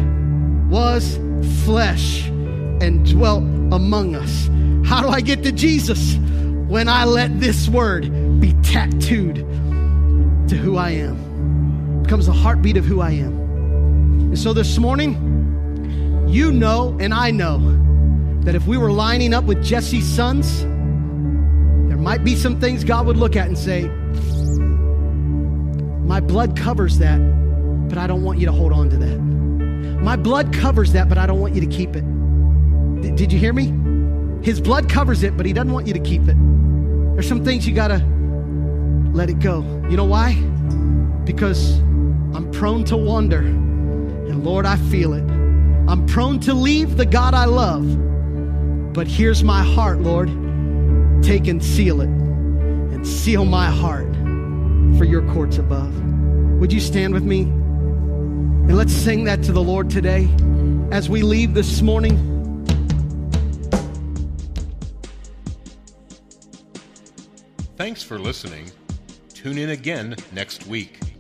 was 0.70 1.16
flesh 1.64 2.26
and 2.28 3.08
dwelt 3.08 3.42
among 3.72 4.14
us. 4.14 4.48
How 4.88 5.02
do 5.02 5.08
I 5.08 5.20
get 5.20 5.42
to 5.44 5.52
Jesus? 5.52 6.16
When 6.68 6.88
I 6.88 7.04
let 7.04 7.38
this 7.40 7.68
Word 7.68 8.40
be 8.40 8.54
tattooed 8.62 9.36
to 10.48 10.56
who 10.56 10.76
I 10.76 10.90
am, 10.90 12.00
it 12.00 12.02
becomes 12.04 12.26
the 12.26 12.32
heartbeat 12.32 12.76
of 12.76 12.84
who 12.84 13.00
I 13.00 13.10
am. 13.10 13.32
And 14.32 14.38
so 14.38 14.52
this 14.52 14.78
morning, 14.78 16.26
you 16.28 16.50
know, 16.50 16.96
and 17.00 17.12
I 17.12 17.30
know 17.30 17.58
that 18.40 18.54
if 18.54 18.66
we 18.66 18.78
were 18.78 18.90
lining 18.90 19.34
up 19.34 19.44
with 19.44 19.62
Jesse's 19.62 20.06
sons, 20.06 20.64
might 22.02 22.24
be 22.24 22.34
some 22.34 22.58
things 22.58 22.82
God 22.82 23.06
would 23.06 23.16
look 23.16 23.36
at 23.36 23.46
and 23.46 23.56
say, 23.56 23.84
My 26.04 26.18
blood 26.18 26.56
covers 26.56 26.98
that, 26.98 27.18
but 27.88 27.96
I 27.96 28.08
don't 28.08 28.24
want 28.24 28.40
you 28.40 28.46
to 28.46 28.52
hold 28.52 28.72
on 28.72 28.90
to 28.90 28.96
that. 28.96 29.18
My 30.02 30.16
blood 30.16 30.52
covers 30.52 30.92
that, 30.94 31.08
but 31.08 31.16
I 31.16 31.26
don't 31.26 31.40
want 31.40 31.54
you 31.54 31.60
to 31.60 31.66
keep 31.68 31.94
it. 31.94 32.02
D- 33.02 33.12
did 33.12 33.32
you 33.32 33.38
hear 33.38 33.52
me? 33.52 33.72
His 34.42 34.60
blood 34.60 34.88
covers 34.88 35.22
it, 35.22 35.36
but 35.36 35.46
He 35.46 35.52
doesn't 35.52 35.72
want 35.72 35.86
you 35.86 35.94
to 35.94 36.00
keep 36.00 36.22
it. 36.22 36.36
There's 37.14 37.28
some 37.28 37.44
things 37.44 37.68
you 37.68 37.74
got 37.74 37.88
to 37.88 38.04
let 39.12 39.30
it 39.30 39.38
go. 39.38 39.60
You 39.88 39.96
know 39.96 40.04
why? 40.04 40.34
Because 41.24 41.78
I'm 42.34 42.50
prone 42.50 42.82
to 42.86 42.96
wander. 42.96 43.42
And 43.42 44.42
Lord, 44.44 44.66
I 44.66 44.74
feel 44.76 45.12
it. 45.12 45.22
I'm 45.88 46.04
prone 46.06 46.40
to 46.40 46.54
leave 46.54 46.96
the 46.96 47.06
God 47.06 47.34
I 47.34 47.44
love. 47.44 48.92
But 48.92 49.06
here's 49.06 49.44
my 49.44 49.62
heart, 49.62 50.00
Lord. 50.00 50.41
Take 51.22 51.46
and 51.46 51.62
seal 51.62 52.00
it 52.00 52.08
and 52.08 53.06
seal 53.06 53.44
my 53.44 53.66
heart 53.66 54.12
for 54.98 55.04
your 55.04 55.22
courts 55.32 55.58
above. 55.58 55.94
Would 56.58 56.72
you 56.72 56.80
stand 56.80 57.14
with 57.14 57.22
me? 57.22 57.42
And 57.42 58.76
let's 58.76 58.92
sing 58.92 59.24
that 59.24 59.42
to 59.44 59.52
the 59.52 59.62
Lord 59.62 59.88
today 59.88 60.28
as 60.90 61.08
we 61.08 61.22
leave 61.22 61.54
this 61.54 61.80
morning. 61.80 62.16
Thanks 67.76 68.02
for 68.02 68.18
listening. 68.18 68.70
Tune 69.32 69.58
in 69.58 69.70
again 69.70 70.16
next 70.32 70.66
week. 70.66 71.11